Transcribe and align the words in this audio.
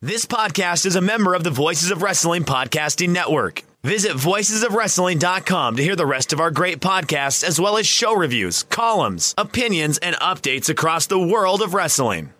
This 0.00 0.26
podcast 0.26 0.86
is 0.86 0.94
a 0.94 1.00
member 1.00 1.34
of 1.34 1.42
the 1.42 1.50
Voices 1.50 1.90
of 1.90 2.02
Wrestling 2.02 2.44
Podcasting 2.44 3.08
Network. 3.08 3.64
Visit 3.82 4.12
voicesofwrestling.com 4.12 5.74
to 5.74 5.82
hear 5.82 5.96
the 5.96 6.06
rest 6.06 6.32
of 6.32 6.38
our 6.38 6.52
great 6.52 6.78
podcasts, 6.78 7.42
as 7.42 7.60
well 7.60 7.76
as 7.76 7.84
show 7.84 8.14
reviews, 8.14 8.62
columns, 8.62 9.34
opinions, 9.36 9.98
and 9.98 10.14
updates 10.14 10.68
across 10.68 11.08
the 11.08 11.18
world 11.18 11.62
of 11.62 11.74
wrestling. 11.74 12.32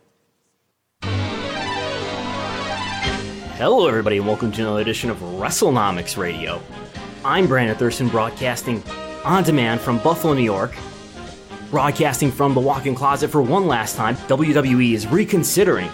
Hello, 3.56 3.88
everybody, 3.88 4.18
and 4.18 4.26
welcome 4.28 4.52
to 4.52 4.62
another 4.62 4.80
edition 4.80 5.10
of 5.10 5.18
WrestleNomics 5.18 6.16
Radio. 6.16 6.62
I'm 7.24 7.48
Brandon 7.48 7.76
Thurston, 7.76 8.08
broadcasting 8.08 8.84
on 9.24 9.42
demand 9.42 9.80
from 9.80 9.98
Buffalo, 9.98 10.32
New 10.32 10.44
York. 10.44 10.76
Broadcasting 11.72 12.30
from 12.30 12.54
the 12.54 12.60
walk 12.60 12.86
in 12.86 12.94
closet 12.94 13.32
for 13.32 13.42
one 13.42 13.66
last 13.66 13.96
time, 13.96 14.14
WWE 14.14 14.92
is 14.92 15.08
reconsidering 15.08 15.90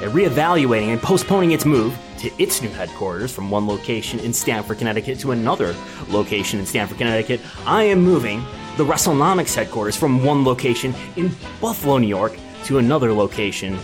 and 0.00 0.12
reevaluating 0.12 0.88
and 0.88 1.00
postponing 1.00 1.52
its 1.52 1.64
move 1.64 1.96
to 2.18 2.30
its 2.42 2.62
new 2.62 2.68
headquarters 2.68 3.32
from 3.32 3.50
one 3.50 3.66
location 3.66 4.18
in 4.20 4.32
Stamford, 4.32 4.78
Connecticut 4.78 5.18
to 5.20 5.32
another 5.32 5.74
location 6.08 6.58
in 6.58 6.66
Stamford, 6.66 6.98
Connecticut. 6.98 7.40
I 7.66 7.84
am 7.84 8.00
moving 8.00 8.44
the 8.76 8.84
WrestleNomics 8.84 9.54
headquarters 9.54 9.96
from 9.96 10.24
one 10.24 10.44
location 10.44 10.94
in 11.16 11.34
Buffalo, 11.60 11.98
New 11.98 12.06
York 12.06 12.36
to 12.64 12.78
another 12.78 13.12
location 13.12 13.78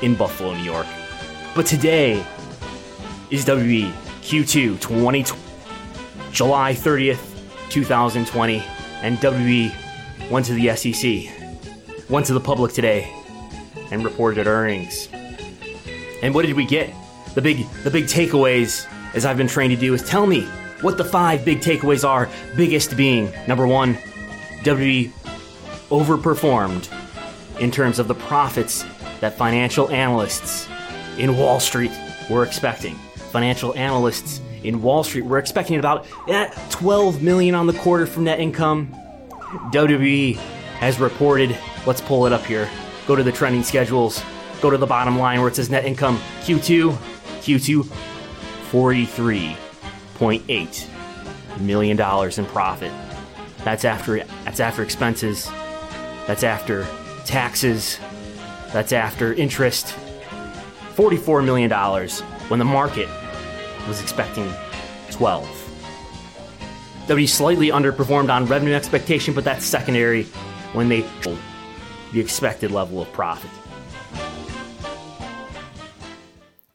in 0.00 0.14
Buffalo, 0.14 0.54
New 0.54 0.64
York. 0.64 0.86
But 1.54 1.66
today 1.66 2.24
is 3.30 3.44
WWE 3.44 3.92
Q2 4.22 4.80
2020, 4.80 5.24
July 6.32 6.72
30th, 6.72 7.70
2020, 7.70 8.62
and 9.02 9.18
WWE 9.18 10.30
went 10.30 10.46
to 10.46 10.54
the 10.54 10.74
SEC, 10.76 12.08
went 12.08 12.26
to 12.26 12.34
the 12.34 12.40
public 12.40 12.72
today, 12.72 13.12
and 13.90 14.04
reported 14.04 14.46
earnings. 14.46 15.08
And 16.22 16.34
what 16.34 16.46
did 16.46 16.56
we 16.56 16.64
get? 16.64 16.94
The 17.34 17.42
big 17.42 17.68
the 17.82 17.90
big 17.90 18.04
takeaways, 18.04 18.86
as 19.14 19.24
I've 19.24 19.36
been 19.36 19.48
trained 19.48 19.74
to 19.74 19.80
do, 19.80 19.92
is 19.94 20.02
tell 20.02 20.26
me 20.26 20.42
what 20.80 20.96
the 20.96 21.04
five 21.04 21.44
big 21.44 21.60
takeaways 21.60 22.08
are. 22.08 22.28
Biggest 22.56 22.96
being 22.96 23.32
number 23.46 23.66
one, 23.66 23.94
WWE 24.62 25.10
overperformed 25.90 26.88
in 27.60 27.70
terms 27.70 27.98
of 27.98 28.08
the 28.08 28.14
profits 28.14 28.84
that 29.20 29.36
financial 29.36 29.90
analysts 29.90 30.68
in 31.18 31.36
Wall 31.36 31.60
Street 31.60 31.92
were 32.30 32.44
expecting. 32.44 32.94
Financial 33.30 33.74
analysts 33.76 34.40
in 34.64 34.82
Wall 34.82 35.04
Street 35.04 35.24
were 35.24 35.38
expecting 35.38 35.78
about 35.78 36.06
eh, 36.28 36.48
12 36.70 37.22
million 37.22 37.54
on 37.54 37.66
the 37.66 37.72
quarter 37.74 38.06
from 38.06 38.24
net 38.24 38.40
income. 38.40 38.94
WWE 39.72 40.36
has 40.78 40.98
reported, 40.98 41.56
let's 41.86 42.00
pull 42.00 42.26
it 42.26 42.32
up 42.32 42.44
here. 42.44 42.68
Go 43.06 43.16
to 43.16 43.22
the 43.22 43.32
trending 43.32 43.62
schedules 43.62 44.22
go 44.62 44.70
to 44.70 44.78
the 44.78 44.86
bottom 44.86 45.18
line 45.18 45.40
where 45.40 45.48
it 45.48 45.56
says 45.56 45.68
net 45.68 45.84
income 45.84 46.16
Q2, 46.42 46.92
Q2, 47.42 47.82
$43.8 48.70 51.60
million 51.60 52.00
in 52.00 52.46
profit. 52.46 52.92
That's 53.64 53.84
after 53.84 54.24
that's 54.44 54.60
after 54.60 54.82
expenses. 54.82 55.50
That's 56.26 56.44
after 56.44 56.86
taxes. 57.24 57.98
That's 58.72 58.92
after 58.92 59.34
interest. 59.34 59.94
$44 60.94 61.44
million 61.44 61.70
when 62.48 62.58
the 62.58 62.64
market 62.64 63.08
was 63.88 64.00
expecting 64.00 64.50
12. 65.10 65.58
W 67.08 67.26
slightly 67.26 67.68
underperformed 67.68 68.32
on 68.32 68.46
revenue 68.46 68.74
expectation, 68.74 69.34
but 69.34 69.42
that's 69.42 69.64
secondary 69.64 70.22
when 70.72 70.88
they 70.88 71.04
the 72.12 72.20
expected 72.20 72.70
level 72.70 73.02
of 73.02 73.12
profit 73.12 73.50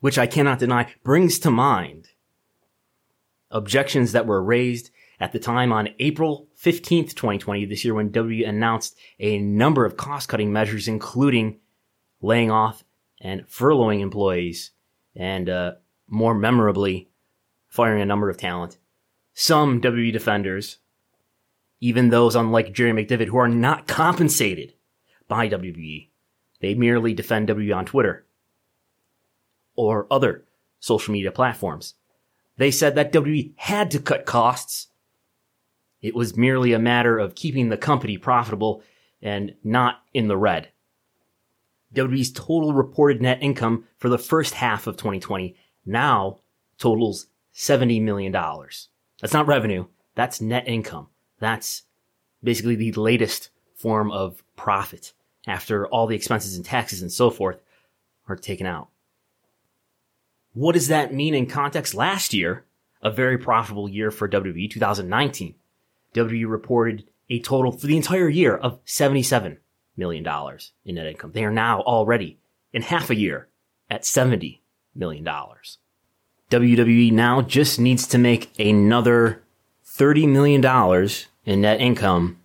which 0.00 0.18
I 0.18 0.26
cannot 0.26 0.58
deny, 0.58 0.92
brings 1.02 1.38
to 1.40 1.50
mind 1.50 2.08
objections 3.50 4.12
that 4.12 4.26
were 4.26 4.42
raised 4.42 4.90
at 5.20 5.32
the 5.32 5.38
time 5.38 5.72
on 5.72 5.88
April 5.98 6.48
15th, 6.62 7.14
2020, 7.14 7.64
this 7.64 7.84
year 7.84 7.94
when 7.94 8.10
W 8.10 8.46
announced 8.46 8.96
a 9.18 9.38
number 9.38 9.84
of 9.84 9.96
cost 9.96 10.28
cutting 10.28 10.52
measures, 10.52 10.86
including 10.86 11.58
laying 12.20 12.50
off 12.50 12.84
and 13.20 13.46
furloughing 13.46 14.00
employees 14.00 14.70
and, 15.16 15.48
uh, 15.48 15.72
more 16.06 16.34
memorably, 16.34 17.10
firing 17.68 18.00
a 18.00 18.06
number 18.06 18.30
of 18.30 18.36
talent. 18.36 18.78
Some 19.34 19.80
WWE 19.80 20.12
defenders, 20.12 20.78
even 21.80 22.08
those 22.08 22.34
unlike 22.34 22.72
Jerry 22.72 22.92
McDevitt 22.92 23.28
who 23.28 23.38
are 23.38 23.48
not 23.48 23.86
compensated 23.86 24.74
by 25.26 25.48
WWE, 25.48 26.08
they 26.60 26.74
merely 26.74 27.14
defend 27.14 27.48
WWE 27.48 27.76
on 27.76 27.84
Twitter 27.84 28.24
or 29.78 30.08
other 30.10 30.44
social 30.80 31.12
media 31.12 31.30
platforms. 31.30 31.94
They 32.56 32.72
said 32.72 32.96
that 32.96 33.12
WWE 33.12 33.52
had 33.56 33.90
to 33.92 34.00
cut 34.00 34.26
costs. 34.26 34.88
It 36.02 36.16
was 36.16 36.36
merely 36.36 36.72
a 36.72 36.78
matter 36.80 37.16
of 37.16 37.36
keeping 37.36 37.68
the 37.68 37.76
company 37.76 38.18
profitable 38.18 38.82
and 39.22 39.54
not 39.62 40.02
in 40.12 40.26
the 40.26 40.36
red. 40.36 40.68
WWE's 41.94 42.32
total 42.32 42.74
reported 42.74 43.22
net 43.22 43.38
income 43.40 43.84
for 43.96 44.08
the 44.08 44.18
first 44.18 44.54
half 44.54 44.86
of 44.88 44.96
2020 44.96 45.56
now 45.86 46.40
totals 46.76 47.28
$70 47.54 48.02
million. 48.02 48.32
That's 48.32 49.32
not 49.32 49.46
revenue. 49.46 49.86
That's 50.16 50.40
net 50.40 50.66
income. 50.66 51.06
That's 51.38 51.84
basically 52.42 52.74
the 52.74 52.92
latest 52.92 53.50
form 53.76 54.10
of 54.10 54.42
profit 54.56 55.12
after 55.46 55.86
all 55.86 56.08
the 56.08 56.16
expenses 56.16 56.56
and 56.56 56.64
taxes 56.64 57.00
and 57.00 57.12
so 57.12 57.30
forth 57.30 57.60
are 58.28 58.36
taken 58.36 58.66
out. 58.66 58.88
What 60.58 60.72
does 60.72 60.88
that 60.88 61.14
mean 61.14 61.36
in 61.36 61.46
context? 61.46 61.94
Last 61.94 62.34
year, 62.34 62.64
a 63.00 63.12
very 63.12 63.38
profitable 63.38 63.88
year 63.88 64.10
for 64.10 64.28
WWE, 64.28 64.68
2019. 64.68 65.54
WWE 66.16 66.50
reported 66.50 67.04
a 67.30 67.38
total 67.38 67.70
for 67.70 67.86
the 67.86 67.96
entire 67.96 68.28
year 68.28 68.56
of 68.56 68.84
$77 68.84 69.58
million 69.96 70.26
in 70.84 70.94
net 70.96 71.06
income. 71.06 71.30
They 71.32 71.44
are 71.44 71.52
now 71.52 71.82
already 71.82 72.40
in 72.72 72.82
half 72.82 73.08
a 73.08 73.14
year 73.14 73.46
at 73.88 74.02
$70 74.02 74.58
million. 74.96 75.24
WWE 76.50 77.12
now 77.12 77.40
just 77.40 77.78
needs 77.78 78.08
to 78.08 78.18
make 78.18 78.58
another 78.58 79.44
$30 79.86 80.28
million 80.28 81.08
in 81.44 81.60
net 81.60 81.80
income. 81.80 82.40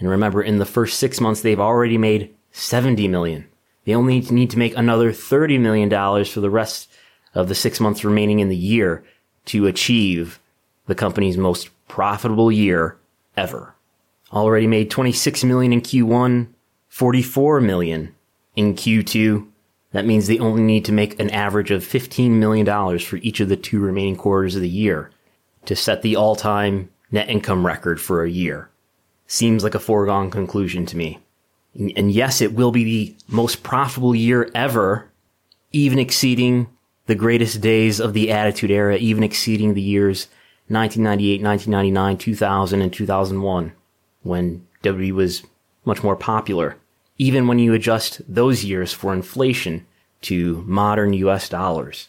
And 0.00 0.08
remember, 0.08 0.42
in 0.42 0.58
the 0.58 0.66
first 0.66 0.98
six 0.98 1.20
months, 1.20 1.42
they've 1.42 1.60
already 1.60 1.98
made 1.98 2.34
70 2.50 3.06
million 3.06 3.46
They 3.84 3.94
only 3.94 4.22
need 4.22 4.50
to 4.50 4.58
make 4.58 4.76
another 4.76 5.12
$30 5.12 5.60
million 5.60 5.88
for 6.24 6.40
the 6.40 6.50
rest 6.50 6.90
of 7.34 7.48
the 7.48 7.54
six 7.54 7.80
months 7.80 8.04
remaining 8.04 8.40
in 8.40 8.48
the 8.48 8.56
year 8.56 9.04
to 9.46 9.66
achieve 9.66 10.38
the 10.86 10.94
company's 10.94 11.36
most 11.36 11.70
profitable 11.88 12.50
year 12.50 12.96
ever. 13.36 13.74
Already 14.32 14.66
made 14.66 14.90
26 14.90 15.44
million 15.44 15.72
in 15.72 15.80
Q1, 15.80 16.48
44 16.88 17.60
million 17.60 18.14
in 18.56 18.74
Q2. 18.74 19.46
That 19.92 20.06
means 20.06 20.26
they 20.26 20.38
only 20.38 20.62
need 20.62 20.84
to 20.86 20.92
make 20.92 21.20
an 21.20 21.30
average 21.30 21.70
of 21.70 21.84
$15 21.84 22.30
million 22.30 22.98
for 22.98 23.16
each 23.16 23.40
of 23.40 23.48
the 23.48 23.56
two 23.56 23.80
remaining 23.80 24.16
quarters 24.16 24.56
of 24.56 24.62
the 24.62 24.68
year 24.68 25.10
to 25.66 25.76
set 25.76 26.02
the 26.02 26.16
all-time 26.16 26.90
net 27.10 27.28
income 27.28 27.64
record 27.64 28.00
for 28.00 28.24
a 28.24 28.30
year. 28.30 28.68
Seems 29.26 29.64
like 29.64 29.74
a 29.74 29.80
foregone 29.80 30.30
conclusion 30.30 30.84
to 30.86 30.96
me. 30.96 31.20
And 31.74 32.10
yes, 32.10 32.40
it 32.40 32.54
will 32.54 32.70
be 32.70 32.84
the 32.84 33.16
most 33.28 33.62
profitable 33.62 34.14
year 34.14 34.50
ever, 34.54 35.10
even 35.72 35.98
exceeding 35.98 36.68
the 37.06 37.14
greatest 37.14 37.60
days 37.60 38.00
of 38.00 38.12
the 38.12 38.30
Attitude 38.30 38.70
Era, 38.70 38.96
even 38.96 39.22
exceeding 39.22 39.74
the 39.74 39.82
years 39.82 40.28
1998, 40.68 41.42
1999, 41.42 42.16
2000, 42.16 42.82
and 42.82 42.92
2001, 42.92 43.72
when 44.22 44.66
WWE 44.82 45.12
was 45.12 45.42
much 45.84 46.02
more 46.02 46.16
popular. 46.16 46.76
Even 47.18 47.46
when 47.46 47.58
you 47.58 47.74
adjust 47.74 48.22
those 48.26 48.64
years 48.64 48.92
for 48.92 49.12
inflation 49.12 49.86
to 50.22 50.64
modern 50.66 51.12
US 51.12 51.48
dollars. 51.48 52.08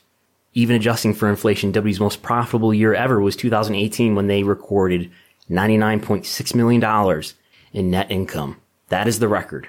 Even 0.54 0.78
adjusting 0.78 1.14
for 1.14 1.30
inflation, 1.30 1.74
WWE's 1.74 2.00
most 2.00 2.22
profitable 2.22 2.74
year 2.74 2.94
ever 2.94 3.20
was 3.20 3.36
2018 3.36 4.16
when 4.16 4.28
they 4.28 4.44
recorded 4.44 5.12
$99.6 5.50 6.56
million 6.56 7.24
in 7.74 7.92
net 7.92 8.10
income. 8.10 8.62
That 8.88 9.08
is 9.08 9.20
the 9.20 9.28
record. 9.28 9.68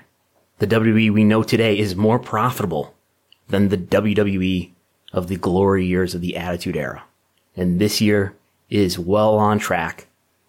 The 0.58 0.68
WWE 0.68 1.12
we 1.12 1.24
know 1.24 1.42
today 1.42 1.76
is 1.76 1.96
more 1.96 2.20
profitable 2.20 2.94
than 3.48 3.68
the 3.68 3.76
WWE 3.76 4.70
of 5.16 5.28
the 5.28 5.36
glory 5.36 5.86
years 5.86 6.14
of 6.14 6.20
the 6.20 6.36
Attitude 6.36 6.76
Era. 6.76 7.02
And 7.56 7.80
this 7.80 8.00
year 8.02 8.36
is 8.68 8.98
well 8.98 9.36
on 9.36 9.58
track 9.58 10.06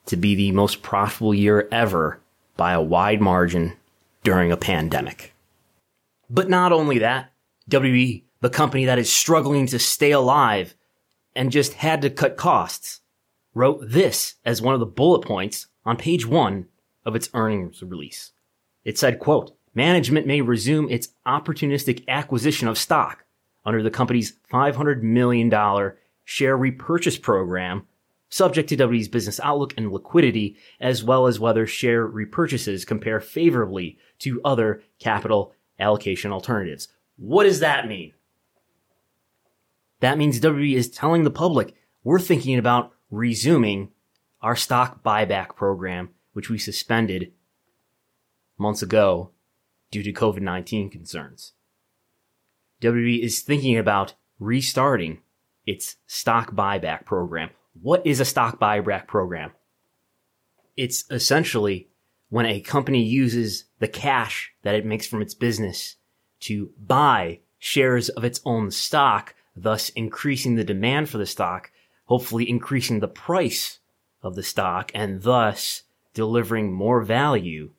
to 0.07 0.17
be 0.17 0.35
the 0.35 0.51
most 0.51 0.81
profitable 0.83 1.33
year 1.33 1.67
ever 1.71 2.19
by 2.57 2.73
a 2.73 2.81
wide 2.81 3.21
margin 3.21 3.77
during 4.23 4.51
a 4.51 4.57
pandemic. 4.57 5.33
But 6.29 6.49
not 6.49 6.73
only 6.73 6.99
that, 6.99 7.31
WWE, 7.71 8.23
the 8.41 8.49
company 8.49 8.85
that 8.85 8.99
is 8.99 9.11
struggling 9.11 9.67
to 9.67 9.79
stay 9.79 10.11
alive 10.11 10.75
and 11.33 11.51
just 11.51 11.73
had 11.73 12.01
to 12.01 12.09
cut 12.09 12.35
costs, 12.35 12.99
wrote 13.53 13.79
this 13.81 14.35
as 14.43 14.61
one 14.61 14.73
of 14.73 14.81
the 14.81 14.85
bullet 14.85 15.21
points 15.21 15.67
on 15.85 15.95
page 15.95 16.25
one 16.25 16.67
of 17.05 17.15
its 17.15 17.29
earnings 17.33 17.81
release. 17.81 18.33
It 18.83 18.97
said, 18.97 19.19
quote, 19.19 19.55
management 19.73 20.27
may 20.27 20.41
resume 20.41 20.89
its 20.89 21.09
opportunistic 21.25 22.03
acquisition 22.07 22.67
of 22.67 22.77
stock 22.77 23.23
under 23.67 23.83
the 23.83 23.91
company's 23.91 24.33
$500 24.51 25.01
million 25.01 25.51
share 26.23 26.55
repurchase 26.55 27.17
program, 27.17 27.85
subject 28.29 28.69
to 28.69 28.77
WWE's 28.77 29.09
business 29.09 29.41
outlook 29.43 29.73
and 29.75 29.91
liquidity, 29.91 30.55
as 30.79 31.03
well 31.03 31.27
as 31.27 31.37
whether 31.37 31.67
share 31.67 32.07
repurchases 32.07 32.87
compare 32.87 33.19
favorably 33.19 33.97
to 34.19 34.41
other 34.45 34.81
capital 34.99 35.53
allocation 35.77 36.31
alternatives. 36.31 36.87
What 37.17 37.43
does 37.43 37.59
that 37.59 37.89
mean? 37.89 38.13
That 39.99 40.17
means 40.17 40.39
WWE 40.39 40.75
is 40.75 40.89
telling 40.89 41.23
the 41.23 41.29
public 41.29 41.75
we're 42.05 42.19
thinking 42.19 42.57
about 42.57 42.93
resuming 43.11 43.89
our 44.41 44.55
stock 44.55 45.03
buyback 45.03 45.57
program, 45.57 46.11
which 46.31 46.49
we 46.49 46.57
suspended 46.57 47.33
months 48.57 48.81
ago 48.81 49.31
due 49.91 50.03
to 50.03 50.13
COVID 50.13 50.41
19 50.41 50.89
concerns. 50.89 51.51
WWE 52.81 53.23
is 53.23 53.41
thinking 53.41 53.77
about 53.77 54.13
restarting 54.39 55.19
its 55.65 55.95
stock 56.05 56.53
buyback 56.53 57.05
program. 57.05 57.49
What 57.81 58.05
is 58.05 58.19
a 58.19 58.25
stock 58.25 58.59
buyback 58.59 59.07
program? 59.07 59.51
It's 60.75 61.05
essentially 61.09 61.89
when 62.29 62.45
a 62.45 62.61
company 62.61 63.01
uses 63.01 63.65
the 63.79 63.87
cash 63.87 64.51
that 64.63 64.75
it 64.75 64.85
makes 64.85 65.07
from 65.07 65.21
its 65.21 65.33
business 65.33 65.95
to 66.41 66.71
buy 66.79 67.39
shares 67.57 68.09
of 68.09 68.23
its 68.23 68.41
own 68.45 68.69
stock, 68.69 69.33
thus 69.55 69.89
increasing 69.89 70.55
the 70.55 70.63
demand 70.63 71.09
for 71.09 71.17
the 71.17 71.25
stock, 71.25 71.71
hopefully 72.05 72.47
increasing 72.47 72.99
the 72.99 73.07
price 73.07 73.79
of 74.21 74.35
the 74.35 74.43
stock, 74.43 74.91
and 74.93 75.23
thus 75.23 75.83
delivering 76.13 76.71
more 76.71 77.01
value 77.01 77.71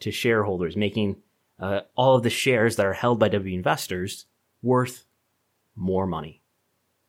to 0.00 0.10
shareholders, 0.10 0.76
making 0.76 1.16
uh, 1.58 1.80
all 1.94 2.16
of 2.16 2.22
the 2.22 2.30
shares 2.30 2.76
that 2.76 2.86
are 2.86 2.92
held 2.92 3.18
by 3.18 3.28
W 3.28 3.54
investors 3.54 4.26
worth 4.62 5.04
more 5.74 6.06
money, 6.06 6.42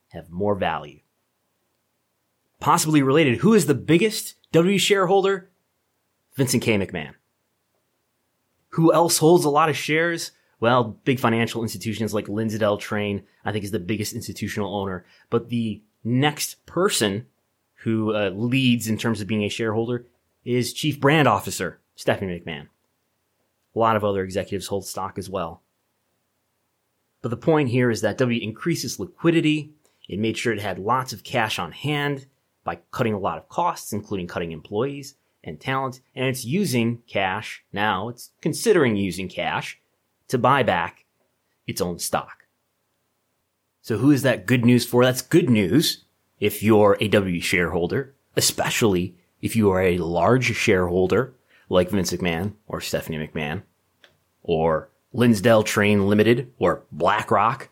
have 0.09 0.29
more 0.29 0.55
value. 0.55 0.99
Possibly 2.59 3.01
related, 3.01 3.39
who 3.39 3.53
is 3.53 3.65
the 3.65 3.73
biggest 3.73 4.35
W 4.51 4.77
shareholder? 4.77 5.49
Vincent 6.35 6.63
K. 6.63 6.77
McMahon. 6.77 7.13
Who 8.69 8.93
else 8.93 9.17
holds 9.19 9.45
a 9.45 9.49
lot 9.49 9.69
of 9.69 9.77
shares? 9.77 10.31
Well, 10.59 10.97
big 11.03 11.19
financial 11.19 11.61
institutions 11.61 12.13
like 12.13 12.27
Lindsell 12.27 12.79
Train, 12.79 13.23
I 13.43 13.51
think 13.51 13.65
is 13.65 13.71
the 13.71 13.79
biggest 13.79 14.13
institutional 14.13 14.75
owner. 14.75 15.05
But 15.29 15.49
the 15.49 15.83
next 16.03 16.65
person 16.65 17.27
who 17.83 18.15
uh, 18.15 18.29
leads 18.29 18.87
in 18.87 18.97
terms 18.97 19.19
of 19.19 19.27
being 19.27 19.43
a 19.43 19.49
shareholder 19.49 20.07
is 20.45 20.73
Chief 20.73 20.99
Brand 20.99 21.27
Officer 21.27 21.79
Stephanie 21.95 22.39
McMahon. 22.39 22.67
A 23.75 23.79
lot 23.79 23.95
of 23.95 24.03
other 24.03 24.23
executives 24.23 24.67
hold 24.67 24.85
stock 24.85 25.17
as 25.17 25.29
well. 25.29 25.62
But 27.23 27.29
the 27.29 27.37
point 27.37 27.69
here 27.69 27.89
is 27.89 28.01
that 28.01 28.17
W 28.19 28.39
increases 28.39 28.99
liquidity. 28.99 29.73
It 30.07 30.19
made 30.19 30.37
sure 30.37 30.53
it 30.53 30.59
had 30.59 30.77
lots 30.77 31.13
of 31.13 31.23
cash 31.23 31.57
on 31.57 31.71
hand 31.71 32.27
by 32.65 32.79
cutting 32.91 33.13
a 33.13 33.19
lot 33.19 33.37
of 33.37 33.47
costs, 33.47 33.93
including 33.93 34.27
cutting 34.27 34.51
employees 34.51 35.15
and 35.41 35.59
talent. 35.59 36.01
And 36.13 36.25
it's 36.25 36.43
using 36.43 37.01
cash 37.07 37.63
now. 37.71 38.09
It's 38.09 38.31
considering 38.41 38.97
using 38.97 39.29
cash 39.29 39.79
to 40.27 40.37
buy 40.37 40.63
back 40.63 41.05
its 41.65 41.79
own 41.79 41.97
stock. 41.97 42.43
So 43.81 43.97
who 43.97 44.11
is 44.11 44.23
that 44.23 44.45
good 44.45 44.65
news 44.65 44.85
for? 44.85 45.05
That's 45.05 45.21
good 45.21 45.49
news 45.49 46.03
if 46.41 46.61
you're 46.61 46.97
a 46.99 47.07
W 47.07 47.39
shareholder, 47.39 48.15
especially 48.35 49.15
if 49.41 49.55
you 49.55 49.71
are 49.71 49.81
a 49.81 49.97
large 49.97 50.53
shareholder 50.55 51.35
like 51.69 51.89
Vince 51.89 52.11
McMahon 52.11 52.55
or 52.67 52.81
Stephanie 52.81 53.25
McMahon 53.25 53.63
or 54.41 54.89
Lindsell 55.13 55.65
Train 55.65 56.07
Limited 56.07 56.51
or 56.57 56.83
BlackRock. 56.91 57.69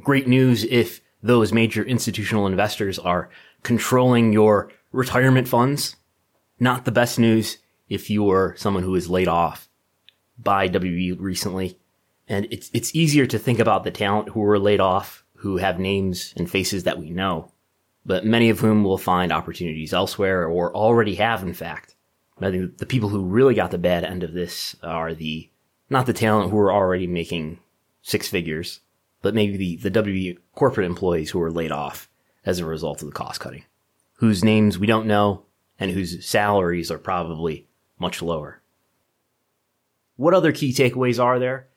Great 0.00 0.28
news 0.28 0.64
if 0.64 1.00
those 1.22 1.52
major 1.52 1.82
institutional 1.82 2.46
investors 2.46 2.98
are 2.98 3.30
controlling 3.62 4.32
your 4.32 4.70
retirement 4.90 5.48
funds. 5.48 5.96
Not 6.58 6.84
the 6.84 6.92
best 6.92 7.18
news 7.18 7.58
if 7.88 8.10
you're 8.10 8.54
someone 8.58 8.82
who 8.82 8.94
is 8.94 9.10
laid 9.10 9.28
off 9.28 9.68
by 10.38 10.68
WE 10.68 11.12
recently. 11.12 11.78
And 12.28 12.46
it's, 12.50 12.70
it's 12.72 12.94
easier 12.94 13.26
to 13.26 13.38
think 13.38 13.58
about 13.58 13.84
the 13.84 13.90
talent 13.90 14.30
who 14.30 14.40
were 14.40 14.58
laid 14.58 14.80
off, 14.80 15.24
who 15.36 15.56
have 15.58 15.78
names 15.78 16.32
and 16.36 16.50
faces 16.50 16.84
that 16.84 16.98
we 16.98 17.10
know, 17.10 17.50
but 18.06 18.24
many 18.24 18.48
of 18.48 18.60
whom 18.60 18.84
will 18.84 18.98
find 18.98 19.32
opportunities 19.32 19.92
elsewhere 19.92 20.46
or 20.46 20.74
already 20.74 21.16
have, 21.16 21.42
in 21.42 21.52
fact. 21.52 21.94
I 22.40 22.50
think 22.50 22.78
the 22.78 22.86
people 22.86 23.08
who 23.08 23.24
really 23.24 23.54
got 23.54 23.70
the 23.70 23.78
bad 23.78 24.04
end 24.04 24.22
of 24.24 24.32
this 24.32 24.74
are 24.82 25.14
the 25.14 25.48
not 25.92 26.06
the 26.06 26.12
talent 26.12 26.50
who 26.50 26.58
are 26.58 26.72
already 26.72 27.06
making 27.06 27.60
six 28.02 28.28
figures, 28.28 28.80
but 29.20 29.34
maybe 29.34 29.56
the, 29.56 29.76
the 29.76 30.02
WB 30.02 30.38
corporate 30.54 30.86
employees 30.86 31.30
who 31.30 31.38
were 31.38 31.52
laid 31.52 31.70
off 31.70 32.08
as 32.44 32.58
a 32.58 32.66
result 32.66 33.02
of 33.02 33.08
the 33.08 33.14
cost 33.14 33.40
cutting, 33.40 33.64
whose 34.14 34.42
names 34.42 34.78
we 34.78 34.86
don't 34.86 35.06
know 35.06 35.44
and 35.78 35.90
whose 35.90 36.24
salaries 36.26 36.90
are 36.90 36.98
probably 36.98 37.68
much 37.98 38.20
lower. 38.22 38.60
What 40.16 40.34
other 40.34 40.52
key 40.52 40.72
takeaways 40.72 41.22
are 41.22 41.38
there? 41.38 41.68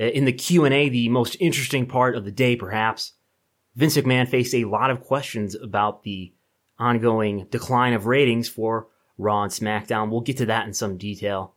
Uh, 0.00 0.04
in 0.04 0.24
the 0.24 0.32
Q&A, 0.32 0.88
the 0.88 1.08
most 1.08 1.36
interesting 1.40 1.86
part 1.86 2.16
of 2.16 2.24
the 2.24 2.30
day 2.30 2.56
perhaps, 2.56 3.12
Vince 3.74 3.96
McMahon 3.96 4.28
faced 4.28 4.54
a 4.54 4.64
lot 4.64 4.90
of 4.90 5.02
questions 5.02 5.54
about 5.54 6.02
the 6.02 6.32
ongoing 6.78 7.46
decline 7.50 7.94
of 7.94 8.06
ratings 8.06 8.48
for 8.48 8.88
Raw 9.18 9.44
and 9.44 9.52
SmackDown. 9.52 10.10
We'll 10.10 10.20
get 10.20 10.38
to 10.38 10.46
that 10.46 10.66
in 10.66 10.74
some 10.74 10.96
detail. 10.96 11.54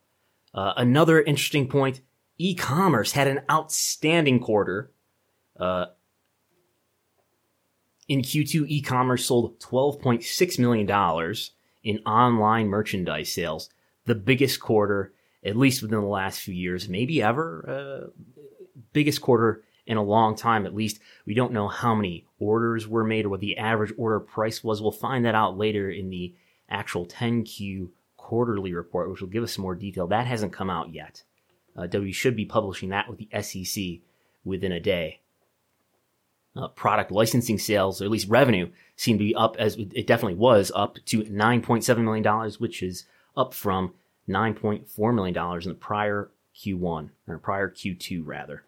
Uh, 0.56 0.74
another 0.78 1.22
interesting 1.22 1.68
point 1.68 2.00
e 2.38 2.56
commerce 2.56 3.12
had 3.12 3.28
an 3.28 3.42
outstanding 3.52 4.40
quarter. 4.40 4.92
Uh, 5.60 5.88
in 8.08 8.22
Q2, 8.22 8.66
e 8.68 8.82
commerce 8.82 9.26
sold 9.26 9.60
$12.6 9.60 10.60
million 10.60 11.36
in 11.84 12.00
online 12.06 12.68
merchandise 12.68 13.32
sales, 13.32 13.70
the 14.06 14.16
biggest 14.16 14.60
quarter, 14.60 15.14
at 15.44 15.58
least 15.58 15.82
within 15.82 16.00
the 16.00 16.06
last 16.06 16.40
few 16.40 16.54
years, 16.54 16.88
maybe 16.88 17.22
ever. 17.22 17.66
Uh, 17.68 18.22
biggest 18.94 19.22
quarter 19.22 19.64
in 19.86 19.98
a 19.98 20.04
long 20.04 20.36
time, 20.36 20.66
at 20.66 20.76
least. 20.76 21.00
We 21.26 21.34
don't 21.34 21.52
know 21.52 21.68
how 21.68 21.96
many 21.96 22.26
orders 22.40 22.88
were 22.88 23.04
made 23.04 23.26
or 23.26 23.30
what 23.30 23.40
the 23.40 23.58
average 23.58 23.94
order 23.98 24.20
price 24.20 24.64
was. 24.64 24.82
We'll 24.82 24.92
find 24.92 25.26
that 25.26 25.36
out 25.36 25.58
later 25.58 25.90
in 25.90 26.10
the 26.10 26.36
actual 26.70 27.06
10Q 27.06 27.90
quarterly 28.26 28.74
report, 28.74 29.08
which 29.12 29.22
will 29.22 29.28
give 29.28 29.44
us 29.44 29.54
some 29.54 29.62
more 29.62 29.76
detail. 29.76 30.08
That 30.08 30.26
hasn't 30.26 30.52
come 30.52 30.68
out 30.68 30.92
yet. 30.92 31.22
Uh, 31.78 31.86
W 31.86 32.12
should 32.12 32.36
be 32.36 32.44
publishing 32.44 32.90
that 32.90 33.08
with 33.08 33.20
the 33.20 33.30
SEC 33.40 34.00
within 34.44 34.72
a 34.72 34.80
day. 34.80 35.20
Uh, 36.56 36.68
product 36.70 37.12
licensing 37.12 37.60
sales, 37.60 38.02
or 38.02 38.06
at 38.06 38.10
least 38.10 38.28
revenue, 38.28 38.68
seem 38.96 39.20
to 39.20 39.24
be 39.24 39.36
up 39.36 39.56
as 39.60 39.76
it 39.76 40.08
definitely 40.08 40.34
was 40.34 40.72
up 40.74 40.98
to 41.06 41.22
$9.7 41.22 41.98
million, 42.00 42.52
which 42.58 42.82
is 42.82 43.06
up 43.38 43.54
from 43.54 43.94
$9.4 44.28 45.14
million 45.14 45.62
in 45.62 45.70
the 45.70 45.76
prior 45.76 46.32
Q1 46.56 47.10
or 47.28 47.38
prior 47.38 47.70
Q2 47.70 48.24
rather. 48.26 48.64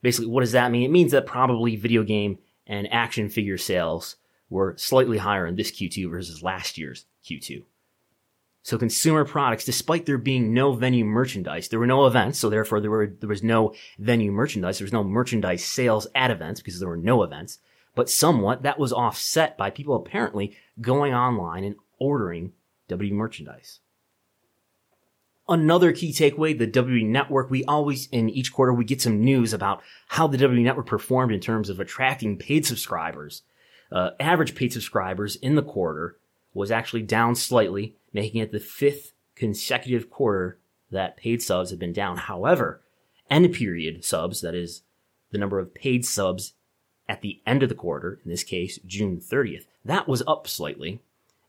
Basically, 0.00 0.30
what 0.30 0.40
does 0.40 0.52
that 0.52 0.70
mean? 0.70 0.84
It 0.84 0.92
means 0.92 1.12
that 1.12 1.26
probably 1.26 1.76
video 1.76 2.04
game 2.04 2.38
and 2.66 2.90
action 2.90 3.28
figure 3.28 3.58
sales 3.58 4.16
were 4.48 4.76
slightly 4.78 5.18
higher 5.18 5.46
in 5.46 5.56
this 5.56 5.70
Q2 5.70 6.10
versus 6.10 6.42
last 6.42 6.78
year's 6.78 7.04
Q2. 7.28 7.64
So 8.68 8.76
consumer 8.76 9.24
products, 9.24 9.64
despite 9.64 10.04
there 10.04 10.18
being 10.18 10.52
no 10.52 10.72
venue 10.72 11.06
merchandise, 11.06 11.68
there 11.68 11.78
were 11.78 11.86
no 11.86 12.04
events, 12.04 12.38
so 12.38 12.50
therefore 12.50 12.82
there 12.82 12.90
were 12.90 13.06
there 13.06 13.26
was 13.30 13.42
no 13.42 13.72
venue 13.98 14.30
merchandise, 14.30 14.76
there 14.76 14.84
was 14.84 14.92
no 14.92 15.02
merchandise 15.02 15.64
sales 15.64 16.06
at 16.14 16.30
events 16.30 16.60
because 16.60 16.78
there 16.78 16.88
were 16.90 16.98
no 16.98 17.22
events. 17.22 17.60
But 17.94 18.10
somewhat 18.10 18.64
that 18.64 18.78
was 18.78 18.92
offset 18.92 19.56
by 19.56 19.70
people 19.70 19.96
apparently 19.96 20.54
going 20.82 21.14
online 21.14 21.64
and 21.64 21.76
ordering 21.98 22.52
W 22.88 23.14
merchandise. 23.14 23.80
Another 25.48 25.90
key 25.92 26.12
takeaway, 26.12 26.58
the 26.58 26.66
W 26.66 27.06
network, 27.06 27.50
we 27.50 27.64
always, 27.64 28.06
in 28.08 28.28
each 28.28 28.52
quarter, 28.52 28.74
we 28.74 28.84
get 28.84 29.00
some 29.00 29.24
news 29.24 29.54
about 29.54 29.82
how 30.08 30.26
the 30.26 30.36
W 30.36 30.60
network 30.60 30.84
performed 30.84 31.32
in 31.32 31.40
terms 31.40 31.70
of 31.70 31.80
attracting 31.80 32.36
paid 32.36 32.66
subscribers. 32.66 33.44
Uh, 33.90 34.10
average 34.20 34.54
paid 34.54 34.74
subscribers 34.74 35.36
in 35.36 35.54
the 35.54 35.62
quarter 35.62 36.18
was 36.52 36.70
actually 36.70 37.00
down 37.00 37.34
slightly, 37.34 37.94
making 38.12 38.40
it 38.40 38.52
the 38.52 38.60
fifth 38.60 39.12
consecutive 39.34 40.10
quarter 40.10 40.58
that 40.90 41.16
paid 41.16 41.42
subs 41.42 41.70
have 41.70 41.78
been 41.78 41.92
down. 41.92 42.16
However, 42.16 42.82
end 43.30 43.52
period 43.52 44.04
subs, 44.04 44.40
that 44.40 44.54
is 44.54 44.82
the 45.30 45.38
number 45.38 45.58
of 45.58 45.74
paid 45.74 46.04
subs 46.04 46.54
at 47.08 47.22
the 47.22 47.40
end 47.46 47.62
of 47.62 47.68
the 47.68 47.74
quarter, 47.74 48.20
in 48.24 48.30
this 48.30 48.44
case, 48.44 48.78
June 48.86 49.18
30th, 49.18 49.64
that 49.84 50.06
was 50.06 50.22
up 50.26 50.46
slightly. 50.46 51.00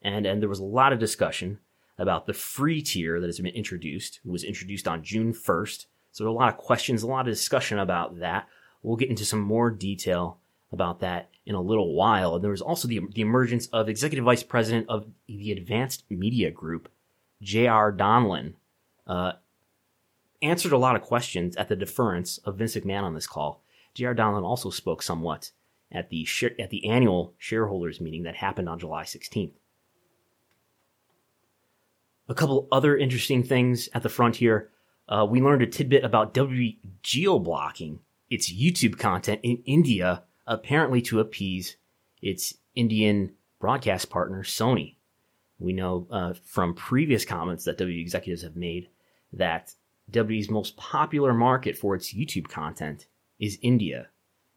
And, 0.02 0.26
and 0.26 0.42
there 0.42 0.50
was 0.50 0.60
a 0.60 0.64
lot 0.64 0.94
of 0.94 1.00
discussion 1.00 1.60
about 1.98 2.26
the 2.26 2.34
free 2.34 2.82
tier 2.82 3.20
that 3.20 3.28
has 3.28 3.40
been 3.40 3.54
introduced. 3.54 4.22
It 4.24 4.32
was 4.32 4.46
introduced 4.46 4.88
on 4.88 5.04
June 5.04 5.34
1st. 5.34 5.86
So 6.12 6.24
there 6.24 6.30
are 6.30 6.34
a 6.34 6.38
lot 6.38 6.50
of 6.50 6.58
questions, 6.58 7.04
a 7.04 7.08
lot 7.08 7.28
of 7.28 7.34
discussion 7.34 7.78
about 7.78 8.20
that. 8.20 8.48
We'll 8.82 8.96
get 8.96 9.10
into 9.10 9.26
some 9.26 9.42
more 9.42 9.70
detail 9.70 10.38
about 10.72 11.00
that 11.00 11.30
in 11.46 11.56
a 11.56 11.62
little 11.62 11.96
while. 11.96 12.36
And 12.36 12.44
there 12.44 12.52
was 12.52 12.62
also 12.62 12.88
the, 12.88 13.02
the 13.14 13.22
emergence 13.22 13.68
of 13.68 13.90
Executive 13.90 14.26
Vice 14.26 14.44
President 14.44 14.88
of 14.90 15.08
the 15.28 15.52
Advanced 15.52 16.04
Media 16.10 16.52
Group, 16.52 16.90
J.R. 17.42 17.92
Donlin, 17.92 18.54
uh, 19.08 19.34
answered 20.42 20.72
a 20.72 20.78
lot 20.78 20.96
of 20.96 21.02
questions 21.02 21.56
at 21.56 21.68
the 21.70 21.76
deference 21.76 22.38
of 22.40 22.58
Vince 22.58 22.76
McMahon 22.76 23.04
on 23.04 23.14
this 23.14 23.28
call. 23.28 23.64
J.R. 23.96 24.16
Donlin 24.16 24.44
also 24.44 24.70
spoke 24.70 25.02
somewhat 25.02 25.52
at 25.92 26.10
the 26.10 26.28
at 26.60 26.70
the 26.70 26.88
annual 26.88 27.34
shareholders 27.38 28.00
meeting 28.00 28.24
that 28.24 28.36
happened 28.36 28.70
on 28.70 28.80
July 28.80 29.04
16th. 29.04 29.54
A 32.28 32.36
couple 32.36 32.68
other 32.72 32.96
interesting 32.96 33.42
things 33.42 33.90
at 33.94 34.04
the 34.04 34.10
front 34.10 34.36
here. 34.36 34.70
Uh, 35.08 35.26
we 35.28 35.42
learned 35.42 35.64
a 35.64 35.68
tidbit 35.68 36.04
about 36.04 36.36
WWE 36.36 36.78
geo 37.02 37.40
blocking 37.40 38.00
its 38.30 38.54
YouTube 38.54 39.00
content 39.00 39.40
in 39.42 39.64
India, 39.66 40.24
apparently 40.50 41.02
to 41.04 41.22
appease 41.22 41.78
its 42.22 42.56
Indian 42.76 43.32
broadcast 43.62 44.10
partner, 44.10 44.44
Sony. 44.44 44.96
We 45.60 45.72
know 45.72 46.08
uh, 46.12 46.34
from 46.44 46.74
previous 46.74 47.24
comments 47.24 47.64
that 47.66 47.78
W 47.78 48.02
executives 48.02 48.42
have 48.44 48.56
made 48.56 48.90
that 49.32 49.74
WWE's 50.12 50.50
most 50.50 50.76
popular 50.76 51.34
market 51.34 51.78
for 51.78 51.96
its 51.96 52.14
YouTube 52.14 52.48
content 52.48 53.06
is 53.40 53.60
India. 53.62 54.08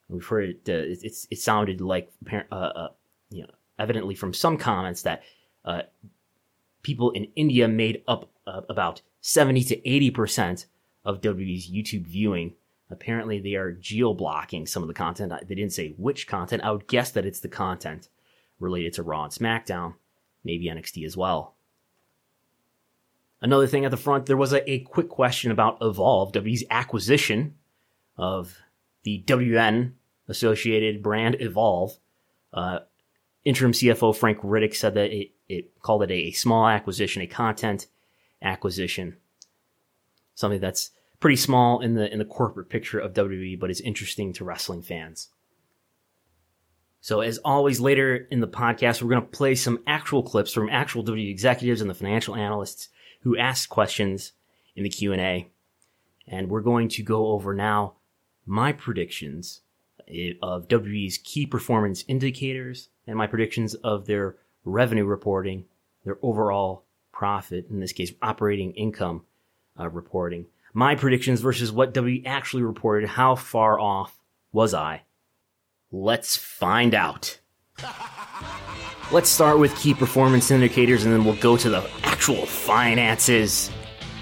We've 0.08 0.26
heard 0.26 0.50
it, 0.50 0.68
uh, 0.68 1.06
it, 1.06 1.26
it 1.30 1.38
sounded 1.38 1.80
like, 1.80 2.10
uh, 2.50 2.54
uh, 2.54 2.88
you 3.30 3.42
know, 3.42 3.50
evidently 3.78 4.14
from 4.14 4.32
some 4.32 4.56
comments 4.56 5.02
that 5.02 5.22
uh, 5.64 5.82
people 6.82 7.10
in 7.10 7.28
India 7.36 7.68
made 7.68 8.02
up 8.08 8.30
uh, 8.46 8.62
about 8.68 9.02
70 9.20 9.64
to 9.64 9.76
80% 9.80 10.66
of 11.04 11.20
WWE's 11.20 11.70
YouTube 11.70 12.06
viewing. 12.06 12.54
Apparently, 12.92 13.40
they 13.40 13.54
are 13.54 13.72
geo 13.72 14.12
blocking 14.12 14.66
some 14.66 14.82
of 14.82 14.86
the 14.86 14.94
content. 14.94 15.32
They 15.48 15.54
didn't 15.54 15.72
say 15.72 15.94
which 15.96 16.26
content. 16.26 16.62
I 16.62 16.70
would 16.70 16.86
guess 16.86 17.10
that 17.12 17.24
it's 17.24 17.40
the 17.40 17.48
content 17.48 18.08
related 18.60 18.92
to 18.94 19.02
Raw 19.02 19.24
and 19.24 19.32
SmackDown, 19.32 19.94
maybe 20.44 20.66
NXT 20.66 21.06
as 21.06 21.16
well. 21.16 21.56
Another 23.40 23.66
thing 23.66 23.86
at 23.86 23.90
the 23.90 23.96
front, 23.96 24.26
there 24.26 24.36
was 24.36 24.52
a, 24.52 24.70
a 24.70 24.80
quick 24.80 25.08
question 25.08 25.50
about 25.50 25.78
Evolve, 25.80 26.32
WWE's 26.32 26.64
acquisition 26.70 27.54
of 28.18 28.58
the 29.04 29.24
WN 29.26 29.92
associated 30.28 31.02
brand 31.02 31.38
Evolve. 31.40 31.98
Uh, 32.52 32.80
interim 33.42 33.72
CFO 33.72 34.14
Frank 34.14 34.38
Riddick 34.40 34.76
said 34.76 34.94
that 34.94 35.10
it, 35.10 35.32
it 35.48 35.80
called 35.80 36.02
it 36.02 36.10
a, 36.10 36.14
a 36.14 36.30
small 36.32 36.68
acquisition, 36.68 37.22
a 37.22 37.26
content 37.26 37.86
acquisition, 38.42 39.16
something 40.34 40.60
that's 40.60 40.90
pretty 41.22 41.36
small 41.36 41.80
in 41.80 41.94
the 41.94 42.12
in 42.12 42.18
the 42.18 42.24
corporate 42.24 42.68
picture 42.68 42.98
of 42.98 43.14
WWE, 43.14 43.58
but 43.58 43.70
is 43.70 43.80
interesting 43.80 44.32
to 44.34 44.44
wrestling 44.44 44.82
fans. 44.82 45.28
So, 47.00 47.20
as 47.20 47.38
always, 47.38 47.80
later 47.80 48.28
in 48.30 48.40
the 48.40 48.48
podcast, 48.48 49.00
we're 49.00 49.08
going 49.08 49.22
to 49.22 49.28
play 49.28 49.54
some 49.54 49.82
actual 49.86 50.22
clips 50.22 50.52
from 50.52 50.68
actual 50.68 51.02
WWE 51.02 51.30
executives 51.30 51.80
and 51.80 51.88
the 51.88 51.94
financial 51.94 52.36
analysts 52.36 52.88
who 53.22 53.38
asked 53.38 53.70
questions 53.70 54.32
in 54.76 54.82
the 54.84 54.90
Q 54.90 55.12
and 55.12 55.20
A, 55.20 55.48
and 56.26 56.50
we're 56.50 56.60
going 56.60 56.88
to 56.90 57.02
go 57.02 57.28
over 57.28 57.54
now 57.54 57.94
my 58.44 58.72
predictions 58.72 59.60
of 60.42 60.68
WWE's 60.68 61.18
key 61.18 61.46
performance 61.46 62.04
indicators 62.08 62.88
and 63.06 63.16
my 63.16 63.26
predictions 63.26 63.74
of 63.76 64.06
their 64.06 64.36
revenue 64.64 65.04
reporting, 65.04 65.64
their 66.04 66.18
overall 66.20 66.84
profit, 67.12 67.66
in 67.70 67.78
this 67.78 67.92
case, 67.92 68.12
operating 68.20 68.72
income 68.72 69.22
uh, 69.78 69.88
reporting. 69.88 70.46
My 70.74 70.94
predictions 70.94 71.42
versus 71.42 71.70
what 71.70 71.92
WWE 71.92 72.22
actually 72.24 72.62
reported. 72.62 73.06
How 73.06 73.34
far 73.34 73.78
off 73.78 74.18
was 74.52 74.72
I? 74.72 75.02
Let's 75.90 76.34
find 76.38 76.94
out. 76.94 77.38
Let's 79.12 79.28
start 79.28 79.58
with 79.58 79.76
key 79.76 79.92
performance 79.92 80.50
indicators 80.50 81.04
and 81.04 81.12
then 81.12 81.26
we'll 81.26 81.36
go 81.36 81.58
to 81.58 81.68
the 81.68 81.86
actual 82.04 82.46
finances 82.46 83.70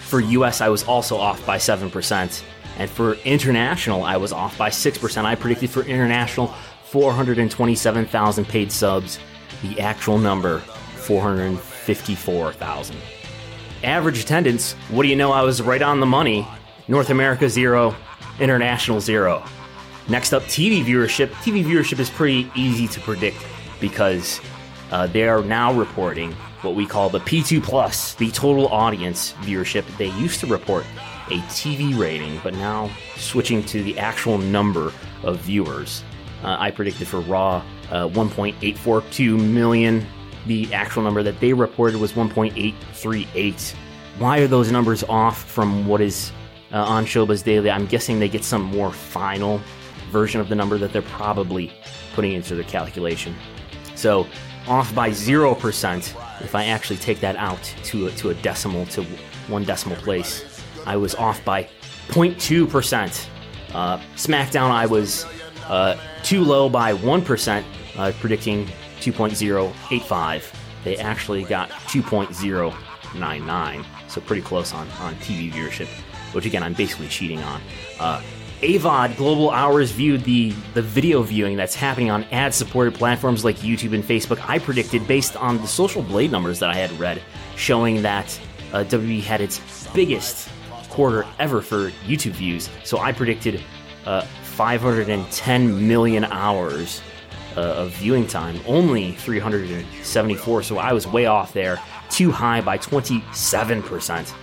For 0.01 0.21
US, 0.21 0.61
I 0.61 0.69
was 0.69 0.85
also 0.85 1.17
off 1.17 1.45
by 1.45 1.59
7%. 1.59 2.45
And 2.79 2.89
for 2.89 3.15
international, 3.25 4.05
I 4.05 4.17
was 4.17 4.33
off 4.33 4.57
by 4.57 4.71
6%. 4.71 5.25
I 5.25 5.35
predicted 5.35 5.71
for 5.71 5.83
international 5.83 6.55
427,000 6.85 8.45
paid 8.47 8.71
subs. 8.71 9.19
The 9.63 9.81
actual 9.81 10.19
number, 10.19 10.59
454,000. 10.97 12.97
Average 13.85 14.21
attendance, 14.21 14.75
what 14.91 15.03
do 15.03 15.09
you 15.09 15.17
know? 15.17 15.33
I 15.33 15.43
was 15.43 15.63
right 15.63 15.83
on 15.83 16.01
the 16.01 16.07
money. 16.07 16.47
North 16.89 17.11
America, 17.11 17.49
zero. 17.49 17.95
International, 18.41 19.01
zero. 19.01 19.45
Next 20.09 20.33
up, 20.33 20.43
TV 20.45 20.85
viewership. 20.85 21.29
TV 21.43 21.65
viewership 21.65 21.99
is 21.99 22.11
pretty 22.11 22.51
easy 22.55 22.89
to 22.89 23.01
predict 23.01 23.45
because 23.81 24.41
uh, 24.91 25.07
they 25.07 25.29
are 25.29 25.43
now 25.43 25.73
reporting 25.73 26.33
what 26.63 26.75
we 26.75 26.87
call 26.87 27.09
the 27.09 27.21
P2 27.21 27.63
Plus, 27.63 28.15
the 28.15 28.31
total 28.31 28.69
audience 28.69 29.33
viewership. 29.43 29.85
They 29.97 30.11
used 30.19 30.41
to 30.41 30.47
report 30.47 30.85
a 31.29 31.39
TV 31.49 31.99
rating, 31.99 32.41
but 32.43 32.55
now 32.55 32.91
switching 33.17 33.63
to 33.65 33.83
the 33.83 33.99
actual 33.99 34.39
number 34.39 34.93
of 35.23 35.39
viewers. 35.39 36.03
Uh, 36.43 36.57
I 36.59 36.71
predicted 36.71 37.09
for 37.09 37.21
Raw 37.21 37.65
uh, 37.93 38.09
1.842 38.09 39.39
million. 39.53 40.05
The 40.47 40.73
actual 40.75 41.05
number 41.05 41.23
that 41.23 41.39
they 41.39 41.53
reported 41.53 42.01
was 42.01 42.15
1.838. 42.15 43.75
Why 44.19 44.39
are 44.39 44.49
those 44.49 44.73
numbers 44.73 45.05
off 45.05 45.45
from 45.45 45.87
what 45.87 46.01
is 46.01 46.33
uh, 46.73 46.83
on 46.83 47.05
Showbuzz 47.07 47.45
Daily? 47.45 47.71
I'm 47.71 47.87
guessing 47.87 48.19
they 48.19 48.29
get 48.29 48.43
some 48.43 48.63
more 48.63 48.91
final 48.91 49.61
version 50.11 50.41
of 50.41 50.49
the 50.49 50.57
number 50.57 50.79
that 50.79 50.93
they're 50.93 51.03
probably 51.03 51.73
putting 52.15 52.33
into 52.33 52.57
their 52.57 52.65
calculation. 52.65 53.37
So 53.95 54.27
off 54.67 54.93
by 54.95 55.11
0% 55.11 56.17
if 56.43 56.55
I 56.55 56.67
actually 56.67 56.97
take 56.97 57.21
that 57.21 57.37
out 57.37 57.63
to 57.85 58.09
a, 58.09 58.11
to 58.13 58.31
a 58.31 58.35
decimal, 58.35 58.87
to 58.87 59.05
one 59.49 59.65
decimal 59.65 59.97
place, 59.99 60.63
I 60.87 60.97
was 60.97 61.15
off 61.15 61.45
by 61.45 61.65
0.2%. 62.09 63.29
Uh, 63.75 63.99
SmackDown, 64.17 64.71
I 64.71 64.87
was 64.87 65.25
uh, 65.69 65.97
too 66.23 66.43
low 66.43 66.69
by 66.69 66.95
1%, 66.95 67.65
uh, 67.97 68.13
predicting 68.21 68.67
2.085. 69.01 70.55
They 70.85 70.97
actually 70.97 71.43
got 71.45 71.71
2.099, 71.71 73.85
so 74.09 74.21
pretty 74.21 74.43
close 74.43 74.75
on, 74.75 74.89
on 75.01 75.15
TV 75.17 75.53
viewership, 75.53 75.89
which 76.33 76.47
again, 76.47 76.63
I'm 76.63 76.75
basically 76.75 77.09
cheating 77.09 77.41
on. 77.41 77.61
Uh, 77.99 78.23
AVOD 78.63 79.17
global 79.17 79.51
hours 79.51 79.91
viewed 79.91 80.23
the 80.23 80.51
the 80.75 80.83
video 80.83 81.23
viewing 81.23 81.57
that's 81.57 81.75
happening 81.75 82.13
on 82.13 82.23
ad 82.31 82.55
supported 82.55 82.95
platforms 82.95 83.45
like 83.45 83.57
YouTube 83.57 83.93
and 83.93 84.05
Facebook. 84.05 84.41
I 84.49 84.61
predicted 84.61 85.07
based 85.09 85.37
on 85.37 85.59
the 85.59 85.67
social 85.67 86.01
blade 86.01 86.31
numbers 86.31 86.61
that 86.61 86.71
I 86.71 86.75
had 86.75 86.93
read, 86.99 87.21
showing 87.57 88.03
that 88.03 88.41
uh, 88.73 88.85
WWE 88.85 89.21
had 89.21 89.41
its 89.41 89.61
biggest 89.93 90.49
quarter 90.91 91.27
ever 91.41 91.61
for 91.61 91.91
YouTube 92.07 92.33
views. 92.33 92.71
So 92.85 92.99
I 92.99 93.11
predicted 93.11 93.61
uh, 94.07 94.23
510 94.43 95.89
million 95.89 96.25
hours 96.25 97.01
uh, 97.57 97.61
of 97.61 97.91
viewing 97.97 98.27
time, 98.27 98.61
only 98.67 99.13
374. 99.13 100.63
So 100.63 100.79
I 100.79 100.93
was 100.93 101.07
way 101.07 101.27
off 101.27 101.53
there, 101.53 101.81
too 102.11 102.31
high 102.31 102.61
by 102.61 102.79
27%. 102.79 104.35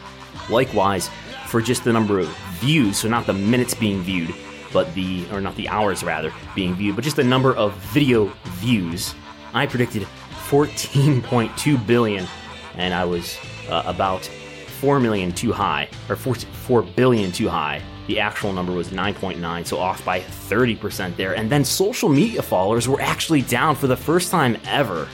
Likewise, 0.50 1.10
for 1.48 1.62
just 1.62 1.84
the 1.84 1.94
number 1.94 2.20
of 2.20 2.28
views, 2.60 3.00
so 3.00 3.08
not 3.08 3.26
the 3.26 3.34
minutes 3.34 3.74
being 3.74 4.02
viewed, 4.02 4.34
but 4.72 4.94
the, 4.94 5.26
or 5.32 5.42
not 5.42 5.56
the 5.56 5.68
hours 5.70 6.04
rather, 6.04 6.32
being 6.56 6.76
viewed, 6.76 6.96
but 6.96 7.04
just 7.04 7.16
the 7.16 7.24
number 7.24 7.56
of 7.56 7.74
video 7.94 8.26
views, 8.60 9.16
I 9.54 9.66
predicted 9.66 10.04
14.2 10.50 11.88
billion, 11.88 12.28
and 12.76 12.94
I 12.94 13.06
was 13.06 13.38
uh, 13.70 13.84
about 13.86 14.26
4 14.26 15.00
million 15.00 15.32
too 15.32 15.52
high, 15.52 15.90
or 16.10 16.16
4, 16.16 16.36
4 16.36 16.82
billion 16.84 17.32
too 17.32 17.50
high. 17.50 17.82
The 18.10 18.20
actual 18.20 18.54
number 18.54 18.72
was 18.72 18.90
9.9, 18.90 19.68
so 19.68 19.78
off 19.78 20.04
by 20.04 20.22
30% 20.22 21.16
there. 21.16 21.36
And 21.36 21.48
then 21.48 21.64
social 21.64 22.10
media 22.10 22.42
followers 22.42 22.88
were 22.88 23.00
actually 23.00 23.44
down 23.44 23.76
for 23.76 23.86
the 23.86 23.96
first 23.96 24.32
time 24.32 24.58
ever. 24.66 25.08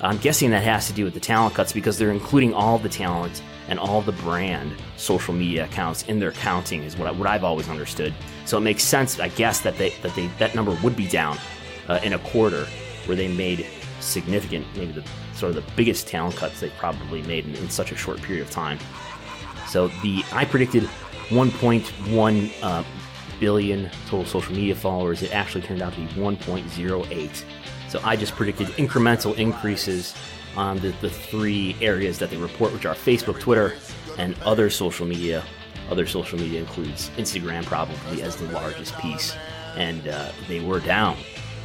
I'm 0.00 0.16
guessing 0.16 0.48
that 0.52 0.62
has 0.62 0.86
to 0.86 0.94
do 0.94 1.04
with 1.04 1.12
the 1.12 1.20
talent 1.20 1.54
cuts 1.54 1.74
because 1.74 1.98
they're 1.98 2.10
including 2.10 2.54
all 2.54 2.78
the 2.78 2.88
talent 2.88 3.42
and 3.68 3.78
all 3.78 4.00
the 4.00 4.12
brand 4.12 4.72
social 4.96 5.34
media 5.34 5.66
accounts 5.66 6.04
in 6.04 6.20
their 6.20 6.32
counting 6.32 6.82
is 6.84 6.96
what, 6.96 7.06
I, 7.06 7.10
what 7.10 7.28
I've 7.28 7.44
always 7.44 7.68
understood. 7.68 8.14
So 8.46 8.56
it 8.56 8.62
makes 8.62 8.82
sense, 8.82 9.20
I 9.20 9.28
guess, 9.28 9.60
that 9.60 9.76
they, 9.76 9.90
that 10.00 10.14
they 10.14 10.28
that 10.38 10.54
number 10.54 10.74
would 10.82 10.96
be 10.96 11.06
down 11.06 11.36
uh, 11.88 12.00
in 12.02 12.14
a 12.14 12.18
quarter 12.18 12.64
where 13.04 13.16
they 13.16 13.28
made 13.28 13.66
significant, 14.00 14.64
maybe 14.74 14.92
the 14.92 15.04
sort 15.34 15.54
of 15.54 15.56
the 15.56 15.72
biggest 15.76 16.06
talent 16.06 16.36
cuts 16.36 16.60
they 16.60 16.70
probably 16.78 17.20
made 17.24 17.44
in, 17.44 17.56
in 17.56 17.68
such 17.68 17.92
a 17.92 17.94
short 17.94 18.22
period 18.22 18.40
of 18.40 18.50
time. 18.50 18.78
So 19.68 19.88
the 20.02 20.24
I 20.32 20.46
predicted 20.46 20.88
1.1 21.32 22.52
uh, 22.62 22.84
billion 23.40 23.90
total 24.06 24.24
social 24.24 24.54
media 24.54 24.74
followers. 24.74 25.22
It 25.22 25.34
actually 25.34 25.62
turned 25.62 25.82
out 25.82 25.94
to 25.94 26.00
be 26.00 26.06
1.08. 26.08 27.44
So 27.88 28.00
I 28.04 28.16
just 28.16 28.34
predicted 28.34 28.68
incremental 28.68 29.36
increases 29.36 30.14
on 30.56 30.78
the, 30.78 30.90
the 31.00 31.10
three 31.10 31.76
areas 31.80 32.18
that 32.18 32.30
they 32.30 32.36
report, 32.36 32.72
which 32.72 32.86
are 32.86 32.94
Facebook, 32.94 33.40
Twitter, 33.40 33.74
and 34.18 34.34
other 34.42 34.70
social 34.70 35.06
media. 35.06 35.42
Other 35.90 36.06
social 36.06 36.38
media 36.38 36.60
includes 36.60 37.10
Instagram, 37.16 37.64
probably 37.64 38.22
as 38.22 38.36
the 38.36 38.46
largest 38.52 38.96
piece, 38.98 39.34
and 39.76 40.06
uh, 40.08 40.30
they 40.48 40.60
were 40.60 40.80
down. 40.80 41.16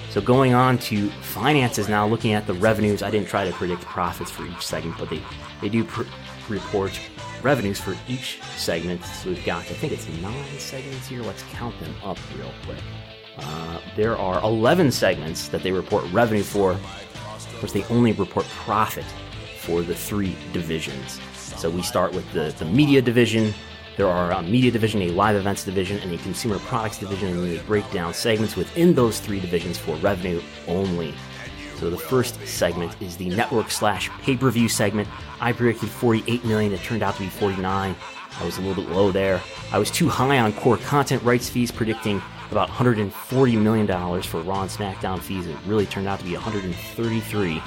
So 0.09 0.21
going 0.21 0.53
on 0.53 0.77
to 0.79 1.09
finances 1.21 1.89
now, 1.89 2.07
looking 2.07 2.33
at 2.33 2.47
the 2.47 2.53
revenues, 2.53 3.03
I 3.03 3.11
didn't 3.11 3.27
try 3.27 3.45
to 3.45 3.53
predict 3.53 3.81
profits 3.81 4.31
for 4.31 4.45
each 4.45 4.65
segment, 4.65 4.97
but 4.97 5.09
they, 5.09 5.21
they 5.61 5.69
do 5.69 5.83
pr- 5.83 6.03
report 6.49 6.99
revenues 7.43 7.79
for 7.79 7.95
each 8.07 8.41
segment. 8.55 9.03
So 9.03 9.29
we've 9.29 9.45
got, 9.45 9.61
I 9.61 9.73
think 9.73 9.93
it's 9.93 10.07
nine 10.21 10.59
segments 10.59 11.07
here. 11.07 11.21
Let's 11.21 11.43
count 11.51 11.79
them 11.79 11.93
up 12.03 12.17
real 12.37 12.51
quick. 12.65 12.79
Uh, 13.37 13.79
there 13.95 14.17
are 14.17 14.41
11 14.43 14.91
segments 14.91 15.47
that 15.49 15.61
they 15.61 15.71
report 15.71 16.03
revenue 16.11 16.43
for 16.43 16.77
of 17.57 17.61
course, 17.61 17.71
they 17.71 17.83
only 17.85 18.11
report 18.11 18.45
profit 18.49 19.05
for 19.61 19.81
the 19.81 19.95
three 19.95 20.35
divisions. 20.53 21.19
So 21.33 21.71
we 21.71 21.81
start 21.81 22.13
with 22.13 22.31
the, 22.33 22.53
the 22.59 22.65
media 22.65 23.01
division. 23.01 23.51
There 23.95 24.07
are 24.07 24.31
a 24.31 24.43
media 24.43 24.69
division, 24.69 25.01
a 25.01 25.09
live 25.09 25.35
events 25.35 25.63
division, 25.63 25.97
and 25.99 26.13
a 26.13 26.17
consumer 26.19 26.59
products 26.59 26.99
division, 26.99 27.29
and 27.29 27.41
we 27.41 27.57
break 27.61 27.89
down 27.91 28.13
segments 28.13 28.55
within 28.55 28.93
those 28.93 29.19
three 29.19 29.39
divisions 29.39 29.75
for 29.75 29.95
revenue 29.95 30.39
only. 30.67 31.15
So 31.77 31.89
the 31.89 31.97
first 31.97 32.45
segment 32.47 32.99
is 33.01 33.17
the 33.17 33.29
network 33.29 33.69
slash 33.69 34.09
pay 34.21 34.35
per 34.35 34.49
view 34.49 34.67
segment. 34.67 35.07
I 35.39 35.53
predicted 35.53 35.89
48 35.89 36.43
million. 36.43 36.73
It 36.73 36.81
turned 36.81 37.03
out 37.03 37.15
to 37.15 37.21
be 37.21 37.29
49. 37.29 37.95
I 38.39 38.45
was 38.45 38.57
a 38.57 38.61
little 38.61 38.83
bit 38.83 38.91
low 38.91 39.11
there. 39.11 39.41
I 39.71 39.79
was 39.79 39.91
too 39.91 40.09
high 40.09 40.39
on 40.39 40.53
core 40.53 40.77
content 40.77 41.21
rights 41.23 41.49
fees, 41.49 41.71
predicting 41.71 42.21
about 42.51 42.69
$140 42.69 43.61
million 43.61 44.21
for 44.21 44.41
Raw 44.41 44.61
and 44.61 44.71
SmackDown 44.71 45.19
fees. 45.19 45.47
It 45.47 45.55
really 45.65 45.85
turned 45.85 46.07
out 46.07 46.19
to 46.19 46.25
be 46.25 46.33
133. 46.33 47.61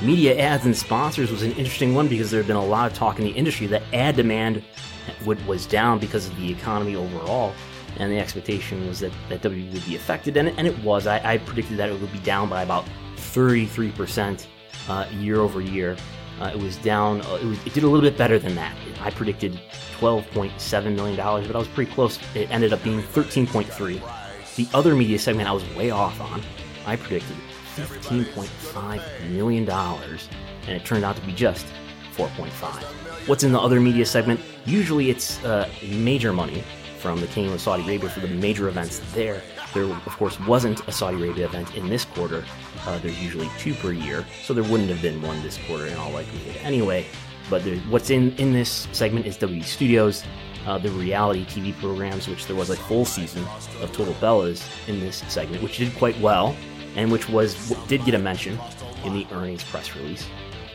Media 0.00 0.38
ads 0.38 0.64
and 0.64 0.76
sponsors 0.76 1.30
was 1.30 1.42
an 1.42 1.50
interesting 1.52 1.94
one 1.94 2.06
because 2.06 2.30
there 2.30 2.40
had 2.40 2.46
been 2.46 2.56
a 2.56 2.64
lot 2.64 2.90
of 2.90 2.96
talk 2.96 3.18
in 3.18 3.24
the 3.24 3.32
industry 3.32 3.66
that 3.66 3.82
ad 3.92 4.14
demand 4.14 4.62
would, 5.24 5.44
was 5.46 5.66
down 5.66 5.98
because 5.98 6.28
of 6.28 6.36
the 6.38 6.50
economy 6.50 6.94
overall, 6.94 7.52
and 7.96 8.12
the 8.12 8.18
expectation 8.18 8.86
was 8.86 9.00
that, 9.00 9.12
that 9.28 9.42
WWE 9.42 9.72
would 9.72 9.86
be 9.86 9.96
affected, 9.96 10.36
and, 10.36 10.50
and 10.50 10.66
it 10.68 10.78
was. 10.84 11.06
I, 11.06 11.32
I, 11.32 11.38
predicted 11.38 11.78
that 11.78 11.88
it 11.88 12.00
would 12.00 12.12
be 12.12 12.20
down 12.20 12.48
by 12.48 12.62
about 12.62 12.86
33% 13.34 14.46
uh, 14.88 15.06
year 15.12 15.40
over 15.40 15.60
year. 15.60 15.96
Uh, 16.40 16.52
it 16.54 16.58
was 16.58 16.76
down. 16.76 17.20
Uh, 17.22 17.38
it, 17.42 17.44
was, 17.44 17.66
it 17.66 17.74
did 17.74 17.82
a 17.82 17.86
little 17.86 18.08
bit 18.08 18.16
better 18.16 18.38
than 18.38 18.54
that. 18.54 18.76
I 19.00 19.10
predicted 19.10 19.60
$12.7 19.98 20.94
million, 20.94 21.16
but 21.16 21.56
I 21.56 21.58
was 21.58 21.68
pretty 21.68 21.92
close. 21.92 22.18
It 22.34 22.50
ended 22.50 22.72
up 22.72 22.82
being 22.82 23.02
13.3. 23.02 24.54
The 24.56 24.68
other 24.74 24.94
media 24.94 25.18
segment 25.18 25.48
I 25.48 25.52
was 25.52 25.68
way 25.74 25.90
off 25.90 26.20
on. 26.20 26.42
I 26.86 26.96
predicted 26.96 27.36
$15.5 27.76 29.30
million, 29.30 29.68
and 29.68 30.70
it 30.70 30.84
turned 30.84 31.04
out 31.04 31.16
to 31.16 31.22
be 31.22 31.32
just 31.32 31.66
4.5. 32.16 33.28
What's 33.28 33.44
in 33.44 33.52
the 33.52 33.60
other 33.60 33.80
media 33.80 34.06
segment? 34.06 34.40
Usually 34.64 35.10
it's 35.10 35.42
uh, 35.44 35.68
major 35.88 36.32
money 36.32 36.64
from 36.98 37.20
the 37.20 37.26
Kingdom 37.28 37.54
of 37.54 37.60
Saudi 37.60 37.84
Arabia 37.84 38.08
for 38.08 38.20
the 38.20 38.28
major 38.28 38.68
events 38.68 39.00
there. 39.12 39.42
There, 39.74 39.84
of 39.84 40.16
course, 40.16 40.40
wasn't 40.40 40.86
a 40.88 40.92
Saudi 40.92 41.18
Arabia 41.18 41.46
event 41.46 41.74
in 41.76 41.88
this 41.88 42.04
quarter. 42.04 42.44
Uh, 42.86 42.98
there's 42.98 43.22
usually 43.22 43.50
two 43.58 43.74
per 43.74 43.92
year, 43.92 44.24
so 44.42 44.54
there 44.54 44.64
wouldn't 44.64 44.88
have 44.88 45.02
been 45.02 45.20
one 45.20 45.42
this 45.42 45.58
quarter 45.66 45.86
in 45.86 45.94
all 45.96 46.10
likelihood 46.10 46.56
anyway. 46.62 47.06
But 47.50 47.62
what's 47.88 48.10
in, 48.10 48.34
in 48.36 48.52
this 48.52 48.88
segment 48.92 49.26
is 49.26 49.36
W 49.38 49.62
Studios, 49.62 50.24
uh, 50.66 50.78
the 50.78 50.90
reality 50.90 51.44
TV 51.46 51.78
programs, 51.78 52.28
which 52.28 52.46
there 52.46 52.56
was 52.56 52.70
a 52.70 52.76
full 52.76 53.04
season 53.04 53.44
of 53.80 53.92
Total 53.92 54.14
Bellas 54.14 54.66
in 54.88 55.00
this 55.00 55.16
segment, 55.28 55.62
which 55.62 55.78
did 55.78 55.94
quite 55.96 56.18
well, 56.20 56.54
and 56.96 57.10
which 57.10 57.28
was 57.28 57.70
did 57.86 58.04
get 58.04 58.14
a 58.14 58.18
mention 58.18 58.58
in 59.04 59.14
the 59.14 59.26
earnings 59.32 59.64
press 59.64 59.94
release. 59.96 60.26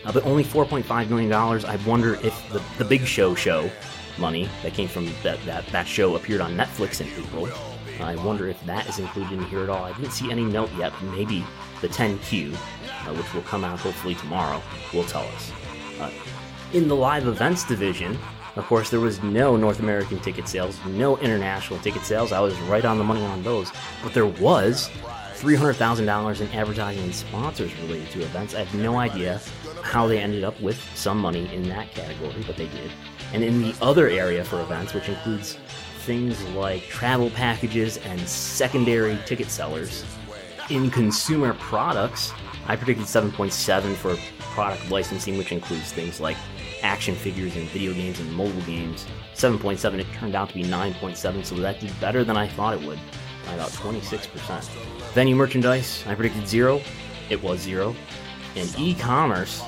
Uh, 0.06 0.12
but 0.12 0.26
only 0.26 0.44
$4.5 0.44 1.10
million. 1.10 1.32
I 1.32 1.76
wonder 1.88 2.16
if 2.16 2.52
the, 2.52 2.62
the 2.78 2.86
Big 2.86 3.06
Show 3.06 3.36
show 3.36 3.70
money 4.18 4.50
that 4.62 4.74
came 4.74 4.88
from 4.88 5.06
that, 5.24 5.44
that, 5.46 5.66
that 5.68 5.88
show 5.88 6.16
appeared 6.16 6.42
on 6.42 6.56
Netflix 6.56 7.02
in 7.02 7.08
April. 7.24 7.48
I 8.00 8.16
wonder 8.24 8.48
if 8.48 8.64
that 8.66 8.88
is 8.88 9.00
included 9.00 9.34
in 9.34 9.44
here 9.46 9.64
at 9.64 9.70
all. 9.70 9.84
I 9.84 9.94
didn't 9.94 10.12
see 10.12 10.32
any 10.32 10.44
note 10.44 10.70
yet, 10.78 10.94
but 11.00 11.12
maybe 11.12 11.46
the 11.82 11.88
10Q, 11.88 12.54
uh, 12.54 13.14
which 13.14 13.34
will 13.34 13.42
come 13.44 13.64
out 13.64 13.80
hopefully 13.80 14.16
tomorrow, 14.16 14.62
will 14.94 15.04
tell 15.04 15.24
us. 15.24 15.52
Uh, 16.00 16.12
in 16.74 16.88
the 16.88 16.96
live 16.96 17.28
events 17.28 17.64
division, 17.64 18.18
of 18.56 18.66
course, 18.66 18.90
there 18.90 19.00
was 19.00 19.22
no 19.24 19.58
North 19.58 19.80
American 19.80 20.20
ticket 20.20 20.48
sales, 20.48 20.80
no 20.86 21.18
international 21.18 21.80
ticket 21.80 22.04
sales. 22.04 22.32
I 22.32 22.40
was 22.40 22.58
right 22.62 22.86
on 22.86 22.98
the 22.98 23.04
money 23.04 23.24
on 23.24 23.42
those. 23.42 23.72
But 24.04 24.14
there 24.14 24.28
was 24.28 24.90
$300,000 25.36 26.42
in 26.42 26.48
advertising 26.50 27.04
and 27.04 27.16
sponsors 27.16 27.76
related 27.80 28.10
to 28.12 28.22
events. 28.22 28.54
I 28.54 28.64
have 28.64 28.74
no 28.76 28.98
idea 28.98 29.42
how 29.82 30.08
they 30.08 30.20
ended 30.20 30.44
up 30.44 30.60
with 30.62 30.80
some 30.96 31.18
money 31.18 31.54
in 31.54 31.68
that 31.70 31.92
category, 31.92 32.44
but 32.46 32.56
they 32.56 32.68
did. 32.68 32.92
And 33.34 33.44
in 33.44 33.62
the 33.62 33.76
other 33.82 34.08
area 34.08 34.44
for 34.44 34.62
events, 34.62 34.94
which 34.94 35.10
includes 35.10 35.58
things 36.04 36.42
like 36.50 36.84
travel 36.84 37.30
packages 37.30 37.98
and 37.98 38.20
secondary 38.22 39.18
ticket 39.26 39.50
sellers, 39.50 40.06
in 40.70 40.90
consumer 40.90 41.54
products, 41.56 42.32
I 42.68 42.76
predicted 42.76 43.06
7.7 43.06 43.96
for 43.96 44.16
product 44.54 44.90
licensing, 44.90 45.38
which 45.38 45.52
includes 45.52 45.92
things 45.92 46.20
like 46.20 46.38
action 46.82 47.16
figures 47.16 47.56
and 47.56 47.68
video 47.70 47.94
games 47.94 48.20
and 48.20 48.32
mobile 48.34 48.62
games. 48.62 49.06
7.7, 49.34 50.00
it 50.00 50.08
turned 50.14 50.36
out 50.36 50.50
to 50.50 50.56
be 50.56 50.64
9.7, 50.64 51.46
so 51.46 51.56
that 51.56 51.80
did 51.80 51.98
better 52.00 52.24
than 52.24 52.38
I 52.38 52.48
thought 52.48 52.76
it 52.76 52.88
would 52.88 53.00
by 53.46 53.54
about 53.54 53.72
26%. 53.72 54.64
Venue 55.14 55.36
merchandise, 55.36 56.04
I 56.08 56.16
predicted 56.16 56.48
zero. 56.48 56.82
It 57.30 57.42
was 57.42 57.60
zero. 57.60 57.96
And 58.56 58.74
e 58.78 58.94
commerce, 58.94 59.62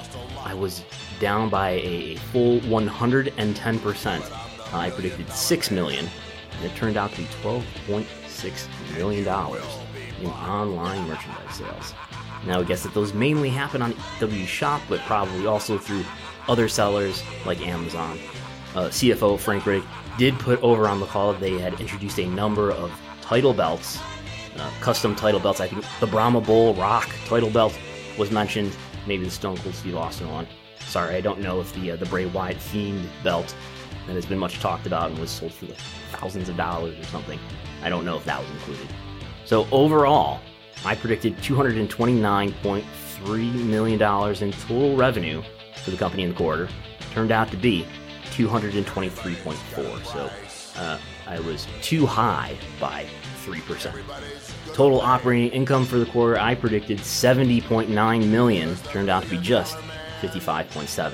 I 0.43 0.53
was 0.53 0.83
down 1.19 1.49
by 1.49 1.71
a 1.71 2.15
full 2.31 2.59
110%. 2.61 4.73
I 4.73 4.89
predicted 4.89 5.31
6 5.31 5.71
million, 5.71 6.07
and 6.55 6.65
it 6.65 6.75
turned 6.75 6.97
out 6.97 7.11
to 7.11 7.17
be 7.17 7.27
12.6 7.41 8.95
million 8.97 9.23
dollars 9.23 9.63
in 10.21 10.27
online 10.27 11.07
merchandise 11.07 11.55
sales. 11.55 11.93
Now, 12.45 12.59
I 12.59 12.63
guess 12.63 12.83
that 12.83 12.93
those 12.93 13.13
mainly 13.13 13.49
happen 13.49 13.81
on 13.81 13.95
W 14.19 14.45
Shop, 14.45 14.81
but 14.87 14.99
probably 15.01 15.47
also 15.47 15.77
through 15.77 16.03
other 16.47 16.67
sellers 16.67 17.23
like 17.45 17.65
Amazon. 17.65 18.19
Uh, 18.75 18.89
CFO 18.89 19.39
Frank 19.39 19.63
Riddick 19.63 19.85
did 20.17 20.37
put 20.39 20.61
over 20.61 20.87
on 20.87 20.99
the 20.99 21.05
call 21.05 21.31
that 21.31 21.41
they 21.41 21.57
had 21.57 21.79
introduced 21.79 22.19
a 22.19 22.27
number 22.27 22.71
of 22.71 22.91
title 23.21 23.53
belts, 23.53 23.99
uh, 24.57 24.69
custom 24.81 25.15
title 25.15 25.39
belts. 25.39 25.59
I 25.59 25.67
think 25.67 25.83
the 25.99 26.07
Brahma 26.07 26.41
Bull 26.41 26.73
Rock 26.75 27.09
title 27.25 27.49
belt 27.49 27.77
was 28.17 28.31
mentioned, 28.31 28.75
maybe 29.07 29.25
the 29.25 29.31
Stone 29.31 29.57
Cold 29.57 29.75
Steve 29.75 29.95
Austin 29.95 30.29
one. 30.29 30.47
Sorry, 30.95 31.11
I 31.13 31.19
don't 31.19 31.41
know 31.41 31.59
if 31.59 31.73
the 31.73 31.91
uh, 31.91 31.97
the 31.97 32.05
Bray 32.05 32.25
Wyatt 32.25 32.55
Fiend 32.55 33.09
belt 33.21 33.53
that 34.07 34.13
has 34.13 34.25
been 34.25 34.39
much 34.39 34.61
talked 34.61 34.87
about 34.87 35.11
and 35.11 35.19
was 35.19 35.29
sold 35.29 35.51
for 35.51 35.65
like 35.65 35.75
thousands 36.11 36.47
of 36.47 36.55
dollars 36.55 36.97
or 36.97 37.03
something. 37.03 37.37
I 37.83 37.89
don't 37.89 38.05
know 38.05 38.15
if 38.15 38.23
that 38.23 38.39
was 38.39 38.49
included. 38.51 38.87
So 39.43 39.67
overall, 39.73 40.39
I 40.85 40.95
predicted 40.95 41.35
$229.3 41.39 43.65
million 43.65 44.01
in 44.41 44.51
total 44.53 44.95
revenue 44.95 45.43
for 45.83 45.91
the 45.91 45.97
company 45.97 46.23
in 46.23 46.29
the 46.29 46.35
quarter. 46.35 46.69
Turned 47.11 47.33
out 47.33 47.51
to 47.51 47.57
be 47.57 47.85
223.4. 48.27 50.05
So 50.05 50.29
uh, 50.79 50.97
I 51.27 51.41
was 51.41 51.67
too 51.81 52.05
high 52.05 52.57
by 52.79 53.05
3%. 53.43 54.73
Total 54.73 55.01
operating 55.01 55.49
income 55.49 55.83
for 55.83 55.99
the 55.99 56.05
quarter, 56.05 56.39
I 56.39 56.55
predicted 56.55 56.99
70.9 56.99 58.27
million. 58.29 58.77
Turned 58.77 59.09
out 59.09 59.23
to 59.23 59.29
be 59.29 59.39
just 59.39 59.77
55.7. 60.21 61.13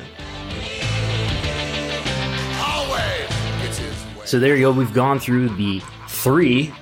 So 4.26 4.40
there 4.40 4.56
you 4.56 4.62
go. 4.62 4.72
We've 4.72 4.94
gone 4.94 5.20
through 5.20 5.50
the 5.50 5.82
three 6.08 6.74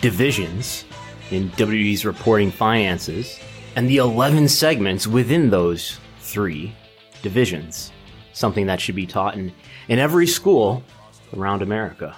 divisions 0.00 0.84
in 1.30 1.50
WWE's 1.50 2.04
reporting 2.04 2.50
finances 2.50 3.40
and 3.74 3.88
the 3.88 3.96
11 3.96 4.48
segments 4.48 5.06
within 5.06 5.50
those 5.50 5.98
three 6.20 6.74
divisions. 7.22 7.90
Something 8.32 8.66
that 8.66 8.80
should 8.80 8.94
be 8.94 9.06
taught 9.06 9.34
in, 9.34 9.52
in 9.88 9.98
every 9.98 10.26
school 10.26 10.84
around 11.36 11.62
America 11.62 12.14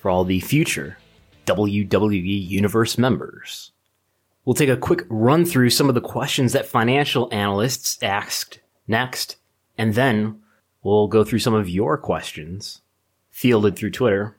for 0.00 0.10
all 0.10 0.24
the 0.24 0.40
future 0.40 0.98
WWE 1.46 2.48
Universe 2.48 2.98
members. 2.98 3.72
We'll 4.44 4.54
take 4.54 4.68
a 4.68 4.76
quick 4.76 5.04
run 5.08 5.44
through 5.44 5.70
some 5.70 5.88
of 5.88 5.94
the 5.94 6.00
questions 6.00 6.52
that 6.52 6.66
financial 6.66 7.28
analysts 7.32 8.02
asked 8.02 8.60
next, 8.88 9.36
and 9.76 9.94
then 9.94 10.40
we'll 10.82 11.06
go 11.06 11.22
through 11.22 11.38
some 11.38 11.54
of 11.54 11.68
your 11.68 11.96
questions 11.96 12.80
fielded 13.30 13.76
through 13.76 13.90
Twitter. 13.90 14.36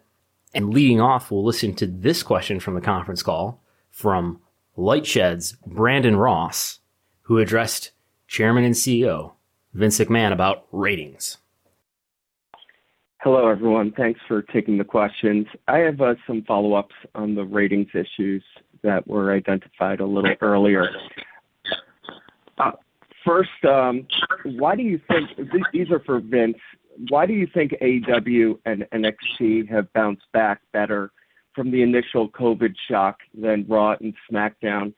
And 0.53 0.73
leading 0.73 0.99
off, 0.99 1.31
we'll 1.31 1.45
listen 1.45 1.75
to 1.75 1.85
this 1.85 2.23
question 2.23 2.59
from 2.59 2.73
the 2.73 2.81
conference 2.81 3.21
call 3.21 3.61
from 3.89 4.41
Lightshed's 4.75 5.53
Brandon 5.65 6.15
Ross, 6.15 6.79
who 7.23 7.37
addressed 7.37 7.91
Chairman 8.27 8.63
and 8.63 8.75
CEO 8.75 9.33
Vince 9.73 9.99
McMahon 9.99 10.31
about 10.31 10.65
ratings. 10.71 11.37
Hello, 13.21 13.47
everyone. 13.47 13.91
Thanks 13.91 14.19
for 14.27 14.41
taking 14.41 14.77
the 14.77 14.83
questions. 14.83 15.45
I 15.67 15.79
have 15.79 15.99
uh, 15.99 16.15
some 16.25 16.43
follow 16.43 16.73
ups 16.73 16.95
on 17.15 17.35
the 17.35 17.43
ratings 17.43 17.89
issues 17.93 18.43
that 18.81 19.05
were 19.07 19.33
identified 19.33 19.99
a 19.99 20.05
little 20.05 20.33
earlier. 20.41 20.89
First, 23.29 23.63
um, 23.65 24.07
why 24.43 24.75
do 24.75 24.81
you 24.81 24.99
think 25.07 25.29
these 25.71 25.91
are 25.91 25.99
for 25.99 26.19
Vince? 26.19 26.57
why 27.07 27.25
do 27.25 27.33
you 27.33 27.47
think 27.53 27.71
AEW 27.81 28.59
and 28.65 28.85
NXT 28.93 29.69
have 29.69 29.91
bounced 29.93 30.25
back 30.33 30.61
better 30.73 31.11
from 31.55 31.71
the 31.71 31.81
initial 31.81 32.29
COVID 32.29 32.75
shock 32.89 33.19
than 33.39 33.65
Raw 33.67 33.95
and 34.01 34.13
SmackDown? 34.29 34.93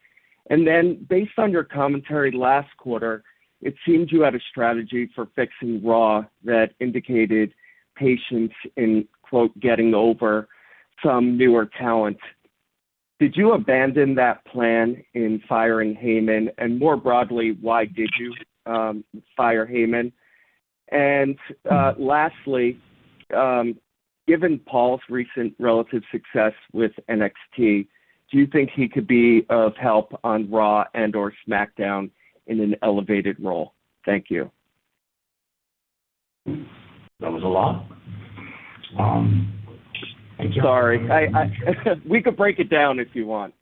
And 0.50 0.66
then, 0.66 1.06
based 1.10 1.38
on 1.38 1.52
your 1.52 1.64
commentary 1.64 2.32
last 2.32 2.76
quarter, 2.78 3.24
it 3.62 3.76
seemed 3.86 4.12
you 4.12 4.22
had 4.22 4.34
a 4.34 4.40
strategy 4.50 5.10
for 5.14 5.28
fixing 5.36 5.84
Raw 5.84 6.24
that 6.44 6.74
indicated 6.80 7.54
patience 7.96 8.54
in, 8.76 9.08
quote, 9.22 9.58
getting 9.60 9.94
over 9.94 10.48
some 11.04 11.38
newer 11.38 11.70
talent. 11.78 12.18
Did 13.22 13.38
you 13.38 13.52
abandon 13.52 14.16
that 14.16 14.44
plan 14.46 15.04
in 15.14 15.44
firing 15.48 15.96
Heyman? 15.96 16.48
And 16.58 16.80
more 16.80 16.98
broadly, 16.98 17.56
why 17.62 17.86
did 17.86 18.10
you 18.18 18.34
um, 18.66 19.04
fire 19.38 19.68
Heyman? 19.68 20.12
And 20.92 21.38
uh, 21.70 21.94
lastly, 22.00 22.80
um, 23.38 23.78
given 24.28 24.58
Paul's 24.58 25.02
recent 25.08 25.54
relative 25.60 26.02
success 26.12 26.54
with 26.74 26.94
NXT, 27.12 27.86
do 28.32 28.38
you 28.40 28.48
think 28.48 28.72
he 28.76 28.90
could 28.90 29.06
be 29.06 29.46
of 29.52 29.74
help 29.76 30.20
on 30.24 30.50
Raw 30.50 30.86
and 30.96 31.16
or 31.16 31.32
SmackDown 31.48 32.10
in 32.48 32.60
an 32.60 32.76
elevated 32.82 33.38
role? 33.40 33.76
Thank 34.04 34.32
you. 34.32 34.50
That 36.48 37.32
was 37.32 37.44
a 37.44 37.48
lot. 37.48 37.86
Um, 38.98 39.61
Sorry, 40.62 41.10
I, 41.10 41.44
I, 41.44 41.52
we 42.10 42.22
could 42.22 42.38
break 42.38 42.60
it 42.60 42.70
down 42.70 43.00
if 43.00 43.10
you 43.14 43.28
want. 43.28 43.54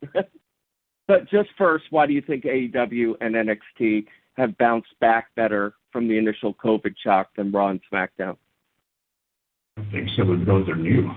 but 1.08 1.28
just 1.30 1.50
first, 1.58 1.84
why 1.90 2.06
do 2.06 2.12
you 2.12 2.22
think 2.22 2.44
AEW 2.44 3.14
and 3.20 3.34
NXT 3.34 4.06
have 4.36 4.56
bounced 4.58 4.88
back 5.00 5.34
better 5.34 5.74
from 5.92 6.08
the 6.08 6.16
initial 6.16 6.54
COVID 6.54 6.94
shock 7.02 7.30
than 7.36 7.50
Raw 7.52 7.68
and 7.68 7.80
SmackDown? 7.92 8.36
I 9.76 9.82
think 9.90 10.08
simply 10.16 10.36
because 10.36 10.64
they're 10.66 10.76
new. 10.76 11.10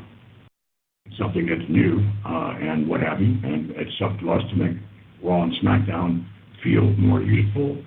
Something 1.18 1.46
that's 1.46 1.70
new 1.70 2.00
uh, 2.26 2.56
and 2.60 2.88
what 2.88 3.02
have 3.02 3.22
you, 3.22 3.38
and 3.44 3.72
it's 3.72 4.02
up 4.04 4.18
to 4.20 4.32
us 4.32 4.42
to 4.50 4.56
make 4.56 4.78
Raw 5.22 5.44
and 5.44 5.54
SmackDown 5.64 6.26
feel 6.64 6.84
more 6.98 7.22
useful. 7.22 7.84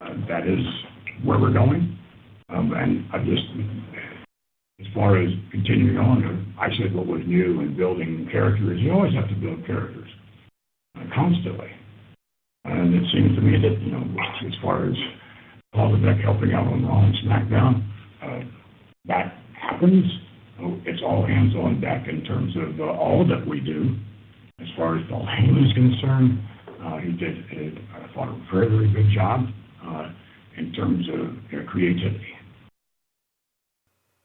Uh, 0.00 0.14
that 0.28 0.46
is 0.46 0.60
where 1.24 1.38
we're 1.38 1.52
going. 1.52 1.98
Um, 2.48 2.72
and 2.72 3.04
I 3.12 3.18
just, 3.18 3.44
as 4.80 4.86
far 4.92 5.22
as 5.22 5.28
continuing 5.52 5.96
on, 5.98 6.54
I 6.58 6.68
said 6.76 6.94
what 6.94 7.06
was 7.06 7.22
new 7.26 7.60
and 7.60 7.76
building 7.76 8.28
characters. 8.30 8.80
You 8.80 8.92
always 8.92 9.14
have 9.14 9.28
to 9.28 9.34
build 9.36 9.64
characters 9.66 10.08
uh, 10.98 11.04
constantly. 11.14 11.70
And 12.64 12.94
it 12.94 13.04
seems 13.12 13.36
to 13.36 13.42
me 13.42 13.52
that, 13.60 13.80
you 13.80 13.92
know, 13.92 14.02
as 14.46 14.54
far 14.62 14.88
as 14.88 14.96
Paul 15.74 15.92
Levesque 15.92 16.24
helping 16.24 16.54
out 16.54 16.66
on 16.66 16.84
Raw 16.86 17.04
and 17.04 17.14
SmackDown, 17.24 17.86
uh, 18.22 18.40
that 19.06 19.34
happens. 19.60 20.04
It's 20.86 21.02
all 21.04 21.26
hands 21.26 21.54
on 21.54 21.80
deck 21.80 22.08
in 22.08 22.24
terms 22.24 22.54
of 22.56 22.80
uh, 22.80 22.84
all 22.84 23.26
that 23.28 23.46
we 23.46 23.60
do. 23.60 23.94
As 24.60 24.68
far 24.76 24.96
as 24.96 25.04
Paul 25.10 25.26
Heyman 25.26 25.66
is 25.66 25.72
concerned, 25.72 26.38
uh, 26.82 26.98
he 26.98 27.12
did, 27.12 27.36
I 27.94 28.12
thought, 28.14 28.28
a 28.28 28.46
very, 28.52 28.68
very 28.68 28.92
good 28.92 29.12
job 29.14 29.46
uh, 29.84 30.10
in 30.56 30.72
terms 30.72 31.06
of 31.12 31.60
uh, 31.60 31.70
creativity. 31.70 32.33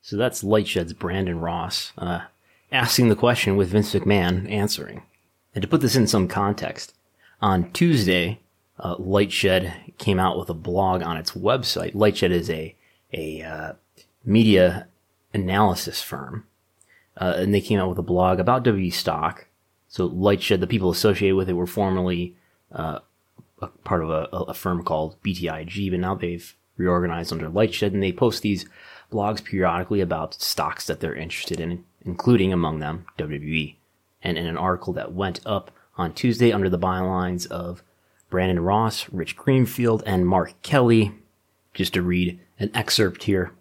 So 0.01 0.17
that's 0.17 0.43
Lightshed's 0.43 0.93
Brandon 0.93 1.39
Ross 1.39 1.93
uh, 1.97 2.21
asking 2.71 3.09
the 3.09 3.15
question 3.15 3.57
with 3.57 3.69
Vince 3.69 3.93
McMahon 3.93 4.49
answering. 4.49 5.03
And 5.53 5.61
to 5.61 5.67
put 5.67 5.81
this 5.81 5.95
in 5.95 6.07
some 6.07 6.27
context, 6.27 6.93
on 7.41 7.71
Tuesday, 7.71 8.39
uh, 8.79 8.95
Lightshed 8.97 9.97
came 9.97 10.19
out 10.19 10.37
with 10.37 10.49
a 10.49 10.53
blog 10.53 11.01
on 11.03 11.17
its 11.17 11.31
website. 11.31 11.93
Lightshed 11.93 12.31
is 12.31 12.49
a 12.49 12.75
a 13.11 13.41
uh, 13.41 13.73
media 14.23 14.87
analysis 15.33 16.01
firm, 16.01 16.45
uh, 17.17 17.33
and 17.37 17.53
they 17.53 17.61
came 17.61 17.79
out 17.79 17.89
with 17.89 17.97
a 17.97 18.03
blog 18.03 18.39
about 18.39 18.63
W 18.63 18.91
stock. 18.91 19.47
So 19.87 20.07
Lightshed, 20.09 20.59
the 20.59 20.67
people 20.67 20.91
associated 20.91 21.35
with 21.35 21.49
it, 21.49 21.53
were 21.53 21.65
formerly 21.65 22.35
uh, 22.71 22.99
a 23.61 23.67
part 23.67 24.03
of 24.03 24.09
a, 24.09 24.27
a, 24.31 24.53
firm 24.53 24.83
called 24.83 25.21
BTIG, 25.23 25.89
but 25.89 25.99
now 25.99 26.13
they've 26.13 26.55
reorganized 26.77 27.31
under 27.31 27.49
Lightshed, 27.49 27.87
and 27.93 28.03
they 28.03 28.11
post 28.11 28.43
these 28.43 28.65
blogs 29.11 29.43
periodically 29.43 30.01
about 30.01 30.41
stocks 30.41 30.85
that 30.87 30.99
they're 30.99 31.15
interested 31.15 31.59
in, 31.59 31.83
including 32.05 32.53
among 32.53 32.79
them 32.79 33.05
WWE. 33.17 33.75
And 34.21 34.37
in 34.37 34.45
an 34.45 34.57
article 34.57 34.93
that 34.93 35.13
went 35.13 35.39
up 35.45 35.71
on 35.97 36.13
Tuesday 36.13 36.51
under 36.51 36.69
the 36.69 36.79
bylines 36.79 37.47
of 37.47 37.83
Brandon 38.29 38.59
Ross, 38.59 39.09
Rich 39.11 39.35
Greenfield, 39.35 40.03
and 40.05 40.27
Mark 40.27 40.61
Kelly. 40.61 41.13
Just 41.73 41.93
to 41.93 42.01
read 42.01 42.39
an 42.59 42.71
excerpt 42.73 43.23
here. 43.23 43.51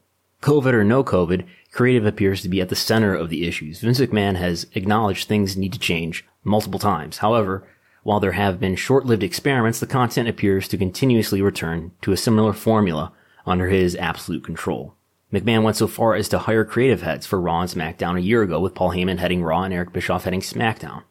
COVID 0.43 0.73
or 0.73 0.85
no 0.85 1.03
COVID, 1.03 1.47
creative 1.73 2.07
appears 2.07 2.43
to 2.43 2.49
be 2.49 2.61
at 2.61 2.69
the 2.69 2.77
center 2.77 3.15
of 3.15 3.29
the 3.29 3.47
issues. 3.47 3.81
Vince 3.81 4.01
McMahon 4.01 4.37
has 4.37 4.67
acknowledged 4.75 5.27
things 5.27 5.57
need 5.57 5.73
to 5.73 5.79
change 5.79 6.25
multiple 6.45 6.79
times. 6.79 7.19
However, 7.19 7.67
while 8.03 8.21
there 8.21 8.33
have 8.33 8.61
been 8.61 8.77
short-lived 8.77 9.23
experiments, 9.23 9.81
the 9.81 9.87
content 9.87 10.29
appears 10.29 10.69
to 10.69 10.79
continuously 10.79 11.43
return 11.43 11.93
to 12.03 12.13
a 12.13 12.17
similar 12.17 12.53
formula 12.53 13.13
under 13.45 13.69
his 13.69 13.97
absolute 13.97 14.45
control. 14.45 14.95
McMahon 15.33 15.63
went 15.63 15.77
so 15.77 15.87
far 15.87 16.15
as 16.15 16.29
to 16.31 16.39
hire 16.39 16.65
creative 16.65 17.03
heads 17.03 17.27
for 17.27 17.41
Raw 17.41 17.61
and 17.61 17.71
SmackDown 17.71 18.17
a 18.17 18.23
year 18.23 18.43
ago 18.43 18.61
with 18.61 18.75
Paul 18.75 18.91
Heyman 18.91 19.19
heading 19.19 19.43
Raw 19.43 19.63
and 19.63 19.75
Eric 19.75 19.93
Bischoff 19.93 20.25
heading 20.25 20.41
SmackDown 20.41 21.03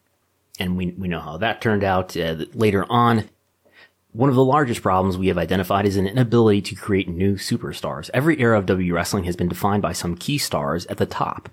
and 0.59 0.77
we, 0.77 0.91
we 0.97 1.07
know 1.07 1.19
how 1.19 1.37
that 1.37 1.61
turned 1.61 1.83
out. 1.83 2.15
Uh, 2.17 2.45
later 2.53 2.85
on, 2.89 3.29
one 4.11 4.29
of 4.29 4.35
the 4.35 4.43
largest 4.43 4.81
problems 4.81 5.17
we 5.17 5.27
have 5.27 5.37
identified 5.37 5.85
is 5.85 5.97
an 5.97 6.07
inability 6.07 6.61
to 6.63 6.75
create 6.75 7.07
new 7.07 7.35
superstars. 7.35 8.09
Every 8.13 8.39
era 8.39 8.57
of 8.57 8.65
W 8.65 8.93
wrestling 8.93 9.25
has 9.25 9.35
been 9.35 9.49
defined 9.49 9.81
by 9.81 9.93
some 9.93 10.15
key 10.15 10.37
stars 10.37 10.85
at 10.87 10.97
the 10.97 11.05
top. 11.05 11.49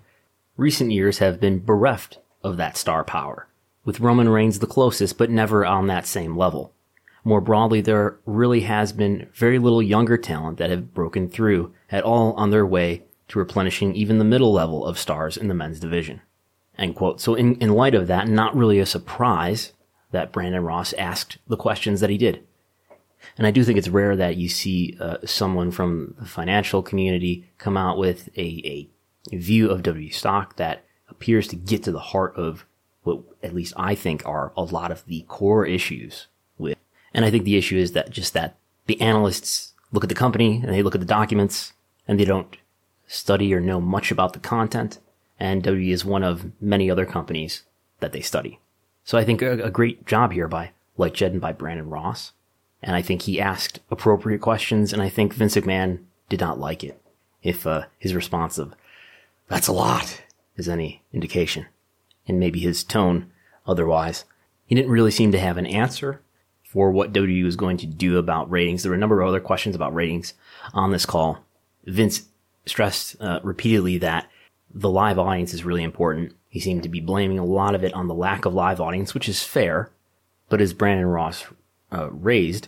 Recent 0.57 0.91
years 0.91 1.19
have 1.19 1.39
been 1.39 1.63
bereft 1.63 2.19
of 2.43 2.57
that 2.57 2.77
star 2.77 3.03
power, 3.03 3.47
with 3.83 3.99
Roman 3.99 4.29
Reigns 4.29 4.59
the 4.59 4.67
closest, 4.67 5.17
but 5.17 5.29
never 5.29 5.65
on 5.65 5.87
that 5.87 6.07
same 6.07 6.37
level. 6.37 6.71
more 7.23 7.41
broadly, 7.41 7.81
there 7.81 8.17
really 8.27 8.61
has 8.61 8.93
been 8.93 9.27
very 9.33 9.57
little 9.57 9.81
younger 9.81 10.15
talent 10.15 10.59
that 10.59 10.69
have 10.69 10.93
broken 10.93 11.27
through 11.27 11.73
at 11.91 12.03
all 12.03 12.33
on 12.33 12.51
their 12.51 12.65
way 12.65 13.03
to 13.27 13.39
replenishing 13.39 13.95
even 13.95 14.17
the 14.17 14.23
middle 14.23 14.53
level 14.53 14.85
of 14.85 14.99
stars 14.99 15.37
in 15.37 15.47
the 15.47 15.53
men's 15.53 15.79
division. 15.79 16.21
End 16.77 16.95
quote. 16.95 17.21
So 17.21 17.35
in, 17.35 17.55
in 17.55 17.73
light 17.73 17.95
of 17.95 18.07
that, 18.07 18.27
not 18.27 18.55
really 18.55 18.79
a 18.79 18.85
surprise 18.85 19.73
that 20.11 20.31
Brandon 20.31 20.63
Ross 20.63 20.93
asked 20.93 21.37
the 21.47 21.57
questions 21.57 21.99
that 22.01 22.09
he 22.09 22.17
did. 22.17 22.43
And 23.37 23.47
I 23.47 23.51
do 23.51 23.63
think 23.63 23.77
it's 23.77 23.87
rare 23.87 24.15
that 24.15 24.37
you 24.37 24.49
see 24.49 24.97
uh, 24.99 25.17
someone 25.25 25.71
from 25.71 26.15
the 26.19 26.25
financial 26.25 26.83
community 26.83 27.49
come 27.57 27.75
out 27.75 27.97
with 27.97 28.29
a, 28.37 28.89
a 29.31 29.35
view 29.35 29.69
of 29.69 29.83
W 29.83 30.11
stock 30.11 30.57
that 30.57 30.85
appears 31.09 31.47
to 31.47 31.55
get 31.55 31.83
to 31.83 31.91
the 31.91 31.99
heart 31.99 32.35
of 32.35 32.65
what 33.03 33.21
at 33.41 33.53
least 33.53 33.73
I 33.77 33.95
think 33.95 34.25
are 34.25 34.51
a 34.55 34.63
lot 34.63 34.91
of 34.91 35.05
the 35.05 35.25
core 35.27 35.65
issues 35.65 36.27
with. 36.57 36.77
And 37.13 37.25
I 37.25 37.31
think 37.31 37.45
the 37.45 37.57
issue 37.57 37.77
is 37.77 37.93
that 37.93 38.09
just 38.09 38.33
that 38.33 38.57
the 38.85 38.99
analysts 39.01 39.73
look 39.91 40.03
at 40.03 40.09
the 40.09 40.15
company 40.15 40.61
and 40.63 40.73
they 40.73 40.83
look 40.83 40.95
at 40.95 41.01
the 41.01 41.07
documents 41.07 41.73
and 42.07 42.19
they 42.19 42.25
don't 42.25 42.57
study 43.07 43.53
or 43.53 43.59
know 43.59 43.79
much 43.81 44.11
about 44.11 44.33
the 44.33 44.39
content. 44.39 44.99
And 45.39 45.63
W 45.63 45.93
is 45.93 46.05
one 46.05 46.23
of 46.23 46.51
many 46.61 46.89
other 46.89 47.05
companies 47.05 47.63
that 47.99 48.11
they 48.11 48.21
study. 48.21 48.59
So 49.03 49.17
I 49.17 49.23
think 49.23 49.41
a, 49.41 49.69
great 49.69 50.05
job 50.05 50.31
here 50.31 50.47
by 50.47 50.71
Jed 51.13 51.33
and 51.33 51.41
by 51.41 51.51
Brandon 51.51 51.89
Ross. 51.89 52.31
And 52.81 52.95
I 52.95 53.01
think 53.01 53.23
he 53.23 53.39
asked 53.39 53.79
appropriate 53.89 54.41
questions, 54.41 54.93
and 54.93 55.01
I 55.01 55.09
think 55.09 55.33
Vince 55.33 55.55
McMahon 55.55 55.99
did 56.29 56.39
not 56.39 56.59
like 56.59 56.83
it. 56.83 57.01
If 57.43 57.67
uh, 57.67 57.85
his 57.99 58.15
response 58.15 58.57
of, 58.57 58.73
that's 59.47 59.67
a 59.67 59.73
lot, 59.73 60.21
is 60.55 60.67
any 60.67 61.03
indication. 61.13 61.67
And 62.27 62.39
maybe 62.39 62.59
his 62.59 62.83
tone 62.83 63.31
otherwise. 63.67 64.25
He 64.65 64.75
didn't 64.75 64.91
really 64.91 65.11
seem 65.11 65.31
to 65.31 65.39
have 65.39 65.57
an 65.57 65.65
answer 65.65 66.21
for 66.63 66.91
what 66.91 67.13
WWE 67.13 67.43
was 67.43 67.55
going 67.55 67.77
to 67.77 67.85
do 67.85 68.17
about 68.17 68.49
ratings. 68.49 68.83
There 68.83 68.89
were 68.89 68.95
a 68.95 68.99
number 68.99 69.21
of 69.21 69.27
other 69.27 69.39
questions 69.39 69.75
about 69.75 69.93
ratings 69.93 70.33
on 70.73 70.91
this 70.91 71.05
call. 71.05 71.39
Vince 71.85 72.23
stressed 72.65 73.15
uh, 73.21 73.39
repeatedly 73.43 73.97
that 73.99 74.29
the 74.73 74.89
live 74.89 75.19
audience 75.19 75.53
is 75.53 75.63
really 75.63 75.83
important. 75.83 76.33
He 76.49 76.59
seemed 76.59 76.83
to 76.83 76.89
be 76.89 76.99
blaming 76.99 77.39
a 77.39 77.45
lot 77.45 77.75
of 77.75 77.83
it 77.83 77.93
on 77.93 78.07
the 78.07 78.13
lack 78.13 78.45
of 78.45 78.53
live 78.53 78.81
audience, 78.81 79.13
which 79.13 79.29
is 79.29 79.43
fair. 79.43 79.91
But 80.49 80.61
as 80.61 80.73
Brandon 80.73 81.07
Ross 81.07 81.45
uh, 81.91 82.09
raised, 82.11 82.67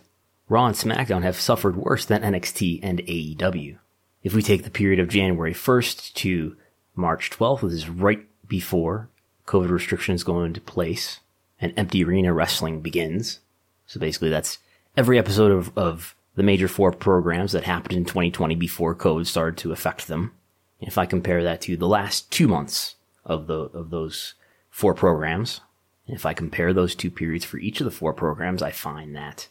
Raw 0.49 0.67
and 0.67 0.75
SmackDown 0.75 1.23
have 1.23 1.39
suffered 1.39 1.75
worse 1.75 2.05
than 2.05 2.21
NXT 2.21 2.79
and 2.81 2.99
AEW. 2.99 3.77
If 4.23 4.33
we 4.33 4.41
take 4.41 4.63
the 4.63 4.69
period 4.69 4.99
of 4.99 5.09
January 5.09 5.53
1st 5.53 6.13
to 6.15 6.55
March 6.95 7.29
12th, 7.29 7.61
which 7.61 7.73
is 7.73 7.89
right 7.89 8.25
before 8.47 9.09
COVID 9.45 9.69
restrictions 9.69 10.23
go 10.23 10.43
into 10.43 10.61
place 10.61 11.19
and 11.59 11.73
empty 11.75 12.03
arena 12.03 12.33
wrestling 12.33 12.81
begins. 12.81 13.39
So 13.85 13.99
basically 13.99 14.29
that's 14.29 14.59
every 14.95 15.17
episode 15.17 15.51
of, 15.51 15.77
of 15.77 16.15
the 16.37 16.43
major 16.43 16.67
four 16.67 16.91
programs 16.91 17.51
that 17.51 17.63
happened 17.63 17.97
in 17.97 18.05
2020 18.05 18.55
before 18.55 18.95
COVID 18.95 19.25
started 19.25 19.57
to 19.57 19.71
affect 19.71 20.07
them. 20.07 20.31
If 20.79 20.99
I 20.99 21.07
compare 21.07 21.43
that 21.43 21.61
to 21.61 21.75
the 21.75 21.87
last 21.87 22.29
two 22.31 22.47
months 22.47 22.95
of 23.25 23.47
the, 23.47 23.55
of 23.55 23.89
those 23.89 24.35
four 24.69 24.93
programs, 24.93 25.61
if 26.05 26.27
I 26.27 26.35
compare 26.35 26.73
those 26.73 26.93
two 26.93 27.09
periods 27.09 27.43
for 27.43 27.57
each 27.57 27.81
of 27.81 27.85
the 27.85 27.91
four 27.91 28.13
programs, 28.13 28.61
I 28.61 28.69
find 28.69 29.15
that 29.15 29.47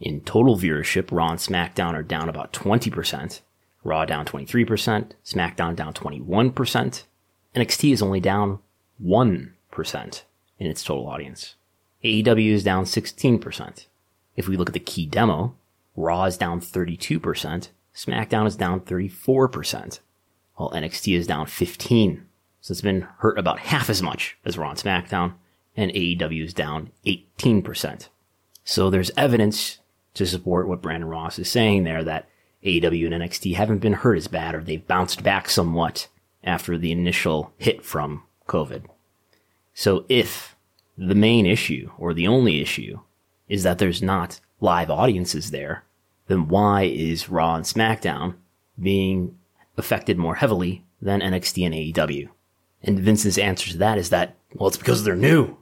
in 0.00 0.20
total 0.20 0.56
viewership, 0.56 1.08
Raw 1.10 1.30
and 1.30 1.40
SmackDown 1.40 1.94
are 1.94 2.04
down 2.04 2.28
about 2.28 2.52
20%, 2.52 3.40
Raw 3.82 4.04
down 4.04 4.24
23%, 4.24 5.10
SmackDown 5.24 5.74
down 5.74 5.92
21%, 5.92 7.02
NXT 7.56 7.92
is 7.92 8.00
only 8.00 8.20
down 8.20 8.60
1% 9.04 10.22
in 10.60 10.66
its 10.68 10.84
total 10.84 11.08
audience. 11.08 11.56
AEW 12.04 12.52
is 12.52 12.62
down 12.62 12.84
16%. 12.84 13.86
If 14.36 14.46
we 14.46 14.56
look 14.56 14.68
at 14.68 14.74
the 14.74 14.78
key 14.78 15.04
demo, 15.04 15.56
Raw 15.98 16.24
is 16.24 16.36
down 16.36 16.60
32%, 16.60 17.68
SmackDown 17.94 18.46
is 18.46 18.56
down 18.56 18.80
34%, 18.80 19.98
while 20.54 20.70
NXT 20.70 21.16
is 21.16 21.26
down 21.26 21.46
15. 21.46 22.24
So 22.60 22.72
it's 22.72 22.80
been 22.80 23.08
hurt 23.18 23.38
about 23.38 23.58
half 23.58 23.90
as 23.90 24.00
much 24.00 24.36
as 24.44 24.56
Raw 24.56 24.70
and 24.70 24.78
SmackDown, 24.78 25.34
and 25.76 25.90
AEW 25.90 26.44
is 26.44 26.54
down 26.54 26.90
18%. 27.04 28.08
So 28.64 28.90
there's 28.90 29.10
evidence 29.16 29.78
to 30.14 30.24
support 30.24 30.68
what 30.68 30.82
Brandon 30.82 31.08
Ross 31.08 31.38
is 31.38 31.50
saying 31.50 31.82
there 31.82 32.04
that 32.04 32.28
AEW 32.64 33.12
and 33.12 33.22
NXT 33.22 33.54
haven't 33.54 33.78
been 33.78 33.94
hurt 33.94 34.16
as 34.16 34.28
bad 34.28 34.54
or 34.54 34.62
they've 34.62 34.86
bounced 34.86 35.22
back 35.22 35.50
somewhat 35.50 36.08
after 36.44 36.78
the 36.78 36.92
initial 36.92 37.52
hit 37.56 37.84
from 37.84 38.22
COVID. 38.46 38.84
So 39.74 40.04
if 40.08 40.56
the 40.96 41.14
main 41.14 41.46
issue 41.46 41.90
or 41.98 42.14
the 42.14 42.28
only 42.28 42.60
issue 42.60 43.00
is 43.48 43.62
that 43.64 43.78
there's 43.78 44.02
not 44.02 44.40
live 44.60 44.90
audiences 44.90 45.50
there, 45.50 45.84
then 46.28 46.48
why 46.48 46.82
is 46.82 47.28
Raw 47.28 47.56
and 47.56 47.64
SmackDown 47.64 48.36
being 48.80 49.36
affected 49.76 50.16
more 50.16 50.36
heavily 50.36 50.84
than 51.02 51.20
NXT 51.20 51.66
and 51.66 51.74
AEW? 51.74 52.28
And 52.82 53.00
Vince's 53.00 53.38
answer 53.38 53.70
to 53.70 53.78
that 53.78 53.98
is 53.98 54.10
that, 54.10 54.36
well, 54.54 54.68
it's 54.68 54.76
because 54.76 55.02
they're 55.02 55.16
new. 55.16 55.56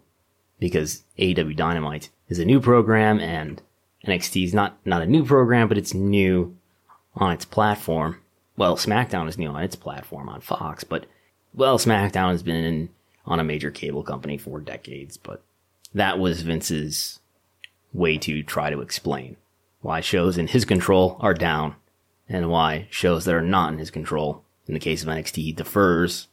Because 0.58 1.04
AEW 1.18 1.56
Dynamite 1.56 2.10
is 2.28 2.38
a 2.38 2.44
new 2.44 2.60
program 2.60 3.20
and 3.20 3.62
NXT 4.06 4.44
is 4.44 4.54
not, 4.54 4.78
not 4.84 5.02
a 5.02 5.06
new 5.06 5.24
program, 5.24 5.68
but 5.68 5.78
it's 5.78 5.94
new 5.94 6.56
on 7.14 7.32
its 7.32 7.44
platform. 7.44 8.20
Well, 8.56 8.76
SmackDown 8.76 9.28
is 9.28 9.38
new 9.38 9.48
on 9.48 9.62
its 9.62 9.76
platform 9.76 10.28
on 10.28 10.40
Fox, 10.40 10.82
but, 10.82 11.06
well, 11.54 11.78
SmackDown 11.78 12.30
has 12.30 12.42
been 12.42 12.64
in, 12.64 12.88
on 13.26 13.38
a 13.38 13.44
major 13.44 13.70
cable 13.70 14.02
company 14.02 14.38
for 14.38 14.60
decades, 14.60 15.16
but 15.16 15.42
that 15.94 16.18
was 16.18 16.42
Vince's 16.42 17.20
way 17.92 18.18
to 18.18 18.42
try 18.42 18.70
to 18.70 18.80
explain 18.80 19.36
why 19.86 20.00
shows 20.00 20.36
in 20.36 20.48
his 20.48 20.64
control 20.64 21.16
are 21.20 21.32
down, 21.32 21.76
and 22.28 22.50
why 22.50 22.88
shows 22.90 23.24
that 23.24 23.36
are 23.36 23.40
not 23.40 23.72
in 23.72 23.78
his 23.78 23.92
control, 23.92 24.42
in 24.66 24.74
the 24.74 24.80
case 24.80 25.00
of 25.04 25.08
NXT, 25.08 25.36
he 25.36 25.52
defers, 25.52 26.26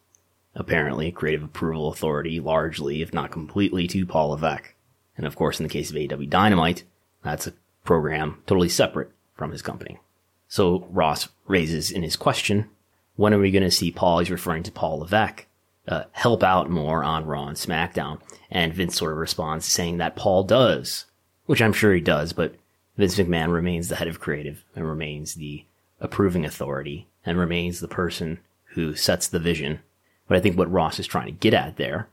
apparently, 0.55 1.11
creative 1.11 1.43
approval 1.43 1.89
authority 1.89 2.39
largely, 2.39 3.03
if 3.03 3.13
not 3.13 3.29
completely, 3.29 3.87
to 3.87 4.07
Paul 4.07 4.29
Levesque. 4.29 4.73
And 5.15 5.27
of 5.27 5.35
course, 5.35 5.59
in 5.59 5.63
the 5.63 5.71
case 5.71 5.91
of 5.91 5.95
AEW 5.95 6.27
Dynamite, 6.31 6.83
that's 7.23 7.45
a 7.45 7.53
program 7.83 8.41
totally 8.47 8.69
separate 8.69 9.11
from 9.35 9.51
his 9.51 9.61
company. 9.61 9.99
So 10.47 10.87
Ross 10.89 11.29
raises 11.45 11.91
in 11.91 12.01
his 12.01 12.15
question, 12.15 12.71
when 13.17 13.35
are 13.35 13.39
we 13.39 13.51
going 13.51 13.61
to 13.61 13.69
see 13.69 13.91
Paul, 13.91 14.17
he's 14.17 14.31
referring 14.31 14.63
to 14.63 14.71
Paul 14.71 15.01
Levesque, 15.01 15.45
uh, 15.87 16.05
help 16.13 16.41
out 16.41 16.71
more 16.71 17.03
on 17.03 17.27
Raw 17.27 17.45
and 17.49 17.57
SmackDown? 17.57 18.19
And 18.49 18.73
Vince 18.73 18.95
sort 18.95 19.11
of 19.11 19.19
responds 19.19 19.67
saying 19.67 19.97
that 19.97 20.15
Paul 20.15 20.43
does, 20.43 21.05
which 21.45 21.61
I'm 21.61 21.73
sure 21.73 21.93
he 21.93 22.01
does, 22.01 22.33
but 22.33 22.55
Vince 22.97 23.17
McMahon 23.17 23.51
remains 23.51 23.89
the 23.89 23.95
head 23.95 24.07
of 24.07 24.19
creative 24.19 24.63
and 24.75 24.87
remains 24.87 25.35
the 25.35 25.65
approving 25.99 26.45
authority 26.45 27.07
and 27.25 27.37
remains 27.37 27.79
the 27.79 27.87
person 27.87 28.39
who 28.73 28.95
sets 28.95 29.27
the 29.27 29.39
vision. 29.39 29.79
But 30.27 30.37
I 30.37 30.41
think 30.41 30.57
what 30.57 30.71
Ross 30.71 30.99
is 30.99 31.07
trying 31.07 31.25
to 31.25 31.31
get 31.31 31.53
at 31.53 31.77
there, 31.77 32.09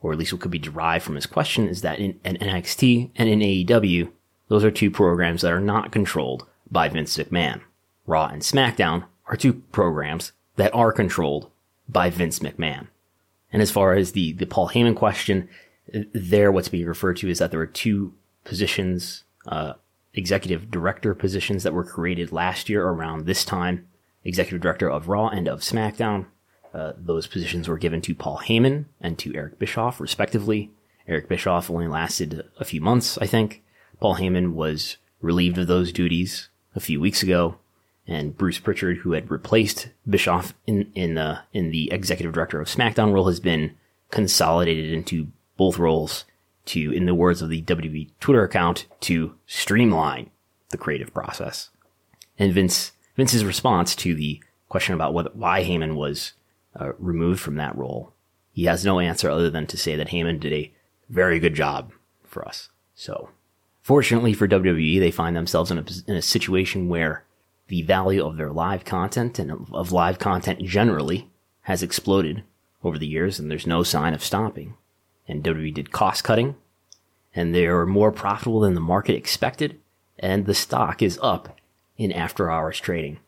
or 0.00 0.12
at 0.12 0.18
least 0.18 0.32
what 0.32 0.42
could 0.42 0.50
be 0.50 0.58
derived 0.58 1.04
from 1.04 1.14
his 1.14 1.26
question, 1.26 1.68
is 1.68 1.82
that 1.82 1.98
in, 1.98 2.18
in 2.24 2.36
NXT 2.36 3.10
and 3.16 3.28
in 3.28 3.40
AEW, 3.40 4.10
those 4.48 4.64
are 4.64 4.70
two 4.70 4.90
programs 4.90 5.42
that 5.42 5.52
are 5.52 5.60
not 5.60 5.92
controlled 5.92 6.46
by 6.70 6.88
Vince 6.88 7.16
McMahon. 7.16 7.60
Raw 8.06 8.26
and 8.26 8.42
SmackDown 8.42 9.04
are 9.26 9.36
two 9.36 9.54
programs 9.72 10.32
that 10.56 10.74
are 10.74 10.92
controlled 10.92 11.50
by 11.88 12.10
Vince 12.10 12.40
McMahon. 12.40 12.88
And 13.52 13.62
as 13.62 13.70
far 13.70 13.94
as 13.94 14.12
the, 14.12 14.32
the 14.32 14.46
Paul 14.46 14.70
Heyman 14.70 14.96
question, 14.96 15.48
there 16.12 16.50
what's 16.50 16.68
being 16.68 16.86
referred 16.86 17.16
to 17.18 17.28
is 17.28 17.38
that 17.38 17.50
there 17.50 17.60
are 17.60 17.66
two 17.66 18.12
positions 18.44 19.24
uh, 19.46 19.74
executive 20.14 20.70
director 20.70 21.14
positions 21.14 21.62
that 21.62 21.72
were 21.72 21.84
created 21.84 22.32
last 22.32 22.68
year 22.68 22.86
around 22.86 23.26
this 23.26 23.44
time, 23.44 23.86
executive 24.24 24.60
director 24.60 24.90
of 24.90 25.08
Raw 25.08 25.28
and 25.28 25.48
of 25.48 25.60
SmackDown. 25.60 26.26
Uh, 26.72 26.92
those 26.96 27.26
positions 27.26 27.68
were 27.68 27.78
given 27.78 28.00
to 28.02 28.14
Paul 28.14 28.38
Heyman 28.38 28.86
and 29.00 29.18
to 29.18 29.34
Eric 29.34 29.58
Bischoff, 29.58 30.00
respectively. 30.00 30.70
Eric 31.06 31.28
Bischoff 31.28 31.70
only 31.70 31.86
lasted 31.86 32.44
a 32.58 32.64
few 32.64 32.80
months, 32.80 33.18
I 33.18 33.26
think. 33.26 33.62
Paul 34.00 34.16
Heyman 34.16 34.54
was 34.54 34.96
relieved 35.20 35.58
of 35.58 35.66
those 35.66 35.92
duties 35.92 36.48
a 36.74 36.80
few 36.80 37.00
weeks 37.00 37.22
ago, 37.22 37.56
and 38.06 38.36
Bruce 38.36 38.58
Pritchard, 38.58 38.98
who 38.98 39.12
had 39.12 39.30
replaced 39.30 39.88
Bischoff 40.08 40.54
in 40.66 40.90
in 40.94 41.14
the 41.14 41.40
in 41.52 41.70
the 41.70 41.90
executive 41.92 42.32
director 42.32 42.60
of 42.60 42.68
SmackDown 42.68 43.12
role, 43.12 43.28
has 43.28 43.40
been 43.40 43.76
consolidated 44.10 44.92
into 44.92 45.28
both 45.56 45.78
roles 45.78 46.24
to, 46.66 46.92
in 46.92 47.06
the 47.06 47.14
words 47.14 47.42
of 47.42 47.48
the 47.48 47.62
WWE 47.62 48.10
Twitter 48.20 48.44
account, 48.44 48.86
to 49.00 49.34
streamline 49.46 50.30
the 50.70 50.78
creative 50.78 51.12
process. 51.12 51.70
And 52.38 52.52
Vince, 52.52 52.92
Vince's 53.16 53.44
response 53.44 53.94
to 53.96 54.14
the 54.14 54.42
question 54.68 54.94
about 54.94 55.36
why 55.36 55.62
Heyman 55.62 55.94
was 55.94 56.32
uh, 56.78 56.92
removed 56.98 57.40
from 57.40 57.56
that 57.56 57.76
role, 57.76 58.12
he 58.52 58.64
has 58.64 58.84
no 58.84 59.00
answer 59.00 59.30
other 59.30 59.50
than 59.50 59.66
to 59.68 59.76
say 59.76 59.96
that 59.96 60.08
Heyman 60.08 60.40
did 60.40 60.52
a 60.52 60.72
very 61.08 61.38
good 61.38 61.54
job 61.54 61.92
for 62.24 62.46
us. 62.46 62.70
So, 62.94 63.30
fortunately 63.82 64.32
for 64.32 64.48
WWE, 64.48 64.98
they 64.98 65.10
find 65.10 65.36
themselves 65.36 65.70
in 65.70 65.78
a, 65.78 65.84
in 66.06 66.16
a 66.16 66.22
situation 66.22 66.88
where 66.88 67.24
the 67.68 67.82
value 67.82 68.24
of 68.24 68.36
their 68.36 68.50
live 68.50 68.84
content 68.84 69.38
and 69.38 69.50
of 69.72 69.92
live 69.92 70.18
content 70.18 70.62
generally 70.64 71.30
has 71.62 71.82
exploded 71.82 72.44
over 72.82 72.98
the 72.98 73.06
years, 73.06 73.38
and 73.38 73.50
there's 73.50 73.66
no 73.66 73.82
sign 73.82 74.12
of 74.12 74.22
stopping 74.22 74.74
and 75.26 75.42
WWE 75.42 75.74
did 75.74 75.92
cost 75.92 76.24
cutting, 76.24 76.56
and 77.34 77.54
they 77.54 77.66
are 77.66 77.86
more 77.86 78.12
profitable 78.12 78.60
than 78.60 78.74
the 78.74 78.80
market 78.80 79.16
expected. 79.16 79.80
and 80.18 80.46
the 80.46 80.54
stock 80.54 81.02
is 81.02 81.18
up 81.22 81.58
in 81.96 82.12
after 82.12 82.50
hours 82.50 82.78
trading, 82.78 83.18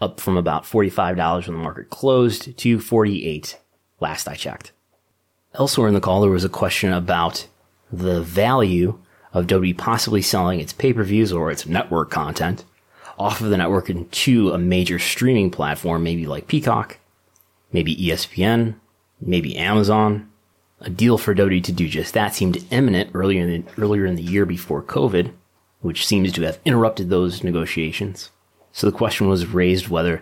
up 0.00 0.20
from 0.20 0.36
about 0.36 0.64
$45 0.64 1.46
when 1.46 1.56
the 1.56 1.62
market 1.62 1.90
closed 1.90 2.56
to 2.56 2.80
48 2.80 3.58
last 4.00 4.28
I 4.28 4.34
checked. 4.34 4.72
Elsewhere 5.54 5.88
in 5.88 5.94
the 5.94 6.00
call, 6.00 6.20
there 6.20 6.30
was 6.30 6.44
a 6.44 6.48
question 6.48 6.92
about 6.92 7.48
the 7.90 8.22
value 8.22 8.98
of 9.32 9.46
WWE 9.46 9.76
possibly 9.76 10.22
selling 10.22 10.60
its 10.60 10.72
pay-per-views 10.72 11.32
or 11.32 11.50
its 11.50 11.66
network 11.66 12.10
content 12.10 12.64
off 13.18 13.40
of 13.40 13.48
the 13.48 13.56
network 13.56 13.88
into 13.88 14.50
a 14.50 14.58
major 14.58 14.98
streaming 14.98 15.50
platform, 15.50 16.02
maybe 16.02 16.26
like 16.26 16.46
Peacock, 16.46 16.98
maybe 17.72 17.96
ESPN, 17.96 18.74
maybe 19.20 19.56
Amazon. 19.56 20.30
A 20.80 20.90
deal 20.90 21.16
for 21.16 21.34
WWE 21.34 21.64
to 21.64 21.72
do 21.72 21.88
just 21.88 22.12
that 22.14 22.34
seemed 22.34 22.64
imminent 22.70 23.10
earlier 23.14 23.42
in 23.42 23.64
the, 23.64 23.82
earlier 23.82 24.04
in 24.04 24.16
the 24.16 24.22
year 24.22 24.44
before 24.44 24.82
COVID, 24.82 25.32
which 25.80 26.06
seems 26.06 26.32
to 26.32 26.42
have 26.42 26.60
interrupted 26.64 27.08
those 27.08 27.42
negotiations. 27.42 28.30
So 28.72 28.86
the 28.86 28.96
question 28.96 29.28
was 29.28 29.46
raised 29.46 29.88
whether 29.88 30.20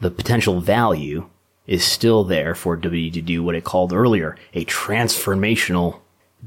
the 0.00 0.10
potential 0.10 0.60
value 0.60 1.28
is 1.66 1.84
still 1.84 2.24
there 2.24 2.54
for 2.54 2.76
WWE 2.76 3.12
to 3.12 3.22
do 3.22 3.42
what 3.42 3.54
it 3.54 3.64
called 3.64 3.92
earlier 3.92 4.36
a 4.54 4.64
transformational 4.64 6.00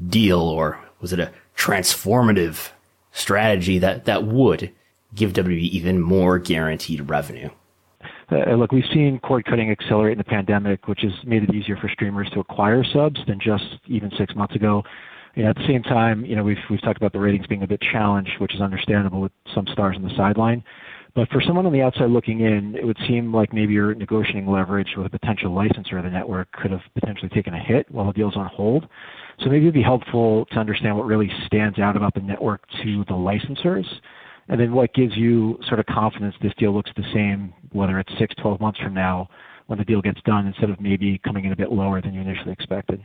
deal, 0.10 0.42
or 0.42 0.80
was 1.00 1.14
it 1.14 1.20
a 1.20 1.32
transformative 1.56 2.72
strategy 3.14 3.80
that, 3.80 4.04
that 4.06 4.26
would 4.26 4.72
give 5.14 5.32
WWE 5.32 5.70
even 5.70 6.02
more 6.02 6.38
guaranteed 6.38 7.10
revenue? 7.10 7.50
Uh, 8.32 8.56
look, 8.56 8.72
we've 8.72 8.84
seen 8.94 9.20
cord 9.20 9.46
cutting 9.46 9.70
accelerate 9.70 10.14
in 10.14 10.18
the 10.18 10.24
pandemic, 10.24 10.88
which 10.88 11.02
has 11.02 11.12
made 11.26 11.44
it 11.44 11.54
easier 11.54 11.78
for 11.78 11.90
streamers 11.90 12.30
to 12.34 12.40
acquire 12.40 12.84
subs 12.84 13.20
than 13.28 13.40
just 13.40 13.66
even 13.88 14.12
six 14.18 14.36
months 14.36 14.56
ago. 14.56 14.84
At 15.38 15.56
the 15.58 15.68
same 15.68 15.84
time, 15.84 16.26
you 16.26 16.36
know, 16.36 16.44
we've 16.44 16.58
we've 16.70 16.82
talked 16.82 16.98
about 16.98 17.12
the 17.12 17.20
ratings 17.20 17.46
being 17.48 17.64
a 17.64 17.68
bit 17.68 17.82
challenged, 17.92 18.32
which 18.40 18.56
is 18.56 18.62
understandable 18.62 19.20
with 19.20 19.34
some 19.54 19.68
stars 19.68 19.98
on 19.98 20.02
the 20.02 20.16
sideline. 20.16 20.64
But 21.14 21.30
for 21.30 21.42
someone 21.42 21.66
on 21.66 21.72
the 21.72 21.82
outside 21.82 22.10
looking 22.10 22.42
in, 22.42 22.76
it 22.76 22.86
would 22.86 22.98
seem 23.08 23.34
like 23.34 23.54
maybe 23.54 23.74
your 23.74 23.94
negotiating 23.96 24.48
leverage 24.48 24.90
with 24.98 25.08
a 25.08 25.10
potential 25.10 25.54
licensor 25.54 25.98
of 25.98 26.04
the 26.04 26.10
network 26.10 26.52
could 26.54 26.72
have 26.72 26.82
potentially 26.94 27.30
taken 27.30 27.54
a 27.54 27.60
hit 27.60 27.90
while 27.90 28.08
the 28.08 28.14
deal's 28.14 28.36
on 28.36 28.48
hold. 28.48 28.88
So 29.40 29.50
maybe 29.50 29.66
it'd 29.66 29.74
be 29.74 29.82
helpful 29.82 30.46
to 30.52 30.58
understand 30.58 30.98
what 30.98 31.06
really 31.06 31.32
stands 31.46 31.80
out 31.80 31.96
about 31.96 32.14
the 32.14 32.22
network 32.22 32.62
to 32.84 33.06
the 33.06 33.14
licensors 33.14 33.86
and 34.48 34.60
then 34.60 34.74
what 34.74 34.94
gives 34.94 35.16
you 35.16 35.60
sort 35.68 35.80
of 35.80 35.86
confidence 35.88 36.36
this 36.42 36.54
deal 36.58 36.74
looks 36.74 36.92
the 36.96 37.04
same, 37.14 37.54
whether 37.72 38.00
it's 38.00 38.12
six, 38.20 38.36
12 38.42 38.60
months 38.62 38.80
from 38.80 38.94
now 38.94 39.28
when 39.68 39.80
the 39.80 39.86
deal 39.86 40.02
gets 40.02 40.22
done, 40.22 40.46
instead 40.46 40.70
of 40.70 40.80
maybe 40.80 41.20
coming 41.26 41.46
in 41.46 41.52
a 41.52 41.56
bit 41.56 41.72
lower 41.72 42.00
than 42.00 42.14
you 42.14 42.22
initially 42.22 42.52
expected? 42.52 43.02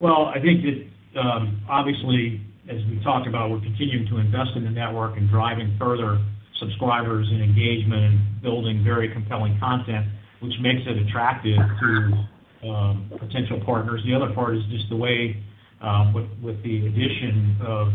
Well, 0.00 0.32
I 0.34 0.40
think 0.40 0.64
that 0.64 1.20
um, 1.20 1.60
obviously, 1.68 2.40
as 2.68 2.78
we 2.88 3.00
talked 3.04 3.28
about, 3.28 3.50
we're 3.50 3.60
continuing 3.60 4.06
to 4.08 4.18
invest 4.18 4.50
in 4.56 4.64
the 4.64 4.70
network 4.70 5.18
and 5.18 5.28
driving 5.28 5.76
further 5.78 6.18
subscribers 6.58 7.28
and 7.30 7.42
engagement 7.42 8.04
and 8.04 8.42
building 8.42 8.82
very 8.82 9.12
compelling 9.12 9.58
content, 9.60 10.06
which 10.40 10.54
makes 10.62 10.80
it 10.86 10.96
attractive 11.06 11.58
to 11.80 12.68
um, 12.68 13.12
potential 13.18 13.60
partners. 13.64 14.00
The 14.06 14.14
other 14.14 14.32
part 14.34 14.56
is 14.56 14.62
just 14.70 14.88
the 14.88 14.96
way, 14.96 15.36
um, 15.82 16.14
with 16.42 16.62
the 16.62 16.86
addition 16.86 17.58
of 17.60 17.92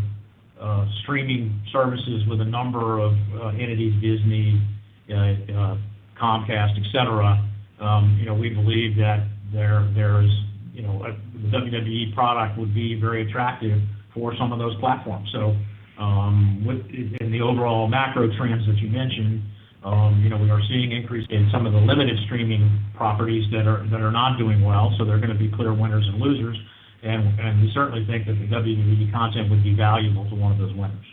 uh, 0.60 0.86
streaming 1.04 1.62
services 1.72 2.24
with 2.28 2.42
a 2.42 2.46
number 2.46 3.00
of 3.00 3.14
uh, 3.42 3.48
entities, 3.50 3.94
Disney, 4.02 4.62
uh, 5.10 5.78
Comcast, 6.22 6.78
et 6.78 6.86
cetera, 6.92 7.50
um, 7.80 8.18
you 8.20 8.26
know, 8.26 8.34
we 8.34 8.50
believe 8.50 8.98
that 8.98 9.26
there 9.54 9.90
there's, 9.96 10.30
you 10.74 10.84
know, 10.84 11.02
the 11.34 11.58
WWE 11.58 12.14
product 12.14 12.60
would 12.60 12.76
be 12.76 13.00
very 13.00 13.28
attractive 13.28 13.80
for 14.14 14.36
some 14.38 14.52
of 14.52 14.60
those 14.60 14.76
platforms. 14.80 15.30
So, 15.32 15.56
um, 15.98 16.64
with 16.68 16.84
in 17.22 17.32
the 17.32 17.42
overall 17.42 17.88
macro 17.88 18.28
trends 18.38 18.66
that 18.68 18.78
you 18.78 18.90
mentioned, 18.90 19.42
um, 19.84 20.20
you 20.22 20.30
know, 20.30 20.38
we 20.38 20.50
are 20.50 20.62
seeing 20.68 20.92
increase 20.92 21.26
in 21.30 21.50
some 21.54 21.66
of 21.66 21.72
the 21.72 21.80
limited 21.80 22.20
streaming 22.26 22.84
properties 22.96 23.50
that 23.52 23.66
are 23.66 23.88
that 23.90 24.02
are 24.02 24.12
not 24.12 24.38
doing 24.38 24.62
well, 24.62 24.94
so 24.98 25.06
they're 25.06 25.22
gonna 25.22 25.40
be 25.40 25.50
clear 25.56 25.74
winners 25.74 26.06
and 26.08 26.20
losers 26.20 26.58
and, 27.04 27.40
and 27.40 27.62
we 27.62 27.72
certainly 27.74 28.06
think 28.06 28.26
that 28.28 28.34
the 28.34 28.48
WWE 28.48 29.12
content 29.12 29.50
would 29.50 29.64
be 29.64 29.74
valuable 29.74 30.28
to 30.30 30.36
one 30.36 30.52
of 30.52 30.58
those 30.58 30.74
winners. 30.74 31.06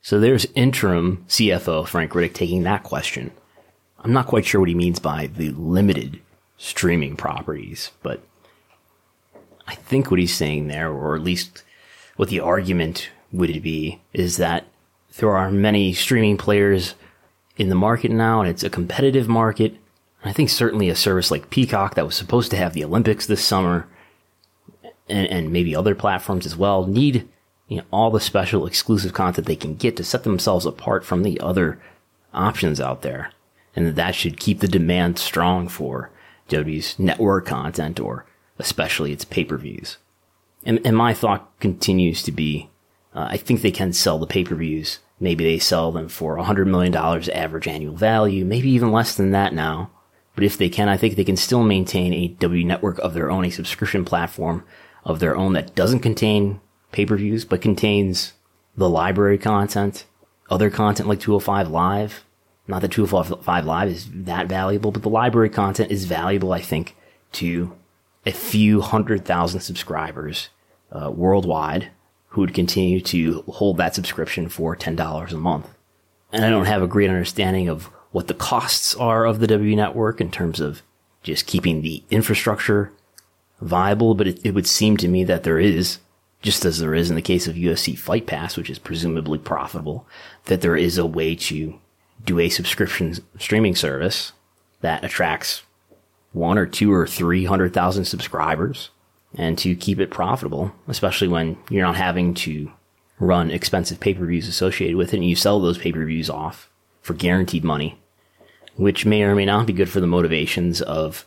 So 0.00 0.20
there's 0.20 0.46
interim 0.54 1.24
CFO 1.28 1.86
Frank 1.86 2.12
Riddick 2.12 2.34
taking 2.34 2.62
that 2.62 2.84
question. 2.84 3.32
I'm 3.98 4.12
not 4.12 4.26
quite 4.26 4.44
sure 4.44 4.60
what 4.60 4.68
he 4.68 4.74
means 4.74 5.00
by 5.00 5.26
the 5.26 5.50
limited 5.50 6.20
streaming 6.58 7.16
properties, 7.16 7.90
but 8.02 8.22
I 9.66 9.74
think 9.74 10.10
what 10.10 10.20
he's 10.20 10.34
saying 10.34 10.68
there, 10.68 10.92
or 10.92 11.16
at 11.16 11.22
least 11.22 11.64
what 12.16 12.28
the 12.28 12.40
argument 12.40 13.10
would 13.32 13.62
be, 13.62 14.00
is 14.12 14.36
that 14.36 14.66
there 15.18 15.36
are 15.36 15.50
many 15.50 15.92
streaming 15.92 16.36
players 16.36 16.94
in 17.56 17.68
the 17.68 17.74
market 17.74 18.10
now, 18.10 18.40
and 18.40 18.48
it's 18.48 18.62
a 18.62 18.70
competitive 18.70 19.28
market. 19.28 19.74
I 20.24 20.32
think 20.32 20.50
certainly 20.50 20.88
a 20.88 20.96
service 20.96 21.30
like 21.30 21.50
Peacock 21.50 21.94
that 21.94 22.06
was 22.06 22.14
supposed 22.14 22.50
to 22.50 22.56
have 22.56 22.74
the 22.74 22.84
Olympics 22.84 23.26
this 23.26 23.44
summer 23.44 23.88
and, 25.08 25.26
and 25.28 25.52
maybe 25.52 25.74
other 25.74 25.94
platforms 25.94 26.46
as 26.46 26.56
well 26.56 26.86
need 26.86 27.28
you 27.68 27.78
know, 27.78 27.84
all 27.90 28.10
the 28.10 28.20
special 28.20 28.66
exclusive 28.66 29.12
content 29.12 29.46
they 29.46 29.56
can 29.56 29.74
get 29.74 29.96
to 29.96 30.04
set 30.04 30.22
themselves 30.24 30.66
apart 30.66 31.04
from 31.04 31.22
the 31.22 31.40
other 31.40 31.80
options 32.32 32.80
out 32.80 33.02
there. 33.02 33.30
And 33.74 33.94
that 33.96 34.14
should 34.14 34.40
keep 34.40 34.60
the 34.60 34.68
demand 34.68 35.18
strong 35.18 35.68
for 35.68 36.10
WWE's 36.48 36.98
network 36.98 37.46
content 37.46 38.00
or 38.00 38.24
especially 38.58 39.12
its 39.12 39.24
pay-per-views. 39.24 39.98
And, 40.64 40.80
and 40.84 40.96
my 40.96 41.12
thought 41.12 41.50
continues 41.60 42.22
to 42.22 42.32
be, 42.32 42.70
uh, 43.14 43.26
I 43.30 43.36
think 43.36 43.60
they 43.60 43.70
can 43.70 43.92
sell 43.92 44.18
the 44.18 44.26
pay-per-views. 44.26 45.00
Maybe 45.20 45.44
they 45.44 45.58
sell 45.58 45.92
them 45.92 46.08
for 46.08 46.36
$100 46.36 46.66
million 46.66 46.94
average 46.94 47.68
annual 47.68 47.96
value, 47.96 48.44
maybe 48.44 48.70
even 48.70 48.92
less 48.92 49.14
than 49.14 49.32
that 49.32 49.52
now. 49.52 49.90
But 50.34 50.44
if 50.44 50.58
they 50.58 50.68
can, 50.68 50.88
I 50.88 50.96
think 50.96 51.16
they 51.16 51.24
can 51.24 51.36
still 51.36 51.62
maintain 51.62 52.12
a 52.12 52.28
W 52.28 52.64
network 52.64 52.98
of 52.98 53.14
their 53.14 53.30
own, 53.30 53.44
a 53.44 53.50
subscription 53.50 54.04
platform 54.04 54.64
of 55.06 55.20
their 55.20 55.36
own 55.36 55.54
that 55.54 55.74
doesn't 55.74 56.00
contain 56.00 56.60
pay-per-views, 56.92 57.44
but 57.44 57.62
contains 57.62 58.34
the 58.76 58.90
library 58.90 59.38
content, 59.38 60.04
other 60.50 60.68
content 60.68 61.08
like 61.08 61.20
205 61.20 61.70
Live. 61.70 62.24
Not 62.68 62.82
that 62.82 62.90
205 62.90 63.64
Live 63.64 63.88
is 63.88 64.08
that 64.12 64.48
valuable, 64.48 64.90
but 64.90 65.02
the 65.02 65.08
library 65.08 65.48
content 65.48 65.92
is 65.92 66.04
valuable, 66.04 66.52
I 66.52 66.60
think, 66.60 66.96
to 67.32 67.72
a 68.26 68.32
few 68.32 68.80
hundred 68.80 69.24
thousand 69.24 69.60
subscribers 69.60 70.48
uh, 70.90 71.10
worldwide 71.12 71.90
who 72.30 72.40
would 72.40 72.52
continue 72.52 73.00
to 73.00 73.42
hold 73.42 73.76
that 73.76 73.94
subscription 73.94 74.48
for 74.48 74.76
$10 74.76 75.32
a 75.32 75.36
month. 75.36 75.68
And 76.32 76.44
I 76.44 76.50
don't 76.50 76.66
have 76.66 76.82
a 76.82 76.88
great 76.88 77.08
understanding 77.08 77.68
of 77.68 77.84
what 78.10 78.26
the 78.26 78.34
costs 78.34 78.94
are 78.96 79.24
of 79.24 79.38
the 79.38 79.46
W 79.46 79.76
network 79.76 80.20
in 80.20 80.32
terms 80.32 80.58
of 80.58 80.82
just 81.22 81.46
keeping 81.46 81.82
the 81.82 82.02
infrastructure 82.10 82.92
viable, 83.60 84.14
but 84.14 84.28
it, 84.28 84.44
it 84.44 84.54
would 84.54 84.66
seem 84.66 84.96
to 84.98 85.08
me 85.08 85.24
that 85.24 85.42
there 85.42 85.58
is, 85.58 85.98
just 86.42 86.64
as 86.64 86.78
there 86.78 86.94
is 86.94 87.10
in 87.10 87.16
the 87.16 87.22
case 87.22 87.46
of 87.46 87.56
UFC 87.56 87.98
Fight 87.98 88.26
Pass, 88.26 88.56
which 88.56 88.70
is 88.70 88.78
presumably 88.78 89.38
profitable, 89.38 90.06
that 90.44 90.60
there 90.60 90.76
is 90.76 90.98
a 90.98 91.06
way 91.06 91.34
to 91.34 91.78
do 92.24 92.38
a 92.38 92.48
subscription 92.48 93.14
streaming 93.38 93.74
service 93.74 94.32
that 94.80 95.04
attracts 95.04 95.62
one 96.32 96.58
or 96.58 96.66
two 96.66 96.92
or 96.92 97.06
three 97.06 97.44
hundred 97.44 97.72
thousand 97.72 98.04
subscribers 98.04 98.90
and 99.34 99.58
to 99.58 99.74
keep 99.74 99.98
it 99.98 100.10
profitable, 100.10 100.72
especially 100.88 101.28
when 101.28 101.56
you're 101.70 101.84
not 101.84 101.96
having 101.96 102.34
to 102.34 102.70
run 103.18 103.50
expensive 103.50 104.00
pay-per-views 104.00 104.48
associated 104.48 104.96
with 104.96 105.12
it 105.12 105.18
and 105.18 105.28
you 105.28 105.36
sell 105.36 105.60
those 105.60 105.78
pay-per-views 105.78 106.28
off 106.28 106.70
for 107.00 107.14
guaranteed 107.14 107.64
money, 107.64 107.98
which 108.76 109.06
may 109.06 109.22
or 109.22 109.34
may 109.34 109.44
not 109.44 109.66
be 109.66 109.72
good 109.72 109.88
for 109.88 110.00
the 110.00 110.06
motivations 110.06 110.82
of, 110.82 111.26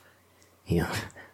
you 0.67 0.81
know, 0.81 0.89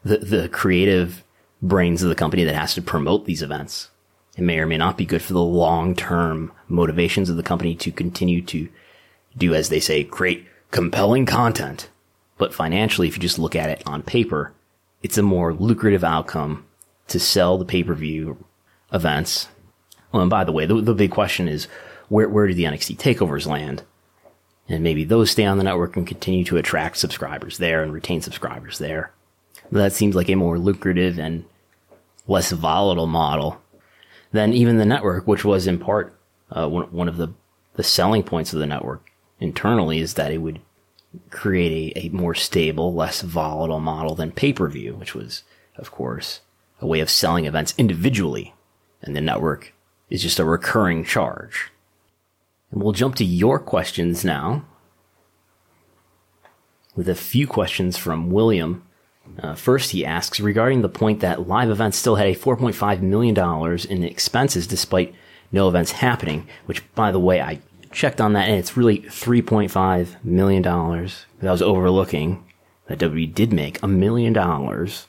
the, 0.05 0.19
the 0.19 0.49
creative 0.49 1.23
brains 1.61 2.03
of 2.03 2.09
the 2.09 2.15
company 2.15 2.43
that 2.45 2.55
has 2.55 2.75
to 2.75 2.81
promote 2.81 3.25
these 3.25 3.41
events. 3.41 3.89
It 4.37 4.43
may 4.43 4.59
or 4.59 4.67
may 4.67 4.77
not 4.77 4.97
be 4.97 5.05
good 5.05 5.21
for 5.21 5.33
the 5.33 5.41
long 5.41 5.95
term 5.95 6.51
motivations 6.69 7.29
of 7.29 7.37
the 7.37 7.43
company 7.43 7.75
to 7.75 7.91
continue 7.91 8.41
to 8.43 8.69
do, 9.35 9.53
as 9.53 9.69
they 9.69 9.79
say, 9.79 10.03
create 10.03 10.45
compelling 10.71 11.25
content. 11.25 11.89
But 12.37 12.53
financially, 12.53 13.07
if 13.07 13.15
you 13.15 13.21
just 13.21 13.39
look 13.39 13.55
at 13.55 13.69
it 13.69 13.83
on 13.85 14.03
paper, 14.03 14.53
it's 15.01 15.17
a 15.17 15.23
more 15.23 15.53
lucrative 15.53 16.03
outcome 16.03 16.65
to 17.07 17.19
sell 17.19 17.57
the 17.57 17.65
pay 17.65 17.83
per 17.83 17.93
view 17.93 18.43
events. 18.93 19.47
Well, 20.11 20.21
and 20.21 20.29
by 20.29 20.43
the 20.43 20.51
way, 20.51 20.65
the, 20.65 20.81
the 20.81 20.93
big 20.93 21.11
question 21.11 21.47
is 21.47 21.67
where, 22.09 22.29
where 22.29 22.47
do 22.47 22.53
the 22.53 22.65
NXT 22.65 22.97
takeovers 22.97 23.47
land? 23.47 23.83
And 24.67 24.83
maybe 24.83 25.03
those 25.03 25.31
stay 25.31 25.45
on 25.45 25.57
the 25.57 25.63
network 25.63 25.95
and 25.95 26.07
continue 26.07 26.43
to 26.45 26.57
attract 26.57 26.97
subscribers 26.97 27.57
there 27.57 27.83
and 27.83 27.93
retain 27.93 28.21
subscribers 28.21 28.79
there. 28.79 29.11
That 29.71 29.93
seems 29.93 30.15
like 30.15 30.29
a 30.29 30.35
more 30.35 30.57
lucrative 30.57 31.19
and 31.19 31.45
less 32.27 32.51
volatile 32.51 33.07
model 33.07 33.61
than 34.31 34.53
even 34.53 34.77
the 34.77 34.85
network, 34.85 35.27
which 35.27 35.45
was 35.45 35.67
in 35.67 35.79
part 35.79 36.17
uh, 36.51 36.67
one, 36.67 37.07
of 37.07 37.17
the, 37.17 37.29
the 37.73 37.83
selling 37.83 38.23
points 38.23 38.53
of 38.53 38.59
the 38.59 38.65
network 38.65 39.09
internally 39.39 39.99
is 39.99 40.13
that 40.13 40.31
it 40.31 40.37
would 40.37 40.59
create 41.29 41.95
a, 41.95 42.05
a 42.05 42.09
more 42.09 42.35
stable, 42.35 42.93
less 42.93 43.21
volatile 43.21 43.79
model 43.79 44.15
than 44.15 44.31
pay 44.31 44.53
per 44.53 44.67
view, 44.67 44.95
which 44.95 45.15
was, 45.15 45.43
of 45.77 45.91
course, 45.91 46.41
a 46.79 46.87
way 46.87 46.99
of 46.99 47.09
selling 47.09 47.45
events 47.45 47.73
individually. 47.77 48.53
And 49.01 49.15
the 49.15 49.21
network 49.21 49.73
is 50.09 50.21
just 50.21 50.39
a 50.39 50.45
recurring 50.45 51.03
charge. 51.03 51.71
And 52.71 52.81
we'll 52.81 52.93
jump 52.93 53.15
to 53.15 53.25
your 53.25 53.59
questions 53.59 54.25
now 54.25 54.65
with 56.95 57.09
a 57.09 57.15
few 57.15 57.47
questions 57.47 57.97
from 57.97 58.29
William. 58.29 58.83
Uh, 59.39 59.55
first, 59.55 59.91
he 59.91 60.05
asks 60.05 60.39
regarding 60.39 60.81
the 60.81 60.89
point 60.89 61.19
that 61.19 61.47
live 61.47 61.69
events 61.69 61.97
still 61.97 62.15
had 62.15 62.27
a 62.27 62.35
$4.5 62.35 63.01
million 63.01 63.79
in 63.89 64.03
expenses 64.03 64.67
despite 64.67 65.13
no 65.51 65.67
events 65.67 65.91
happening, 65.91 66.47
which, 66.65 66.83
by 66.95 67.11
the 67.11 67.19
way, 67.19 67.41
I 67.41 67.59
checked 67.91 68.19
on 68.21 68.33
that 68.33 68.49
and 68.49 68.57
it's 68.57 68.77
really 68.77 68.99
$3.5 68.99 70.23
million 70.23 70.61
that 70.61 71.47
I 71.47 71.51
was 71.51 71.61
overlooking 71.61 72.43
that 72.87 72.99
WWE 72.99 73.33
did 73.33 73.51
make 73.51 73.81
a 73.81 73.87
million 73.87 74.33
dollars 74.33 75.07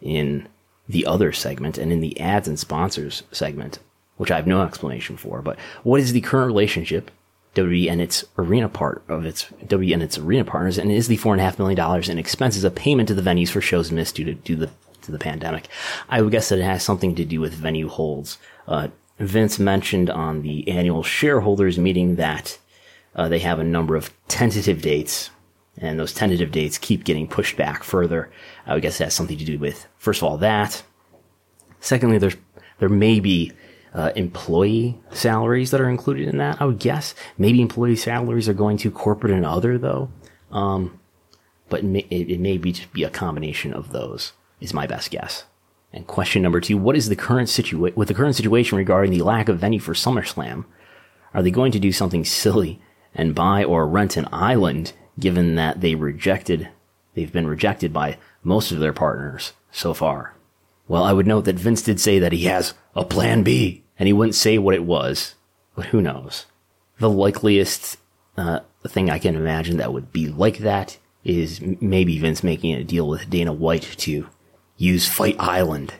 in 0.00 0.48
the 0.88 1.04
other 1.04 1.32
segment 1.32 1.76
and 1.76 1.92
in 1.92 2.00
the 2.00 2.18
ads 2.18 2.48
and 2.48 2.58
sponsors 2.58 3.22
segment, 3.32 3.78
which 4.16 4.30
I 4.30 4.36
have 4.36 4.46
no 4.46 4.62
explanation 4.62 5.16
for. 5.16 5.42
But 5.42 5.58
what 5.82 6.00
is 6.00 6.12
the 6.12 6.20
current 6.20 6.46
relationship 6.46 7.10
WWE 7.58 7.90
and 7.90 8.00
its 8.00 8.24
arena 8.36 8.68
part 8.68 9.02
of 9.08 9.24
its 9.24 9.44
WWE 9.66 9.94
and 9.94 10.02
its 10.02 10.18
arena 10.18 10.44
partners, 10.44 10.78
and 10.78 10.90
is 10.90 11.08
the 11.08 11.16
four 11.16 11.32
and 11.32 11.40
a 11.40 11.44
half 11.44 11.58
million 11.58 11.76
dollars 11.76 12.08
in 12.08 12.18
expenses 12.18 12.64
a 12.64 12.70
payment 12.70 13.08
to 13.08 13.14
the 13.14 13.22
venues 13.22 13.50
for 13.50 13.60
shows 13.60 13.90
missed 13.92 14.16
due 14.16 14.24
to 14.24 14.34
due 14.34 14.56
to 14.56 14.66
the 14.66 14.70
to 15.02 15.12
the 15.12 15.18
pandemic? 15.18 15.68
I 16.08 16.22
would 16.22 16.32
guess 16.32 16.48
that 16.48 16.58
it 16.58 16.64
has 16.64 16.82
something 16.82 17.14
to 17.14 17.24
do 17.24 17.40
with 17.40 17.54
venue 17.54 17.88
holds. 17.88 18.38
Uh, 18.66 18.88
Vince 19.18 19.58
mentioned 19.58 20.10
on 20.10 20.42
the 20.42 20.68
annual 20.68 21.02
shareholders 21.02 21.78
meeting 21.78 22.16
that 22.16 22.58
uh, 23.14 23.28
they 23.28 23.40
have 23.40 23.58
a 23.58 23.64
number 23.64 23.96
of 23.96 24.12
tentative 24.28 24.80
dates, 24.80 25.30
and 25.76 25.98
those 25.98 26.12
tentative 26.12 26.52
dates 26.52 26.78
keep 26.78 27.04
getting 27.04 27.26
pushed 27.26 27.56
back 27.56 27.82
further. 27.82 28.30
I 28.66 28.74
would 28.74 28.82
guess 28.82 29.00
it 29.00 29.04
has 29.04 29.14
something 29.14 29.38
to 29.38 29.44
do 29.44 29.58
with 29.58 29.86
first 29.98 30.22
of 30.22 30.28
all 30.28 30.38
that. 30.38 30.82
Secondly, 31.80 32.18
there's 32.18 32.36
there 32.78 32.88
may 32.88 33.18
be 33.20 33.52
uh, 33.98 34.12
employee 34.14 34.96
salaries 35.10 35.72
that 35.72 35.80
are 35.80 35.90
included 35.90 36.28
in 36.28 36.38
that. 36.38 36.62
I 36.62 36.66
would 36.66 36.78
guess 36.78 37.16
maybe 37.36 37.60
employee 37.60 37.96
salaries 37.96 38.48
are 38.48 38.54
going 38.54 38.76
to 38.78 38.92
corporate 38.92 39.32
and 39.32 39.44
other 39.44 39.76
though. 39.76 40.08
Um, 40.52 41.00
but 41.68 41.80
it 41.80 41.84
may, 41.84 42.06
it, 42.08 42.38
may 42.38 42.58
be 42.58 42.70
just 42.70 42.92
be 42.92 43.02
a 43.02 43.10
combination 43.10 43.74
of 43.74 43.90
those 43.90 44.34
is 44.60 44.72
my 44.72 44.86
best 44.86 45.10
guess. 45.10 45.46
And 45.92 46.06
question 46.06 46.42
number 46.42 46.60
two, 46.60 46.78
what 46.78 46.94
is 46.94 47.08
the 47.08 47.16
current 47.16 47.48
situation 47.48 47.92
with 47.96 48.06
the 48.06 48.14
current 48.14 48.36
situation 48.36 48.78
regarding 48.78 49.10
the 49.10 49.22
lack 49.22 49.48
of 49.48 49.58
venue 49.58 49.80
for 49.80 49.94
SummerSlam? 49.94 50.64
Are 51.34 51.42
they 51.42 51.50
going 51.50 51.72
to 51.72 51.80
do 51.80 51.90
something 51.90 52.24
silly 52.24 52.80
and 53.16 53.34
buy 53.34 53.64
or 53.64 53.88
rent 53.88 54.16
an 54.16 54.28
island 54.30 54.92
given 55.18 55.56
that 55.56 55.80
they 55.80 55.96
rejected, 55.96 56.68
they've 57.14 57.32
been 57.32 57.48
rejected 57.48 57.92
by 57.92 58.16
most 58.44 58.70
of 58.70 58.78
their 58.78 58.92
partners 58.92 59.54
so 59.72 59.92
far? 59.92 60.36
Well, 60.86 61.02
I 61.02 61.12
would 61.12 61.26
note 61.26 61.46
that 61.46 61.56
Vince 61.56 61.82
did 61.82 62.00
say 62.00 62.20
that 62.20 62.32
he 62.32 62.44
has 62.44 62.74
a 62.94 63.04
plan 63.04 63.42
B, 63.42 63.82
and 63.98 64.06
he 64.06 64.12
wouldn't 64.12 64.34
say 64.34 64.58
what 64.58 64.74
it 64.74 64.84
was, 64.84 65.34
but 65.74 65.86
who 65.86 66.00
knows? 66.00 66.46
The 66.98 67.10
likeliest 67.10 67.98
uh, 68.36 68.60
thing 68.86 69.10
I 69.10 69.18
can 69.18 69.36
imagine 69.36 69.76
that 69.76 69.92
would 69.92 70.12
be 70.12 70.28
like 70.28 70.58
that 70.58 70.98
is 71.24 71.60
maybe 71.80 72.18
Vince 72.18 72.42
making 72.42 72.74
a 72.74 72.84
deal 72.84 73.08
with 73.08 73.28
Dana 73.28 73.52
White 73.52 73.82
to 73.98 74.28
use 74.76 75.08
Fight 75.08 75.36
Island. 75.38 75.94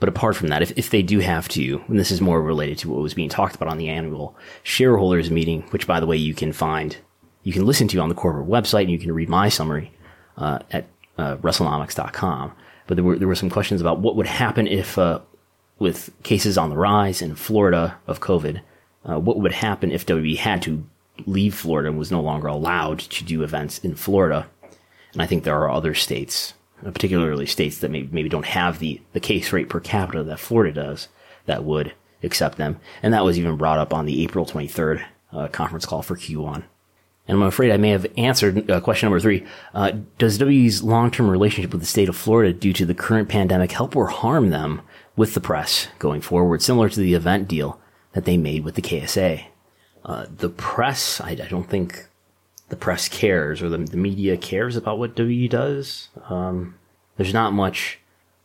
But 0.00 0.08
apart 0.08 0.36
from 0.36 0.48
that, 0.48 0.62
if, 0.62 0.72
if 0.76 0.90
they 0.90 1.02
do 1.02 1.18
have 1.18 1.48
to, 1.50 1.82
and 1.88 1.98
this 1.98 2.10
is 2.10 2.20
more 2.20 2.40
related 2.40 2.78
to 2.78 2.90
what 2.90 3.02
was 3.02 3.14
being 3.14 3.28
talked 3.28 3.56
about 3.56 3.68
on 3.68 3.78
the 3.78 3.88
annual 3.88 4.36
shareholders 4.62 5.30
meeting, 5.30 5.62
which 5.70 5.86
by 5.86 6.00
the 6.00 6.06
way 6.06 6.16
you 6.16 6.34
can 6.34 6.52
find, 6.52 6.96
you 7.42 7.52
can 7.52 7.66
listen 7.66 7.88
to 7.88 7.98
on 7.98 8.08
the 8.08 8.14
corporate 8.14 8.48
website, 8.48 8.82
and 8.82 8.90
you 8.90 8.98
can 8.98 9.12
read 9.12 9.28
my 9.28 9.48
summary 9.48 9.92
uh, 10.36 10.60
at 10.70 10.86
uh, 11.18 11.36
WrestleNomics.com 11.36 12.52
but 12.88 12.96
there 12.96 13.04
were 13.04 13.16
there 13.16 13.28
were 13.28 13.36
some 13.36 13.50
questions 13.50 13.80
about 13.80 14.00
what 14.00 14.16
would 14.16 14.26
happen 14.26 14.66
if, 14.66 14.98
uh, 14.98 15.20
with 15.78 16.10
cases 16.22 16.58
on 16.58 16.70
the 16.70 16.76
rise 16.76 17.22
in 17.22 17.34
Florida 17.34 17.98
of 18.06 18.20
COVID, 18.20 18.60
uh, 19.04 19.18
what 19.18 19.38
would 19.38 19.52
happen 19.52 19.90
if 19.90 20.06
WWE 20.06 20.36
had 20.36 20.62
to 20.62 20.84
leave 21.26 21.54
Florida 21.54 21.88
and 21.88 21.98
was 21.98 22.10
no 22.10 22.20
longer 22.20 22.48
allowed 22.48 22.98
to 22.98 23.24
do 23.24 23.42
events 23.42 23.78
in 23.78 23.94
Florida. 23.94 24.48
And 25.12 25.22
I 25.22 25.26
think 25.26 25.44
there 25.44 25.56
are 25.56 25.70
other 25.70 25.94
states, 25.94 26.54
particularly 26.82 27.46
states 27.46 27.78
that 27.78 27.90
maybe, 27.90 28.08
maybe 28.12 28.28
don't 28.28 28.46
have 28.46 28.78
the, 28.78 29.00
the 29.12 29.20
case 29.20 29.52
rate 29.52 29.68
per 29.68 29.80
capita 29.80 30.22
that 30.22 30.38
Florida 30.38 30.72
does, 30.72 31.08
that 31.46 31.64
would 31.64 31.92
accept 32.22 32.58
them. 32.58 32.78
And 33.02 33.14
that 33.14 33.24
was 33.24 33.38
even 33.38 33.56
brought 33.56 33.78
up 33.78 33.94
on 33.94 34.06
the 34.06 34.22
April 34.22 34.46
23rd 34.46 35.04
uh, 35.32 35.48
conference 35.48 35.86
call 35.86 36.02
for 36.02 36.16
Q1 36.16 36.64
and 37.28 37.36
I'm 37.36 37.42
afraid 37.42 37.70
I 37.70 37.76
may 37.76 37.90
have 37.90 38.06
answered 38.16 38.70
uh, 38.70 38.80
question 38.80 39.06
number 39.06 39.20
three. 39.20 39.46
Uh, 39.74 39.92
does 40.16 40.38
WWE's 40.38 40.82
long-term 40.82 41.28
relationship 41.28 41.72
with 41.72 41.82
the 41.82 41.86
state 41.86 42.08
of 42.08 42.16
Florida 42.16 42.54
due 42.54 42.72
to 42.72 42.86
the 42.86 42.94
current 42.94 43.28
pandemic 43.28 43.70
help 43.70 43.94
or 43.94 44.06
harm 44.06 44.48
them 44.48 44.80
with 45.18 45.34
the 45.34 45.40
press 45.40 45.88
going 45.98 46.20
forward, 46.20 46.62
similar 46.62 46.88
to 46.88 47.00
the 47.00 47.14
event 47.14 47.48
deal 47.48 47.80
that 48.12 48.24
they 48.24 48.36
made 48.36 48.64
with 48.64 48.76
the 48.76 48.82
KSA? 48.82 49.44
Uh, 50.04 50.26
the 50.34 50.48
press, 50.48 51.20
I, 51.20 51.30
I, 51.30 51.48
don't 51.50 51.68
think 51.68 52.06
the 52.68 52.76
press 52.76 53.08
cares 53.08 53.60
or 53.60 53.68
the, 53.68 53.78
the 53.78 53.96
media 53.96 54.36
cares 54.36 54.76
about 54.76 54.98
what 54.98 55.16
WWE 55.16 55.50
does. 55.50 56.08
Um, 56.30 56.76
there's 57.16 57.34
not 57.34 57.52
much 57.52 57.98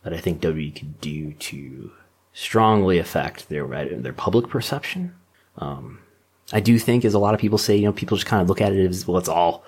that 0.03 0.13
I 0.13 0.17
think 0.17 0.41
WWE 0.41 0.75
could 0.75 0.99
do 0.99 1.33
to 1.33 1.91
strongly 2.33 2.97
affect 2.97 3.49
their 3.49 3.67
their 3.67 4.11
public 4.11 4.49
perception. 4.49 5.13
Um, 5.59 5.99
I 6.51 6.59
do 6.59 6.79
think, 6.79 7.05
as 7.05 7.13
a 7.13 7.19
lot 7.19 7.35
of 7.35 7.39
people 7.39 7.59
say, 7.59 7.77
you 7.77 7.85
know, 7.85 7.93
people 7.93 8.17
just 8.17 8.27
kind 8.27 8.41
of 8.41 8.49
look 8.49 8.59
at 8.59 8.73
it 8.73 8.89
as, 8.89 9.07
well, 9.07 9.19
it's 9.19 9.29
all 9.29 9.63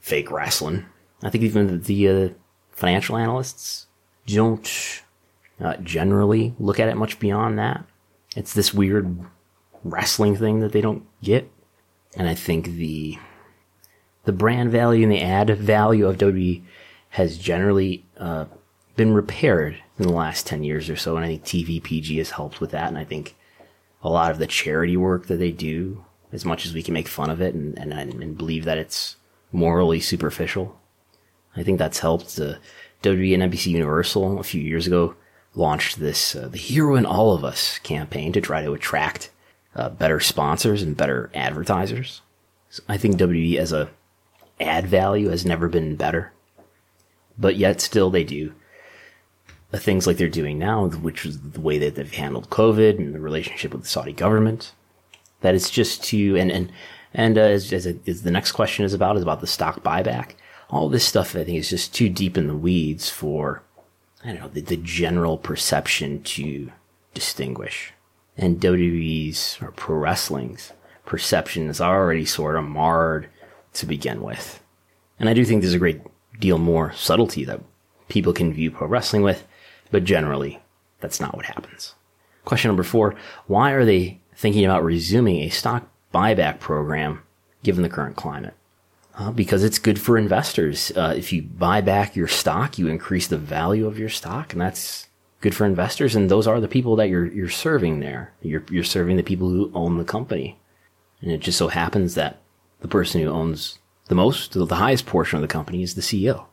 fake 0.00 0.30
wrestling. 0.30 0.86
I 1.22 1.28
think 1.28 1.44
even 1.44 1.82
the 1.82 2.08
uh, 2.08 2.28
financial 2.72 3.18
analysts 3.18 3.86
don't 4.26 5.02
uh, 5.60 5.76
generally 5.78 6.54
look 6.58 6.78
at 6.80 6.88
it 6.88 6.96
much 6.96 7.18
beyond 7.18 7.58
that. 7.58 7.84
It's 8.36 8.52
this 8.52 8.74
weird 8.74 9.18
wrestling 9.84 10.36
thing 10.36 10.60
that 10.60 10.72
they 10.72 10.80
don't 10.80 11.04
get. 11.22 11.50
And 12.16 12.28
I 12.28 12.34
think 12.34 12.66
the 12.66 13.18
the 14.24 14.32
brand 14.32 14.72
value 14.72 15.04
and 15.04 15.12
the 15.12 15.22
ad 15.22 15.50
value 15.50 16.06
of 16.06 16.18
WWE 16.18 16.62
has 17.10 17.38
generally 17.38 18.04
uh, 18.18 18.46
been 18.96 19.14
repaired 19.14 19.78
in 19.98 20.06
the 20.06 20.12
last 20.12 20.46
10 20.46 20.64
years 20.64 20.90
or 20.90 20.96
so. 20.96 21.16
And 21.16 21.24
I 21.24 21.28
think 21.28 21.44
TVPG 21.44 22.18
has 22.18 22.30
helped 22.30 22.60
with 22.60 22.72
that. 22.72 22.88
And 22.88 22.98
I 22.98 23.04
think 23.04 23.36
a 24.02 24.10
lot 24.10 24.32
of 24.32 24.38
the 24.38 24.46
charity 24.46 24.96
work 24.96 25.28
that 25.28 25.36
they 25.36 25.52
do 25.52 26.04
as 26.32 26.44
much 26.44 26.66
as 26.66 26.74
we 26.74 26.82
can 26.82 26.92
make 26.92 27.06
fun 27.06 27.30
of 27.30 27.40
it 27.40 27.54
and, 27.54 27.78
and, 27.78 27.92
and 27.92 28.36
believe 28.36 28.64
that 28.64 28.78
it's 28.78 29.16
morally 29.52 30.00
superficial. 30.00 30.78
I 31.56 31.62
think 31.62 31.78
that's 31.78 32.00
helped. 32.00 32.34
The 32.34 32.58
WWE 33.02 33.40
and 33.40 33.52
NBC 33.52 33.66
Universal 33.66 34.40
a 34.40 34.42
few 34.42 34.60
years 34.60 34.88
ago 34.88 35.14
launched 35.56 35.98
this 35.98 36.36
uh, 36.36 36.48
"The 36.48 36.58
Hero 36.58 36.94
in 36.94 37.06
All 37.06 37.32
of 37.32 37.44
Us" 37.44 37.78
campaign 37.80 38.32
to 38.32 38.40
try 38.40 38.62
to 38.62 38.72
attract 38.72 39.30
uh, 39.74 39.88
better 39.88 40.20
sponsors 40.20 40.82
and 40.82 40.96
better 40.96 41.30
advertisers. 41.34 42.22
So 42.70 42.82
I 42.88 42.96
think 42.96 43.16
WWE 43.16 43.56
as 43.56 43.72
a 43.72 43.90
ad 44.60 44.86
value 44.86 45.28
has 45.28 45.44
never 45.44 45.68
been 45.68 45.96
better, 45.96 46.32
but 47.38 47.56
yet 47.56 47.80
still 47.80 48.10
they 48.10 48.24
do 48.24 48.54
the 49.70 49.78
things 49.78 50.06
like 50.06 50.16
they're 50.16 50.28
doing 50.28 50.58
now, 50.58 50.86
which 50.88 51.26
is 51.26 51.40
the 51.40 51.60
way 51.60 51.78
that 51.78 51.96
they've 51.96 52.12
handled 52.12 52.50
COVID 52.50 52.98
and 52.98 53.14
the 53.14 53.20
relationship 53.20 53.72
with 53.72 53.82
the 53.82 53.88
Saudi 53.88 54.12
government 54.12 54.72
that 55.40 55.54
it's 55.54 55.70
just 55.70 56.02
to 56.04 56.36
and 56.36 56.50
and 56.50 56.72
and 57.14 57.38
uh, 57.38 57.42
as, 57.42 57.72
as, 57.72 57.86
as 57.86 58.22
the 58.22 58.30
next 58.30 58.52
question 58.52 58.84
is 58.84 58.92
about 58.92 59.16
is 59.16 59.22
about 59.22 59.40
the 59.40 59.46
stock 59.46 59.82
buyback. 59.82 60.32
All 60.68 60.88
this 60.88 61.04
stuff 61.04 61.36
I 61.36 61.44
think 61.44 61.58
is 61.58 61.70
just 61.70 61.94
too 61.94 62.08
deep 62.08 62.36
in 62.36 62.48
the 62.48 62.56
weeds 62.56 63.08
for 63.08 63.62
I 64.26 64.32
don't 64.32 64.40
know 64.40 64.48
the, 64.48 64.60
the 64.60 64.76
general 64.76 65.38
perception 65.38 66.22
to 66.24 66.72
distinguish. 67.14 67.92
And 68.36 68.60
WWE's 68.60 69.58
or 69.62 69.70
pro 69.72 69.96
wrestling's 69.96 70.72
perception 71.06 71.68
is 71.68 71.80
already 71.80 72.26
sort 72.26 72.56
of 72.56 72.64
marred 72.64 73.28
to 73.74 73.86
begin 73.86 74.20
with. 74.22 74.60
And 75.18 75.28
I 75.28 75.34
do 75.34 75.44
think 75.44 75.62
there's 75.62 75.72
a 75.72 75.78
great 75.78 76.02
deal 76.38 76.58
more 76.58 76.92
subtlety 76.92 77.44
that 77.44 77.62
people 78.08 78.32
can 78.32 78.52
view 78.52 78.70
pro 78.70 78.88
wrestling 78.88 79.22
with, 79.22 79.46
but 79.90 80.04
generally, 80.04 80.60
that's 81.00 81.20
not 81.20 81.34
what 81.34 81.46
happens. 81.46 81.94
Question 82.44 82.68
number 82.68 82.82
four 82.82 83.14
Why 83.46 83.70
are 83.70 83.84
they 83.84 84.20
thinking 84.34 84.64
about 84.64 84.84
resuming 84.84 85.40
a 85.40 85.48
stock 85.48 85.88
buyback 86.12 86.60
program 86.60 87.22
given 87.62 87.82
the 87.82 87.88
current 87.88 88.16
climate. 88.16 88.54
Uh, 89.16 89.30
because 89.30 89.64
it's 89.64 89.78
good 89.78 89.98
for 89.98 90.18
investors. 90.18 90.92
Uh, 90.94 91.14
if 91.16 91.32
you 91.32 91.40
buy 91.40 91.80
back 91.80 92.14
your 92.14 92.28
stock, 92.28 92.78
you 92.78 92.86
increase 92.86 93.26
the 93.26 93.38
value 93.38 93.86
of 93.86 93.98
your 93.98 94.10
stock, 94.10 94.52
and 94.52 94.60
that's 94.60 95.08
good 95.40 95.54
for 95.54 95.64
investors. 95.64 96.14
And 96.14 96.30
those 96.30 96.46
are 96.46 96.60
the 96.60 96.68
people 96.68 96.96
that 96.96 97.08
you're 97.08 97.26
you're 97.26 97.48
serving 97.48 98.00
there. 98.00 98.34
You're 98.42 98.64
you're 98.70 98.84
serving 98.84 99.16
the 99.16 99.22
people 99.22 99.48
who 99.48 99.70
own 99.72 99.96
the 99.96 100.04
company, 100.04 100.58
and 101.22 101.32
it 101.32 101.40
just 101.40 101.56
so 101.56 101.68
happens 101.68 102.14
that 102.14 102.42
the 102.80 102.88
person 102.88 103.22
who 103.22 103.28
owns 103.28 103.78
the 104.08 104.14
most, 104.14 104.52
the 104.52 104.66
highest 104.66 105.06
portion 105.06 105.36
of 105.36 105.42
the 105.42 105.48
company, 105.48 105.82
is 105.82 105.94
the 105.94 106.02
CEO. 106.02 106.44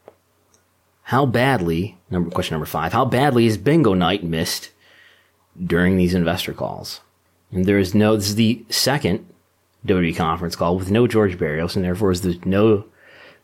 How 1.03 1.25
badly? 1.25 1.97
Number 2.09 2.29
question 2.29 2.53
number 2.53 2.65
five. 2.65 2.93
How 2.93 3.03
badly 3.03 3.45
is 3.45 3.57
bingo 3.57 3.93
night 3.93 4.23
missed 4.23 4.71
during 5.61 5.97
these 5.97 6.13
investor 6.13 6.53
calls? 6.53 7.01
And 7.51 7.65
there 7.65 7.77
is 7.77 7.93
no, 7.93 8.15
this 8.15 8.29
is 8.29 8.35
the 8.35 8.65
second 8.69 9.27
WWE 9.85 10.15
conference 10.15 10.55
call 10.55 10.77
with 10.77 10.91
no 10.91 11.07
George 11.07 11.37
Barrios, 11.37 11.75
and 11.75 11.83
therefore 11.83 12.11
is 12.11 12.21
the 12.21 12.39
no 12.45 12.85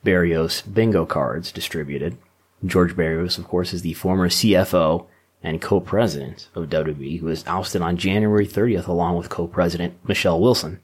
Barrios 0.03 0.61
bingo 0.61 1.05
cards 1.05 1.51
distributed. 1.51 2.17
George 2.65 2.95
Barrios, 2.95 3.37
of 3.37 3.47
course, 3.47 3.73
is 3.73 3.81
the 3.81 3.93
former 3.93 4.29
CFO 4.29 5.05
and 5.41 5.61
co-president 5.61 6.49
of 6.55 6.69
WWE, 6.69 7.19
who 7.19 7.25
was 7.25 7.45
ousted 7.47 7.81
on 7.81 7.97
January 7.97 8.45
30th 8.45 8.87
along 8.87 9.17
with 9.17 9.29
co-president 9.29 9.97
Michelle 10.07 10.39
Wilson. 10.39 10.79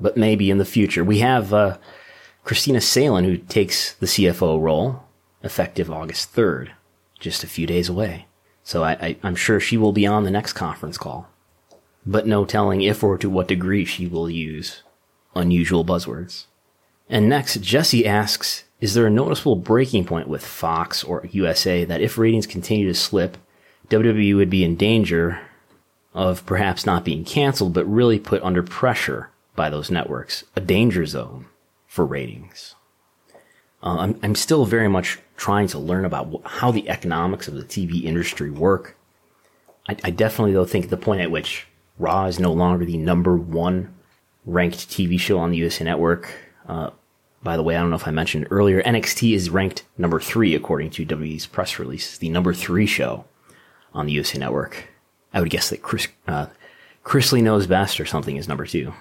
But 0.00 0.16
maybe 0.16 0.50
in 0.50 0.58
the 0.58 0.64
future. 0.64 1.04
We 1.04 1.18
have 1.18 1.52
uh, 1.52 1.78
Kristina 2.44 2.82
Salen, 2.82 3.24
who 3.24 3.36
takes 3.36 3.94
the 3.94 4.06
CFO 4.06 4.60
role, 4.60 5.02
effective 5.42 5.90
August 5.90 6.34
3rd, 6.34 6.70
just 7.18 7.44
a 7.44 7.48
few 7.48 7.66
days 7.66 7.88
away. 7.88 8.26
So 8.62 8.84
I, 8.84 8.92
I, 8.92 9.16
I'm 9.22 9.34
sure 9.34 9.60
she 9.60 9.76
will 9.76 9.92
be 9.92 10.06
on 10.06 10.24
the 10.24 10.30
next 10.30 10.52
conference 10.52 10.98
call. 10.98 11.28
But 12.08 12.26
no 12.26 12.46
telling 12.46 12.80
if 12.80 13.04
or 13.04 13.18
to 13.18 13.28
what 13.28 13.48
degree 13.48 13.84
she 13.84 14.06
will 14.06 14.30
use 14.30 14.82
unusual 15.34 15.84
buzzwords. 15.84 16.46
And 17.10 17.28
next, 17.28 17.60
Jesse 17.60 18.06
asks, 18.06 18.64
is 18.80 18.94
there 18.94 19.06
a 19.06 19.10
noticeable 19.10 19.56
breaking 19.56 20.06
point 20.06 20.26
with 20.26 20.44
Fox 20.44 21.04
or 21.04 21.28
USA 21.32 21.84
that 21.84 22.00
if 22.00 22.16
ratings 22.16 22.46
continue 22.46 22.86
to 22.86 22.94
slip, 22.94 23.36
WWE 23.90 24.34
would 24.36 24.48
be 24.48 24.64
in 24.64 24.74
danger 24.74 25.38
of 26.14 26.46
perhaps 26.46 26.86
not 26.86 27.04
being 27.04 27.26
canceled, 27.26 27.74
but 27.74 27.84
really 27.84 28.18
put 28.18 28.42
under 28.42 28.62
pressure 28.62 29.28
by 29.54 29.68
those 29.68 29.90
networks, 29.90 30.44
a 30.56 30.62
danger 30.62 31.04
zone 31.04 31.44
for 31.86 32.06
ratings. 32.06 32.74
Uh, 33.82 33.98
I'm, 33.98 34.20
I'm 34.22 34.34
still 34.34 34.64
very 34.64 34.88
much 34.88 35.18
trying 35.36 35.68
to 35.68 35.78
learn 35.78 36.06
about 36.06 36.40
how 36.44 36.70
the 36.70 36.88
economics 36.88 37.48
of 37.48 37.54
the 37.54 37.64
TV 37.64 38.04
industry 38.04 38.50
work. 38.50 38.96
I, 39.86 39.96
I 40.04 40.10
definitely, 40.10 40.54
though, 40.54 40.64
think 40.64 40.88
the 40.88 40.96
point 40.96 41.20
at 41.20 41.30
which 41.30 41.67
Raw 41.98 42.26
is 42.26 42.38
no 42.38 42.52
longer 42.52 42.84
the 42.84 42.96
number 42.96 43.36
one 43.36 43.94
ranked 44.44 44.88
TV 44.88 45.18
show 45.18 45.38
on 45.38 45.50
the 45.50 45.56
USA 45.58 45.84
Network. 45.84 46.32
Uh, 46.66 46.90
by 47.42 47.56
the 47.56 47.62
way, 47.62 47.76
I 47.76 47.80
don't 47.80 47.90
know 47.90 47.96
if 47.96 48.08
I 48.08 48.12
mentioned 48.12 48.48
earlier, 48.50 48.82
NXT 48.82 49.34
is 49.34 49.50
ranked 49.50 49.84
number 49.96 50.20
three 50.20 50.54
according 50.54 50.90
to 50.90 51.06
WWE's 51.06 51.46
press 51.46 51.78
release, 51.78 52.18
the 52.18 52.28
number 52.28 52.52
three 52.52 52.86
show 52.86 53.24
on 53.94 54.06
the 54.06 54.12
USA 54.12 54.38
Network. 54.38 54.88
I 55.32 55.40
would 55.40 55.50
guess 55.50 55.70
that 55.70 55.82
Chris, 55.82 56.08
uh, 56.26 56.46
Chrisley 57.04 57.42
knows 57.42 57.66
best 57.66 58.00
or 58.00 58.06
something 58.06 58.36
is 58.36 58.48
number 58.48 58.66
two. 58.66 58.92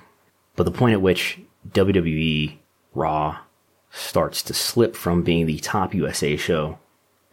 But 0.56 0.64
the 0.64 0.72
point 0.72 0.94
at 0.94 1.02
which 1.02 1.40
WWE 1.70 2.58
Raw 2.94 3.40
starts 3.92 4.42
to 4.44 4.54
slip 4.54 4.96
from 4.96 5.24
being 5.24 5.46
the 5.46 5.60
top 5.60 5.94
USA 5.94 6.36
show, 6.36 6.80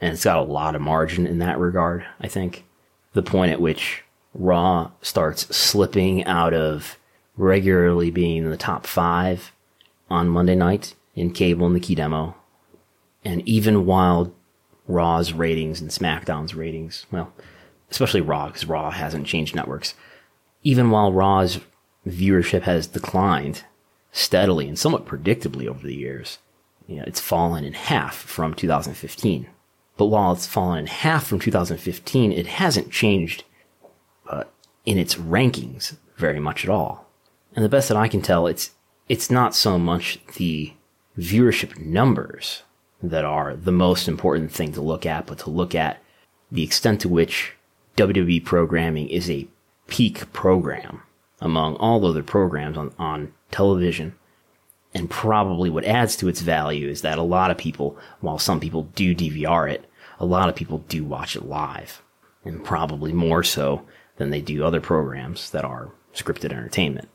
and 0.01 0.13
it's 0.13 0.25
got 0.25 0.39
a 0.39 0.43
lot 0.43 0.75
of 0.75 0.83
margin 0.83 1.27
in 1.27 1.39
that 1.39 1.59
regard, 1.59 2.07
I 2.21 2.29
think. 2.29 2.65
The 3.13 3.23
point 3.23 3.53
at 3.53 3.61
which 3.61 4.05
Raw 4.35 4.91
starts 5.01 5.55
slipping 5.57 6.25
out 6.25 6.53
of 6.53 6.99
regularly 7.37 8.11
being 8.11 8.45
in 8.45 8.51
the 8.51 8.57
top 8.57 8.87
five 8.87 9.53
on 10.11 10.29
Monday 10.29 10.55
night 10.55 10.95
in 11.15 11.33
cable 11.33 11.67
and 11.67 11.75
the 11.75 11.81
key 11.81 11.95
demo. 11.95 12.35
And 13.25 13.47
even 13.49 13.87
while 13.87 14.35
Raw's 14.87 15.33
ratings 15.33 15.81
and 15.81 15.91
SmackDown's 15.91 16.55
ratings, 16.55 17.07
well, 17.11 17.33
especially 17.91 18.21
Raw, 18.21 18.49
because 18.49 18.67
Raw 18.67 18.91
hasn't 18.91 19.27
changed 19.27 19.55
networks, 19.55 19.95
even 20.63 20.91
while 20.91 21.13
Raw's 21.13 21.61
viewership 22.07 22.63
has 22.63 22.87
declined 22.87 23.65
steadily 24.13 24.69
and 24.69 24.79
somewhat 24.79 25.07
predictably 25.07 25.67
over 25.67 25.87
the 25.87 25.95
years, 25.95 26.39
you 26.87 26.97
know, 26.97 27.05
it's 27.07 27.21
fallen 27.21 27.65
in 27.65 27.73
half 27.73 28.15
from 28.15 28.55
2015. 28.55 29.47
But 29.97 30.07
while 30.07 30.33
it's 30.33 30.47
fallen 30.47 30.81
in 30.81 30.87
half 30.87 31.27
from 31.27 31.39
2015, 31.39 32.33
it 32.33 32.47
hasn't 32.47 32.91
changed 32.91 33.45
uh, 34.29 34.45
in 34.85 34.99
its 34.99 35.17
rankings 35.17 35.97
very 36.17 36.41
much 36.41 36.65
at 36.65 36.71
all. 36.71 37.07
And 37.55 37.65
the 37.65 37.69
best 37.69 37.89
that 37.89 37.97
I 37.97 38.09
can 38.09 38.23
tell, 38.23 38.47
it's 38.47 38.71
it's 39.09 39.31
not 39.31 39.55
so 39.55 39.79
much 39.79 40.19
the 40.37 40.73
viewership 41.19 41.79
numbers 41.79 42.63
that 43.03 43.25
are 43.25 43.55
the 43.55 43.73
most 43.73 44.09
important 44.09 44.51
thing 44.51 44.73
to 44.73 44.81
look 44.81 45.05
at, 45.05 45.27
but 45.27 45.39
to 45.41 45.51
look 45.51 45.75
at 45.75 46.03
the 46.51 46.63
extent 46.63 47.01
to 47.03 47.09
which 47.09 47.53
WWE 47.97 48.45
programming 48.45 49.09
is 49.09 49.31
a 49.31 49.47
peak 49.87 50.33
program 50.33 51.03
among 51.41 51.77
all 51.77 52.05
other 52.07 52.23
programs 52.23 52.79
on, 52.79 52.93
on 52.99 53.33
television. 53.51 54.15
And 54.95 55.11
probably 55.11 55.71
what 55.71 55.85
adds 55.85 56.17
to 56.17 56.29
its 56.29 56.41
value 56.41 56.89
is 56.89 57.03
that 57.03 57.19
a 57.19 57.23
lot 57.23 57.51
of 57.51 57.59
people, 57.59 57.99
while 58.21 58.39
some 58.39 58.61
people 58.61 58.85
do 58.95 59.15
DVR 59.15 59.71
it, 59.71 59.91
a 60.19 60.25
lot 60.25 60.49
of 60.49 60.55
people 60.55 60.79
do 60.89 61.05
watch 61.05 61.37
it 61.37 61.45
live. 61.45 62.01
And 62.45 62.65
probably 62.65 63.13
more 63.13 63.43
so 63.43 63.85
than 64.17 64.31
they 64.31 64.41
do 64.41 64.65
other 64.65 64.81
programs 64.81 65.51
that 65.51 65.65
are 65.65 65.91
scripted 66.15 66.53
entertainment. 66.53 67.09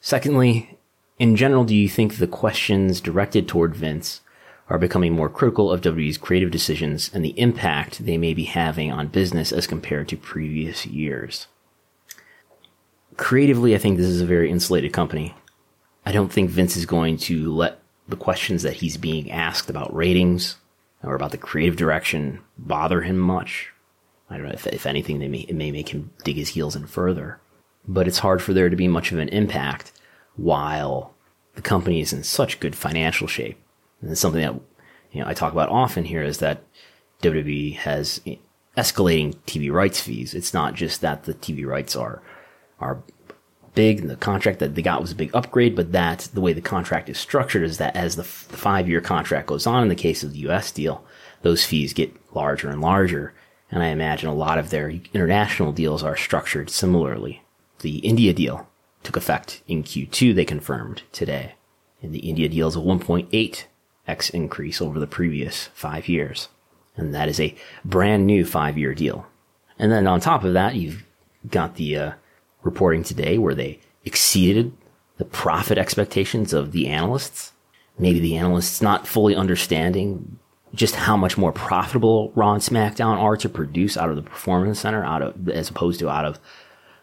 Secondly, 0.00 0.78
in 1.18 1.34
general, 1.34 1.64
do 1.64 1.74
you 1.74 1.88
think 1.88 2.16
the 2.16 2.28
questions 2.28 3.00
directed 3.00 3.48
toward 3.48 3.74
Vince 3.74 4.20
are 4.68 4.78
becoming 4.78 5.12
more 5.12 5.28
critical 5.28 5.72
of 5.72 5.80
WWE's 5.80 6.18
creative 6.18 6.50
decisions 6.50 7.10
and 7.12 7.24
the 7.24 7.38
impact 7.40 8.04
they 8.04 8.18
may 8.18 8.34
be 8.34 8.44
having 8.44 8.92
on 8.92 9.08
business 9.08 9.50
as 9.50 9.66
compared 9.66 10.08
to 10.08 10.16
previous 10.16 10.86
years? 10.86 11.46
Creatively, 13.16 13.74
I 13.74 13.78
think 13.78 13.96
this 13.96 14.06
is 14.06 14.20
a 14.20 14.26
very 14.26 14.50
insulated 14.50 14.92
company. 14.92 15.34
I 16.06 16.12
don't 16.12 16.32
think 16.32 16.50
Vince 16.50 16.76
is 16.76 16.86
going 16.86 17.16
to 17.18 17.52
let 17.52 17.80
the 18.06 18.16
questions 18.16 18.62
that 18.62 18.74
he's 18.74 18.96
being 18.96 19.30
asked 19.30 19.68
about 19.68 19.94
ratings 19.94 20.56
or 21.02 21.14
about 21.14 21.32
the 21.32 21.38
creative 21.38 21.76
direction 21.76 22.40
bother 22.56 23.02
him 23.02 23.18
much. 23.18 23.72
I 24.30 24.36
don't 24.36 24.46
know 24.46 24.52
if, 24.52 24.66
if 24.66 24.86
anything, 24.86 25.18
they 25.18 25.28
may, 25.28 25.40
it 25.40 25.54
may 25.54 25.70
make 25.70 25.90
him 25.90 26.12
dig 26.24 26.36
his 26.36 26.50
heels 26.50 26.76
in 26.76 26.86
further. 26.86 27.40
But 27.86 28.06
it's 28.06 28.18
hard 28.18 28.42
for 28.42 28.52
there 28.52 28.68
to 28.68 28.76
be 28.76 28.88
much 28.88 29.12
of 29.12 29.18
an 29.18 29.30
impact 29.30 29.92
while 30.36 31.14
the 31.54 31.62
company 31.62 32.00
is 32.00 32.12
in 32.12 32.22
such 32.22 32.60
good 32.60 32.76
financial 32.76 33.26
shape. 33.26 33.58
And 34.00 34.10
it's 34.10 34.20
something 34.20 34.42
that 34.42 34.54
you 35.12 35.22
know 35.22 35.28
I 35.28 35.34
talk 35.34 35.52
about 35.52 35.70
often 35.70 36.04
here 36.04 36.22
is 36.22 36.38
that 36.38 36.62
WWE 37.22 37.76
has 37.76 38.20
escalating 38.76 39.34
TV 39.46 39.72
rights 39.72 40.00
fees. 40.00 40.34
It's 40.34 40.54
not 40.54 40.74
just 40.74 41.00
that 41.00 41.24
the 41.24 41.34
TV 41.34 41.66
rights 41.66 41.96
are 41.96 42.22
are 42.78 43.02
big 43.74 44.00
and 44.00 44.10
the 44.10 44.16
contract 44.16 44.58
that 44.58 44.74
they 44.74 44.82
got 44.82 45.00
was 45.00 45.12
a 45.12 45.16
big 45.16 45.30
upgrade, 45.34 45.74
but 45.76 45.92
that 45.92 46.28
the 46.34 46.40
way 46.40 46.52
the 46.52 46.60
contract 46.60 47.08
is 47.08 47.18
structured 47.18 47.62
is 47.62 47.78
that 47.78 47.94
as 47.94 48.16
the, 48.16 48.22
f- 48.22 48.46
the 48.48 48.56
five 48.56 48.88
year 48.88 49.00
contract 49.00 49.46
goes 49.46 49.66
on 49.66 49.82
in 49.82 49.88
the 49.88 49.94
case 49.94 50.22
of 50.22 50.32
the 50.32 50.38
US 50.48 50.70
deal, 50.72 51.04
those 51.42 51.64
fees 51.64 51.92
get 51.92 52.12
larger 52.34 52.68
and 52.68 52.80
larger. 52.80 53.34
And 53.70 53.82
I 53.82 53.88
imagine 53.88 54.28
a 54.28 54.34
lot 54.34 54.58
of 54.58 54.70
their 54.70 54.90
international 54.90 55.72
deals 55.72 56.02
are 56.02 56.16
structured 56.16 56.70
similarly. 56.70 57.42
The 57.80 57.98
India 57.98 58.32
deal 58.32 58.68
took 59.02 59.16
effect 59.16 59.62
in 59.68 59.84
Q2, 59.84 60.34
they 60.34 60.44
confirmed 60.44 61.02
today. 61.12 61.54
And 62.02 62.14
the 62.14 62.20
India 62.20 62.48
deal 62.48 62.68
is 62.68 62.76
a 62.76 62.80
1.8x 62.80 64.30
increase 64.30 64.80
over 64.80 64.98
the 64.98 65.06
previous 65.06 65.66
five 65.74 66.08
years. 66.08 66.48
And 66.96 67.14
that 67.14 67.28
is 67.28 67.38
a 67.40 67.54
brand 67.84 68.26
new 68.26 68.44
five 68.44 68.78
year 68.78 68.94
deal. 68.94 69.26
And 69.78 69.92
then 69.92 70.06
on 70.06 70.20
top 70.20 70.44
of 70.44 70.54
that, 70.54 70.74
you've 70.74 71.04
got 71.48 71.76
the 71.76 71.96
uh, 71.96 72.12
reporting 72.62 73.04
today 73.04 73.38
where 73.38 73.54
they 73.54 73.80
exceeded 74.04 74.72
the 75.18 75.24
profit 75.24 75.78
expectations 75.78 76.52
of 76.52 76.72
the 76.72 76.88
analysts. 76.88 77.52
Maybe 77.98 78.20
the 78.20 78.36
analysts 78.36 78.80
not 78.80 79.06
fully 79.06 79.34
understanding 79.34 80.38
just 80.74 80.96
how 80.96 81.16
much 81.16 81.38
more 81.38 81.52
profitable 81.52 82.32
Raw 82.34 82.54
and 82.54 82.62
SmackDown 82.62 83.18
are 83.18 83.36
to 83.36 83.48
produce 83.48 83.96
out 83.96 84.10
of 84.10 84.16
the 84.16 84.22
Performance 84.22 84.80
Center, 84.80 85.04
out 85.04 85.22
of 85.22 85.48
as 85.48 85.70
opposed 85.70 86.00
to 86.00 86.10
out 86.10 86.24
of 86.24 86.38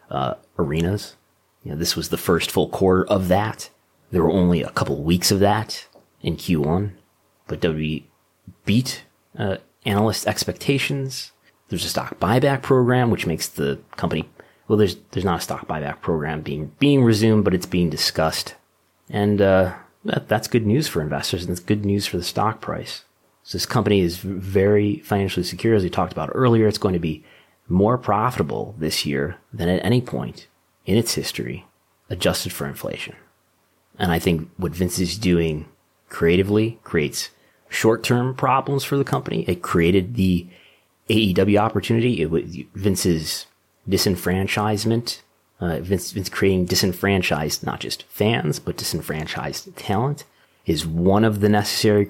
uh, 0.09 0.35
arenas. 0.57 1.15
You 1.63 1.71
know, 1.71 1.77
this 1.77 1.95
was 1.95 2.09
the 2.09 2.17
first 2.17 2.51
full 2.51 2.69
quarter 2.69 3.05
of 3.07 3.27
that. 3.27 3.69
There 4.11 4.23
were 4.23 4.31
only 4.31 4.61
a 4.61 4.69
couple 4.69 5.01
weeks 5.01 5.31
of 5.31 5.39
that 5.39 5.87
in 6.21 6.37
Q1, 6.37 6.91
but 7.47 7.59
WWE 7.59 8.03
beat 8.65 9.03
uh, 9.37 9.57
analyst 9.85 10.27
expectations. 10.27 11.31
There's 11.69 11.85
a 11.85 11.89
stock 11.89 12.19
buyback 12.19 12.61
program, 12.61 13.09
which 13.09 13.25
makes 13.25 13.47
the 13.47 13.79
company 13.97 14.29
well. 14.67 14.77
There's 14.77 14.97
there's 15.11 15.25
not 15.25 15.39
a 15.39 15.43
stock 15.43 15.67
buyback 15.67 16.01
program 16.01 16.41
being 16.41 16.71
being 16.77 17.03
resumed, 17.03 17.43
but 17.43 17.55
it's 17.55 17.65
being 17.65 17.89
discussed, 17.89 18.53
and 19.09 19.41
uh, 19.41 19.73
that, 20.03 20.27
that's 20.27 20.47
good 20.47 20.65
news 20.65 20.87
for 20.87 21.01
investors, 21.01 21.43
and 21.43 21.51
it's 21.51 21.59
good 21.59 21.83
news 21.83 22.05
for 22.05 22.17
the 22.17 22.23
stock 22.23 22.61
price. 22.61 23.03
So 23.45 23.59
this 23.59 23.67
company 23.67 23.99
is 23.99 24.17
very 24.17 24.97
financially 25.01 25.43
secure, 25.43 25.75
as 25.75 25.83
we 25.83 25.89
talked 25.91 26.11
about 26.11 26.31
earlier. 26.33 26.67
It's 26.67 26.79
going 26.79 26.93
to 26.93 26.99
be 26.99 27.23
more 27.67 27.95
profitable 27.95 28.73
this 28.79 29.05
year 29.05 29.37
than 29.53 29.69
at 29.69 29.85
any 29.85 30.01
point 30.01 30.47
in 30.87 30.97
its 30.97 31.13
history, 31.13 31.67
adjusted 32.09 32.51
for 32.51 32.65
inflation. 32.65 33.15
And 33.99 34.11
I 34.11 34.17
think 34.17 34.49
what 34.57 34.71
Vince 34.71 34.97
is 34.97 35.19
doing 35.19 35.67
creatively 36.09 36.79
creates 36.83 37.29
short-term 37.69 38.33
problems 38.33 38.83
for 38.83 38.97
the 38.97 39.03
company. 39.03 39.45
It 39.47 39.61
created 39.61 40.15
the 40.15 40.47
AEW 41.11 41.59
opportunity. 41.59 42.21
It 42.21 42.31
was 42.31 42.57
Vince's 42.73 43.45
disenfranchisement. 43.87 45.21
Uh, 45.59 45.81
Vince, 45.81 46.11
Vince 46.11 46.29
creating 46.29 46.65
disenfranchised 46.65 47.63
not 47.63 47.79
just 47.79 48.03
fans 48.09 48.59
but 48.59 48.75
disenfranchised 48.75 49.73
talent 49.77 50.25
is 50.65 50.85
one 50.85 51.23
of 51.23 51.41
the 51.41 51.49
necessary 51.49 52.05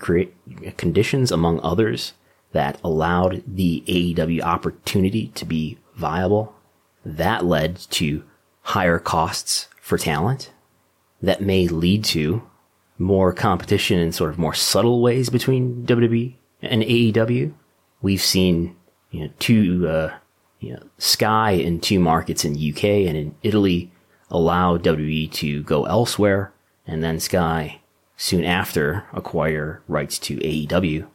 conditions, 0.78 1.32
among 1.32 1.60
others, 1.62 2.14
that 2.53 2.80
allowed 2.84 3.43
the 3.45 3.84
AEW 3.88 4.41
opportunity 4.41 5.28
to 5.36 5.45
be 5.45 5.78
viable. 5.95 6.56
That 7.03 7.45
led 7.45 7.76
to 7.91 8.24
higher 8.62 8.97
costs 8.97 9.68
for 9.82 9.97
talent 9.97 10.51
that 11.22 11.41
may 11.41 11.68
lead 11.68 12.03
to 12.03 12.41
more 12.97 13.34
competition 13.34 13.99
in 13.99 14.12
sort 14.12 14.30
of 14.30 14.38
more 14.38 14.53
subtle 14.53 15.01
ways 15.01 15.30
between 15.30 15.86
WWE 15.86 16.36
and 16.62 16.82
AEW. 16.82 17.53
We've 18.01 18.22
seen, 18.22 18.76
you 19.12 19.22
know, 19.26 19.30
two, 19.39 19.88
uh, 19.88 20.14
you 20.60 20.74
know, 20.74 20.84
Sky 20.97 21.51
in 21.51 21.80
two 21.80 21.99
markets 21.99 22.45
in 22.45 22.53
UK 22.53 22.84
and 22.84 23.18
in 23.18 23.36
Italy 23.43 23.91
allow 24.30 24.78
WWE 24.78 25.32
to 25.32 25.64
go 25.64 25.86
elsewhere, 25.86 26.53
and 26.88 27.03
then 27.03 27.20
Sky 27.20 27.82
soon 28.18 28.43
after 28.43 29.05
acquire 29.13 29.82
rights 29.88 30.18
to 30.20 30.38
AEW. 30.38 31.07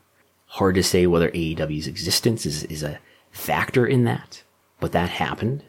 Hard 0.46 0.74
to 0.74 0.82
say 0.82 1.06
whether 1.06 1.30
AEW's 1.30 1.86
existence 1.86 2.44
is, 2.44 2.64
is 2.64 2.82
a 2.82 2.98
factor 3.30 3.86
in 3.86 4.04
that, 4.04 4.42
but 4.80 4.92
that 4.92 5.10
happened. 5.10 5.64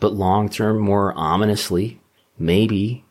But 0.00 0.14
long 0.14 0.48
term, 0.48 0.78
more 0.78 1.12
ominously, 1.16 2.00
maybe 2.38 3.04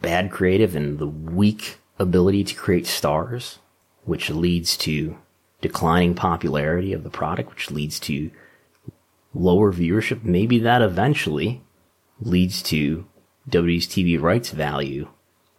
bad 0.00 0.30
creative 0.30 0.74
and 0.74 0.98
the 0.98 1.06
weak 1.06 1.78
ability 1.98 2.44
to 2.44 2.54
create 2.54 2.86
stars, 2.86 3.58
which 4.04 4.30
leads 4.30 4.76
to 4.78 5.18
declining 5.60 6.14
popularity 6.14 6.92
of 6.92 7.02
the 7.02 7.10
product, 7.10 7.50
which 7.50 7.70
leads 7.70 7.98
to 8.00 8.30
lower 9.34 9.72
viewership. 9.72 10.22
Maybe 10.22 10.58
that 10.60 10.82
eventually 10.82 11.62
leads 12.20 12.62
to 12.62 13.06
WWE's 13.50 13.86
TV 13.86 14.20
rights 14.20 14.50
value 14.50 15.08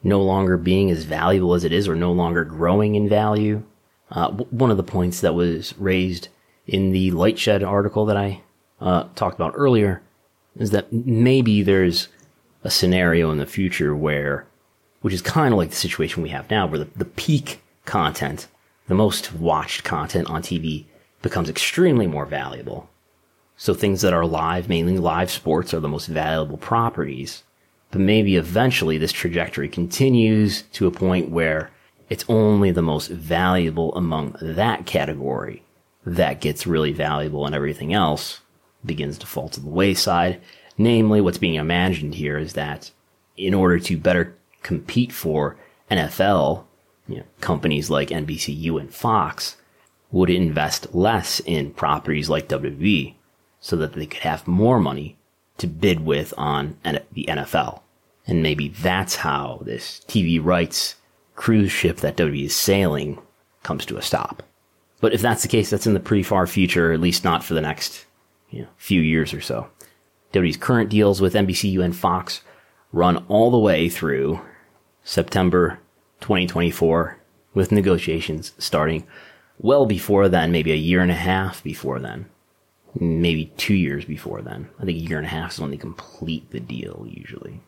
no 0.04 0.22
longer 0.22 0.58
being 0.58 0.90
as 0.90 1.04
valuable 1.04 1.54
as 1.54 1.64
it 1.64 1.74
is 1.74 1.88
or 1.88 1.96
no 1.96 2.12
longer 2.12 2.44
growing 2.44 2.96
in 2.96 3.10
value. 3.10 3.64
Uh, 4.12 4.32
one 4.32 4.72
of 4.72 4.78
the 4.78 4.84
points 4.84 5.22
that 5.22 5.36
was 5.36 5.78
raised 5.78 6.30
in 6.68 6.92
the 6.92 7.12
Lightshed 7.12 7.68
article 7.68 8.06
that 8.06 8.18
I 8.18 8.42
uh, 8.80 9.06
talked 9.16 9.36
about 9.36 9.54
earlier 9.56 10.02
is 10.58 10.72
that 10.72 10.92
maybe 10.92 11.62
there's 11.62 12.08
a 12.64 12.70
scenario 12.70 13.32
in 13.32 13.38
the 13.38 13.46
future 13.46 13.96
where, 13.96 14.46
which 15.02 15.14
is 15.14 15.22
kind 15.22 15.54
of 15.54 15.58
like 15.58 15.70
the 15.70 15.76
situation 15.76 16.24
we 16.24 16.30
have 16.30 16.50
now, 16.50 16.68
where 16.68 16.80
the, 16.80 16.88
the 16.96 17.06
peak 17.06 17.62
content, 17.86 18.48
the 18.88 18.96
most 18.96 19.34
watched 19.34 19.84
content 19.84 20.30
on 20.30 20.42
TV 20.42 20.86
becomes 21.22 21.50
extremely 21.50 22.08
more 22.08 22.26
valuable. 22.26 22.90
So 23.58 23.74
things 23.74 24.02
that 24.02 24.14
are 24.14 24.26
live, 24.26 24.70
mainly 24.70 24.98
live 24.98 25.30
sports, 25.30 25.74
are 25.74 25.80
the 25.80 25.90
most 25.90 26.08
valuable 26.08 26.58
properties. 26.58 27.44
But 27.92 28.02
maybe 28.02 28.36
eventually 28.36 28.98
this 28.98 29.12
trajectory 29.12 29.68
continues 29.68 30.64
to 30.74 30.88
a 30.88 30.92
point 30.92 31.30
where 31.30 31.72
it's 32.10 32.26
only 32.28 32.72
the 32.72 32.82
most 32.82 33.08
valuable 33.10 33.94
among 33.96 34.36
that 34.42 34.86
category 34.86 35.64
that 36.06 36.42
gets 36.42 36.68
really 36.68 36.92
valuable 36.92 37.46
and 37.46 37.56
everything 37.56 37.94
else 37.94 38.42
begins 38.86 39.18
to 39.20 39.28
fall 39.28 39.50
to 39.50 39.60
the 39.60 39.70
wayside. 39.70 40.42
Namely, 40.78 41.22
what's 41.22 41.38
being 41.38 41.56
imagined 41.56 42.16
here 42.16 42.38
is 42.38 42.54
that 42.54 42.92
in 43.38 43.54
order 43.54 43.80
to 43.80 43.98
better 43.98 44.36
compete 44.64 45.12
for 45.12 45.58
NFL, 45.92 46.66
you 47.08 47.18
know, 47.18 47.24
companies 47.42 47.90
like 47.90 48.10
NBCU 48.10 48.80
and 48.80 48.94
Fox 48.94 49.58
would 50.12 50.30
invest 50.30 50.94
less 50.94 51.40
in 51.42 51.72
properties 51.72 52.30
like 52.30 52.48
WWE 52.48 53.14
so 53.60 53.76
that 53.76 53.94
they 53.94 54.06
could 54.06 54.22
have 54.22 54.48
more 54.48 54.80
money 54.80 55.18
to 55.60 55.68
bid 55.68 56.02
with 56.02 56.34
on 56.38 56.78
the 56.84 57.26
NFL. 57.28 57.82
And 58.28 58.44
maybe 58.44 58.70
that's 58.70 59.16
how 59.16 59.62
this 59.64 60.02
TV 60.08 60.44
rights 60.44 60.96
cruise 61.36 61.72
ship 61.72 61.98
that 61.98 62.18
WWE 62.18 62.46
is 62.46 62.56
sailing 62.56 63.20
comes 63.64 63.86
to 63.86 63.98
a 63.98 64.02
stop. 64.02 64.44
But 65.02 65.14
if 65.14 65.22
that's 65.22 65.42
the 65.42 65.48
case, 65.48 65.70
that's 65.70 65.88
in 65.88 65.94
the 65.94 66.00
pretty 66.00 66.24
far 66.24 66.46
future, 66.46 66.92
at 66.92 67.00
least 67.00 67.24
not 67.24 67.44
for 67.44 67.54
the 67.54 67.62
next 67.62 68.06
you 68.50 68.64
know, 68.64 68.68
few 68.78 69.02
years 69.02 69.34
or 69.34 69.42
so. 69.42 69.70
WWE's 70.34 70.58
current 70.58 70.90
deals 70.90 71.22
with 71.22 71.34
NBCU 71.34 71.84
and 71.84 71.96
Fox 71.96 72.42
run 72.92 73.26
all 73.28 73.52
the 73.52 73.58
way 73.58 73.90
through 73.90 74.42
September 75.04 75.80
2024 76.22 77.18
with 77.54 77.72
negotiations 77.72 78.54
starting 78.58 79.08
well 79.58 79.86
before 79.86 80.30
then, 80.30 80.52
maybe 80.52 80.72
a 80.72 80.76
year 80.76 81.02
and 81.02 81.12
a 81.12 81.16
half 81.16 81.64
before 81.64 82.00
then, 82.00 82.26
maybe 82.96 83.46
two 83.58 83.74
years 83.74 84.06
before 84.06 84.42
then. 84.42 84.70
I 84.80 84.86
think 84.86 84.98
a 84.98 85.02
year 85.02 85.18
and 85.18 85.26
a 85.26 85.30
half 85.30 85.54
is 85.54 85.60
when 85.60 85.72
they 85.72 85.78
complete 85.78 86.50
the 86.52 86.60
deal 86.60 87.06
usually. 87.10 87.62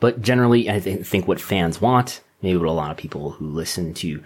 But 0.00 0.20
generally, 0.22 0.70
I 0.70 0.78
th- 0.78 1.06
think 1.06 1.26
what 1.26 1.40
fans 1.40 1.80
want, 1.80 2.20
maybe 2.42 2.58
what 2.58 2.68
a 2.68 2.72
lot 2.72 2.90
of 2.90 2.96
people 2.96 3.32
who 3.32 3.46
listen 3.46 3.94
to 3.94 4.22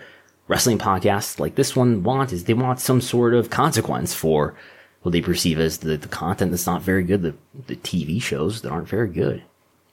wrestling 0.48 0.78
podcasts 0.78 1.38
like 1.38 1.54
this 1.54 1.76
one 1.76 2.02
want 2.02 2.32
is 2.32 2.44
they 2.44 2.54
want 2.54 2.80
some 2.80 3.00
sort 3.00 3.34
of 3.34 3.50
consequence 3.50 4.12
for 4.12 4.54
what 5.02 5.12
they 5.12 5.22
perceive 5.22 5.58
as 5.58 5.78
the, 5.78 5.96
the 5.96 6.08
content 6.08 6.50
that's 6.50 6.66
not 6.66 6.82
very 6.82 7.04
good, 7.04 7.22
the, 7.22 7.34
the 7.68 7.76
TV 7.76 8.20
shows 8.20 8.62
that 8.62 8.70
aren't 8.70 8.88
very 8.88 9.08
good. 9.08 9.42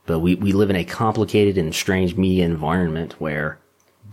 But 0.05 0.19
we, 0.19 0.35
we 0.35 0.51
live 0.53 0.69
in 0.69 0.75
a 0.75 0.83
complicated 0.83 1.57
and 1.57 1.73
strange 1.75 2.15
media 2.15 2.45
environment 2.45 3.19
where 3.19 3.59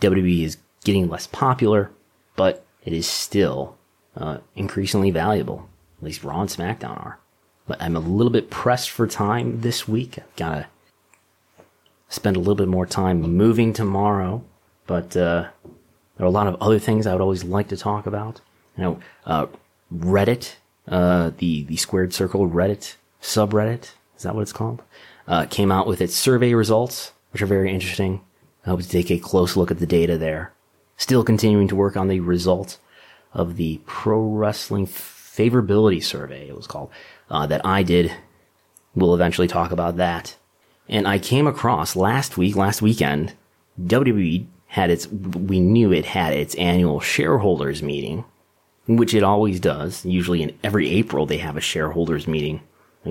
WWE 0.00 0.44
is 0.44 0.58
getting 0.84 1.08
less 1.08 1.26
popular, 1.26 1.90
but 2.36 2.64
it 2.84 2.92
is 2.92 3.06
still 3.06 3.76
uh, 4.16 4.38
increasingly 4.54 5.10
valuable. 5.10 5.68
At 6.04 6.08
least 6.08 6.22
Raw 6.22 6.42
and 6.42 6.50
SmackDown 6.50 6.98
are. 7.02 7.18
But 7.66 7.80
I'm 7.80 7.96
a 7.96 8.00
little 8.00 8.30
bit 8.30 8.50
pressed 8.50 8.90
for 8.90 9.06
time 9.06 9.62
this 9.62 9.88
week. 9.88 10.18
I've 10.18 10.36
got 10.36 10.54
to 10.54 10.66
spend 12.10 12.36
a 12.36 12.38
little 12.38 12.54
bit 12.54 12.68
more 12.68 12.84
time 12.84 13.22
moving 13.22 13.72
tomorrow. 13.72 14.44
But 14.86 15.16
uh, 15.16 15.48
there 15.64 16.26
are 16.26 16.26
a 16.26 16.30
lot 16.30 16.46
of 16.46 16.60
other 16.60 16.78
things 16.78 17.06
I 17.06 17.12
would 17.12 17.22
always 17.22 17.42
like 17.42 17.68
to 17.68 17.76
talk 17.78 18.06
about. 18.06 18.42
You 18.76 18.84
know, 18.84 19.00
uh, 19.24 19.46
Reddit 19.90 20.56
uh, 20.88 21.30
the 21.38 21.64
the 21.64 21.76
squared 21.76 22.12
circle 22.12 22.50
Reddit 22.50 22.96
subreddit 23.22 23.92
is 24.16 24.24
that 24.24 24.34
what 24.34 24.42
it's 24.42 24.52
called? 24.52 24.82
Uh, 25.26 25.46
came 25.46 25.72
out 25.72 25.86
with 25.86 26.02
its 26.02 26.14
survey 26.14 26.52
results, 26.52 27.12
which 27.32 27.40
are 27.40 27.46
very 27.46 27.72
interesting. 27.72 28.20
I 28.66 28.70
hope 28.70 28.82
to 28.82 28.88
take 28.88 29.10
a 29.10 29.18
close 29.18 29.56
look 29.56 29.70
at 29.70 29.78
the 29.78 29.86
data 29.86 30.18
there. 30.18 30.52
Still 30.98 31.24
continuing 31.24 31.68
to 31.68 31.76
work 31.76 31.96
on 31.96 32.08
the 32.08 32.20
results 32.20 32.78
of 33.32 33.56
the 33.56 33.80
pro 33.86 34.20
wrestling 34.20 34.86
favorability 35.36 36.02
survey. 36.02 36.48
It 36.48 36.56
was 36.56 36.66
called 36.66 36.90
uh, 37.30 37.46
that 37.46 37.64
I 37.64 37.82
did. 37.82 38.12
We'll 38.94 39.14
eventually 39.14 39.48
talk 39.48 39.72
about 39.72 39.96
that. 39.96 40.36
And 40.88 41.08
I 41.08 41.18
came 41.18 41.46
across 41.46 41.96
last 41.96 42.36
week, 42.36 42.56
last 42.56 42.82
weekend, 42.82 43.34
WWE 43.82 44.46
had 44.66 44.90
its. 44.90 45.06
We 45.08 45.60
knew 45.60 45.92
it 45.92 46.04
had 46.04 46.34
its 46.34 46.54
annual 46.56 47.00
shareholders 47.00 47.82
meeting 47.82 48.24
which 48.86 49.14
it 49.14 49.22
always 49.22 49.60
does. 49.60 50.04
Usually 50.04 50.42
in 50.42 50.56
every 50.62 50.88
April, 50.90 51.26
they 51.26 51.38
have 51.38 51.56
a 51.56 51.60
shareholders 51.60 52.26
meeting, 52.28 52.60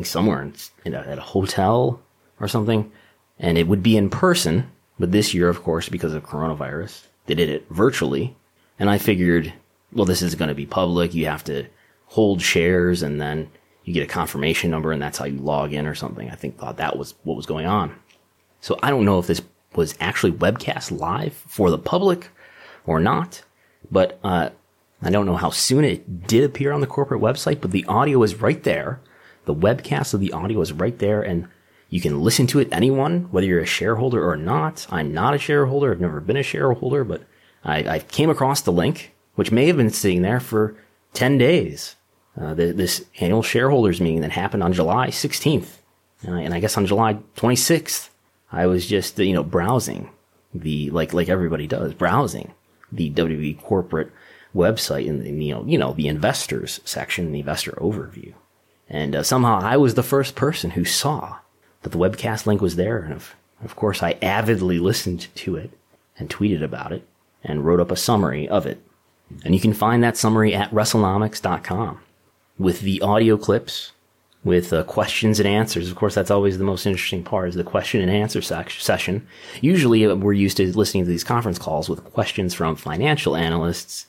somewhere 0.03 0.41
in, 0.41 0.53
in 0.85 0.93
a, 0.93 0.99
at 0.99 1.17
a 1.17 1.21
hotel 1.21 2.01
or 2.39 2.47
something. 2.47 2.91
And 3.39 3.57
it 3.57 3.67
would 3.67 3.83
be 3.83 3.97
in 3.97 4.09
person, 4.09 4.71
but 4.99 5.11
this 5.11 5.33
year, 5.33 5.49
of 5.49 5.63
course, 5.63 5.89
because 5.89 6.13
of 6.13 6.23
coronavirus, 6.23 7.07
they 7.25 7.35
did 7.35 7.49
it 7.49 7.67
virtually. 7.69 8.35
And 8.79 8.89
I 8.89 8.97
figured, 8.97 9.53
well, 9.91 10.05
this 10.05 10.21
is 10.21 10.35
going 10.35 10.49
to 10.49 10.55
be 10.55 10.65
public. 10.65 11.13
You 11.13 11.25
have 11.25 11.43
to 11.45 11.65
hold 12.13 12.39
shares 12.39 13.01
and 13.01 13.19
then 13.19 13.49
you 13.85 13.91
get 13.91 14.03
a 14.03 14.07
confirmation 14.07 14.69
number 14.69 14.91
and 14.91 15.01
that's 15.01 15.17
how 15.17 15.25
you 15.25 15.39
log 15.39 15.73
in 15.73 15.87
or 15.87 15.95
something. 15.95 16.29
I 16.29 16.35
think 16.35 16.59
thought 16.59 16.77
that 16.77 16.95
was 16.95 17.15
what 17.23 17.35
was 17.35 17.47
going 17.47 17.65
on. 17.65 17.95
So 18.61 18.77
I 18.83 18.91
don't 18.91 19.03
know 19.03 19.17
if 19.17 19.25
this 19.25 19.41
was 19.73 19.95
actually 19.99 20.31
webcast 20.33 20.97
live 20.97 21.33
for 21.33 21.71
the 21.71 21.79
public 21.79 22.29
or 22.85 22.99
not, 22.99 23.41
but 23.89 24.19
uh, 24.23 24.49
I 25.01 25.09
don't 25.09 25.25
know 25.25 25.37
how 25.37 25.49
soon 25.49 25.83
it 25.83 26.27
did 26.27 26.43
appear 26.43 26.71
on 26.71 26.81
the 26.81 26.87
corporate 26.87 27.19
website, 27.19 27.61
but 27.61 27.71
the 27.71 27.83
audio 27.85 28.21
is 28.21 28.35
right 28.35 28.61
there. 28.61 29.01
The 29.45 29.55
webcast 29.55 30.13
of 30.13 30.19
the 30.19 30.33
audio 30.33 30.61
is 30.61 30.71
right 30.71 30.99
there 30.99 31.23
and 31.23 31.47
you 31.89 31.99
can 31.99 32.21
listen 32.21 32.45
to 32.47 32.59
it 32.59 32.69
anyone, 32.71 33.23
whether 33.31 33.47
you're 33.47 33.59
a 33.59 33.65
shareholder 33.65 34.23
or 34.23 34.37
not. 34.37 34.85
I'm 34.91 35.15
not 35.15 35.33
a 35.33 35.39
shareholder. 35.39 35.91
I've 35.91 35.99
never 35.99 36.19
been 36.19 36.37
a 36.37 36.43
shareholder, 36.43 37.03
but 37.03 37.23
I, 37.63 37.95
I 37.95 37.99
came 37.99 38.29
across 38.29 38.61
the 38.61 38.71
link, 38.71 39.15
which 39.33 39.51
may 39.51 39.65
have 39.65 39.77
been 39.77 39.89
sitting 39.89 40.21
there 40.21 40.39
for 40.39 40.75
10 41.13 41.39
days. 41.39 41.95
Uh, 42.39 42.53
the, 42.53 42.71
this 42.71 43.05
annual 43.19 43.43
shareholders 43.43 44.01
meeting 44.01 44.21
that 44.21 44.31
happened 44.31 44.63
on 44.63 44.73
July 44.73 45.09
16th. 45.09 45.77
Uh, 46.27 46.31
and 46.31 46.53
I 46.53 46.59
guess 46.59 46.77
on 46.77 46.85
July 46.85 47.17
26th, 47.35 48.09
I 48.51 48.65
was 48.65 48.87
just, 48.87 49.19
you 49.19 49.33
know, 49.33 49.43
browsing 49.43 50.09
the, 50.53 50.89
like, 50.89 51.13
like 51.13 51.29
everybody 51.29 51.67
does, 51.67 51.93
browsing 51.93 52.53
the 52.91 53.11
WWE 53.11 53.61
corporate 53.61 54.11
website 54.55 55.05
in 55.05 55.23
the, 55.23 55.29
you 55.31 55.53
know, 55.53 55.63
you 55.65 55.77
know, 55.77 55.93
the 55.93 56.07
investors 56.07 56.79
section, 56.85 57.31
the 57.31 57.39
investor 57.39 57.73
overview. 57.73 58.33
And 58.89 59.15
uh, 59.15 59.23
somehow 59.23 59.59
I 59.61 59.77
was 59.77 59.93
the 59.93 60.03
first 60.03 60.35
person 60.35 60.71
who 60.71 60.85
saw 60.85 61.37
that 61.81 61.91
the 61.91 61.97
webcast 61.97 62.45
link 62.45 62.61
was 62.61 62.75
there. 62.75 62.99
And 62.99 63.13
of, 63.13 63.35
of 63.63 63.75
course, 63.75 64.01
I 64.01 64.17
avidly 64.21 64.79
listened 64.79 65.27
to 65.35 65.55
it 65.55 65.71
and 66.17 66.29
tweeted 66.29 66.63
about 66.63 66.91
it 66.91 67.07
and 67.43 67.65
wrote 67.65 67.79
up 67.79 67.91
a 67.91 67.95
summary 67.95 68.47
of 68.47 68.65
it. 68.65 68.81
And 69.43 69.53
you 69.53 69.61
can 69.61 69.73
find 69.73 70.03
that 70.03 70.17
summary 70.17 70.53
at 70.53 70.71
WrestleNomics.com 70.71 71.99
with 72.57 72.81
the 72.81 73.01
audio 73.01 73.37
clips, 73.37 73.91
with 74.43 74.73
uh, 74.73 74.83
questions 74.83 75.39
and 75.39 75.47
answers. 75.47 75.89
Of 75.89 75.95
course, 75.95 76.15
that's 76.15 76.31
always 76.31 76.57
the 76.57 76.63
most 76.63 76.85
interesting 76.85 77.23
part 77.23 77.49
is 77.49 77.55
the 77.55 77.63
question 77.63 78.01
and 78.01 78.11
answer 78.11 78.41
session. 78.41 79.25
Usually 79.61 80.05
uh, 80.05 80.15
we're 80.15 80.33
used 80.33 80.57
to 80.57 80.77
listening 80.77 81.03
to 81.03 81.09
these 81.09 81.23
conference 81.23 81.57
calls 81.57 81.89
with 81.89 82.03
questions 82.03 82.53
from 82.53 82.75
financial 82.75 83.35
analysts 83.35 84.07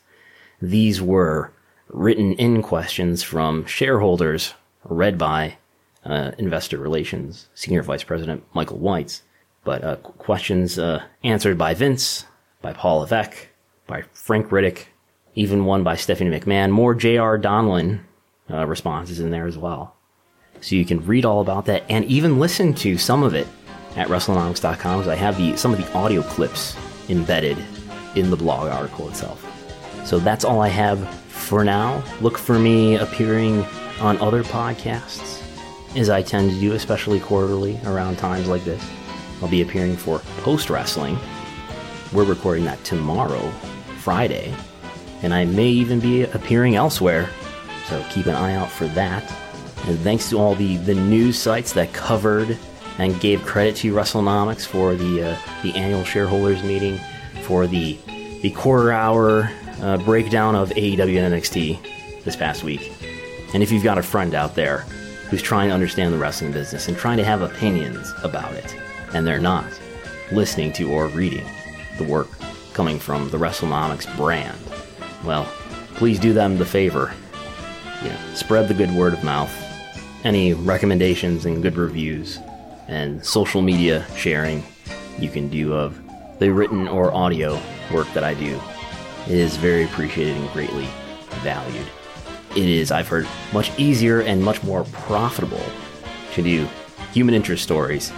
these 0.60 1.02
were 1.02 1.52
written 1.88 2.32
in 2.34 2.62
questions 2.62 3.22
from 3.22 3.66
shareholders 3.66 4.54
read 4.84 5.18
by 5.18 5.56
uh, 6.04 6.32
investor 6.38 6.78
relations 6.78 7.48
senior 7.54 7.82
vice 7.82 8.04
president 8.04 8.44
Michael 8.54 8.78
Weitz, 8.78 9.22
but 9.64 9.84
uh, 9.84 9.96
questions 9.96 10.78
uh, 10.78 11.02
answered 11.22 11.56
by 11.58 11.74
Vince, 11.74 12.26
by 12.62 12.72
Paul 12.72 13.00
Levesque, 13.00 13.48
by 13.86 14.02
Frank 14.12 14.48
Riddick, 14.48 14.86
even 15.34 15.64
one 15.64 15.82
by 15.82 15.96
Stephanie 15.96 16.38
McMahon, 16.38 16.70
more 16.70 16.94
J.R. 16.94 17.38
Donlin, 17.38 18.00
uh, 18.50 18.66
responses 18.66 19.20
in 19.20 19.30
there 19.30 19.46
as 19.46 19.58
well. 19.58 19.96
So 20.60 20.76
you 20.76 20.84
can 20.84 21.04
read 21.04 21.24
all 21.24 21.40
about 21.40 21.66
that 21.66 21.84
and 21.88 22.04
even 22.06 22.38
listen 22.38 22.74
to 22.74 22.96
some 22.96 23.22
of 23.22 23.34
it 23.34 23.46
at 23.96 24.08
WrestleNomics.com. 24.08 25.08
I 25.08 25.14
have 25.14 25.36
the 25.36 25.56
some 25.56 25.72
of 25.72 25.78
the 25.78 25.92
audio 25.92 26.22
clips 26.22 26.76
embedded 27.08 27.58
in 28.14 28.30
the 28.30 28.36
blog 28.36 28.68
article 28.68 29.08
itself. 29.08 29.44
So 30.04 30.18
that's 30.18 30.44
all 30.44 30.60
I 30.60 30.68
have 30.68 31.08
for 31.28 31.64
now. 31.64 32.02
Look 32.20 32.38
for 32.38 32.58
me 32.58 32.96
appearing 32.96 33.64
on 34.00 34.18
other 34.18 34.42
podcasts, 34.42 35.42
as 35.96 36.10
I 36.10 36.22
tend 36.22 36.50
to 36.50 36.60
do, 36.60 36.72
especially 36.72 37.20
quarterly 37.20 37.78
around 37.84 38.16
times 38.18 38.48
like 38.48 38.64
this. 38.64 38.82
I'll 39.42 39.48
be 39.48 39.62
appearing 39.62 39.96
for 39.96 40.20
Post 40.42 40.70
Wrestling. 40.70 41.18
We're 42.12 42.24
recording 42.24 42.64
that 42.64 42.82
tomorrow, 42.84 43.50
Friday, 43.98 44.54
and 45.22 45.34
I 45.34 45.44
may 45.44 45.68
even 45.68 46.00
be 46.00 46.22
appearing 46.22 46.76
elsewhere, 46.76 47.28
so 47.88 48.04
keep 48.10 48.26
an 48.26 48.34
eye 48.34 48.54
out 48.54 48.70
for 48.70 48.86
that. 48.88 49.22
And 49.86 49.98
thanks 50.00 50.30
to 50.30 50.38
all 50.38 50.54
the, 50.54 50.78
the 50.78 50.94
news 50.94 51.38
sites 51.38 51.72
that 51.74 51.92
covered 51.92 52.58
and 52.98 53.20
gave 53.20 53.42
credit 53.44 53.76
to 53.76 53.92
WrestleNomics 53.92 54.66
for 54.66 54.94
the 54.94 55.22
uh, 55.22 55.36
the 55.62 55.74
annual 55.74 56.04
shareholders 56.04 56.62
meeting, 56.62 56.98
for 57.42 57.66
the 57.66 57.98
the 58.42 58.50
quarter 58.50 58.92
hour 58.92 59.50
uh, 59.80 59.98
breakdown 59.98 60.54
of 60.54 60.70
AEW 60.70 61.18
and 61.18 61.34
NXT 61.34 62.22
this 62.24 62.36
past 62.36 62.62
week. 62.62 62.92
And 63.52 63.62
if 63.62 63.70
you've 63.70 63.84
got 63.84 63.98
a 63.98 64.02
friend 64.02 64.34
out 64.34 64.54
there 64.54 64.78
who's 65.28 65.42
trying 65.42 65.68
to 65.68 65.74
understand 65.74 66.12
the 66.12 66.18
wrestling 66.18 66.52
business 66.52 66.88
and 66.88 66.96
trying 66.96 67.18
to 67.18 67.24
have 67.24 67.42
opinions 67.42 68.12
about 68.22 68.52
it, 68.52 68.74
and 69.12 69.26
they're 69.26 69.40
not 69.40 69.66
listening 70.32 70.72
to 70.74 70.90
or 70.90 71.08
reading 71.08 71.46
the 71.98 72.04
work 72.04 72.28
coming 72.72 72.98
from 72.98 73.30
the 73.30 73.38
WrestleNomics 73.38 74.16
brand, 74.16 74.58
well, 75.24 75.44
please 75.94 76.18
do 76.18 76.32
them 76.32 76.58
the 76.58 76.64
favor. 76.64 77.14
You 78.04 78.10
know, 78.10 78.16
spread 78.34 78.68
the 78.68 78.74
good 78.74 78.90
word 78.92 79.14
of 79.14 79.24
mouth. 79.24 79.50
Any 80.24 80.52
recommendations 80.52 81.46
and 81.46 81.62
good 81.62 81.76
reviews 81.76 82.38
and 82.86 83.24
social 83.24 83.62
media 83.62 84.06
sharing 84.14 84.62
you 85.18 85.30
can 85.30 85.48
do 85.48 85.72
of 85.72 85.98
the 86.38 86.52
written 86.52 86.86
or 86.86 87.12
audio 87.14 87.58
work 87.92 88.12
that 88.12 88.22
I 88.22 88.34
do 88.34 88.60
is 89.26 89.56
very 89.56 89.84
appreciated 89.84 90.36
and 90.36 90.50
greatly 90.50 90.86
valued. 91.42 91.86
It 92.50 92.68
is, 92.68 92.92
I've 92.92 93.08
heard, 93.08 93.26
much 93.52 93.70
easier 93.78 94.20
and 94.20 94.42
much 94.42 94.62
more 94.62 94.84
profitable 94.84 95.64
to 96.34 96.42
do 96.42 96.68
human 97.12 97.34
interest 97.34 97.62
stories. 97.62 98.12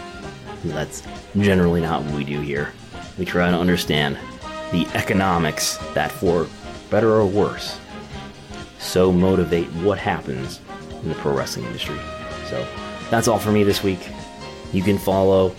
That's 0.65 1.03
generally 1.39 1.81
not 1.81 2.03
what 2.03 2.15
we 2.15 2.25
do 2.25 2.41
here. 2.41 2.73
We 3.19 3.25
try 3.25 3.51
to 3.51 3.57
understand 3.57 4.19
the 4.73 4.87
economics 4.95 5.77
that, 5.95 6.11
for 6.11 6.49
better 6.91 7.13
or 7.13 7.27
worse, 7.27 7.79
so 8.79 9.13
motivate 9.13 9.69
what 9.83 9.99
happens 9.99 10.61
in 11.03 11.09
the 11.09 11.15
pro 11.17 11.37
wrestling 11.37 11.67
industry. 11.67 11.99
So 12.49 12.67
that's 13.11 13.29
all 13.29 13.39
for 13.39 13.53
me 13.53 13.65
this 13.65 13.83
week. 13.83 14.01
You 14.73 14.83
can 14.83 14.99
follow 14.99 15.51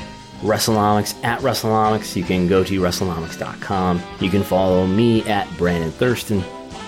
WrestleNomics 0.41 1.23
at 1.23 1.39
WrestleNomics. 1.41 2.15
You 2.15 2.23
can 2.23 2.47
go 2.47 2.63
to 2.63 2.79
WrestleNomics.com. 2.79 4.01
You 4.19 4.29
can 4.29 4.43
follow 4.43 4.85
me 4.85 5.23
at 5.23 5.49
Brandon 5.57 5.91
Thurston. 5.91 6.43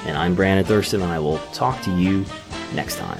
And 0.05 0.17
I'm 0.17 0.35
Brandon 0.35 0.65
Thurston, 0.65 1.01
and 1.01 1.11
I 1.11 1.19
will 1.19 1.39
talk 1.53 1.81
to 1.83 1.95
you 1.97 2.25
next 2.73 2.97
time. 2.97 3.19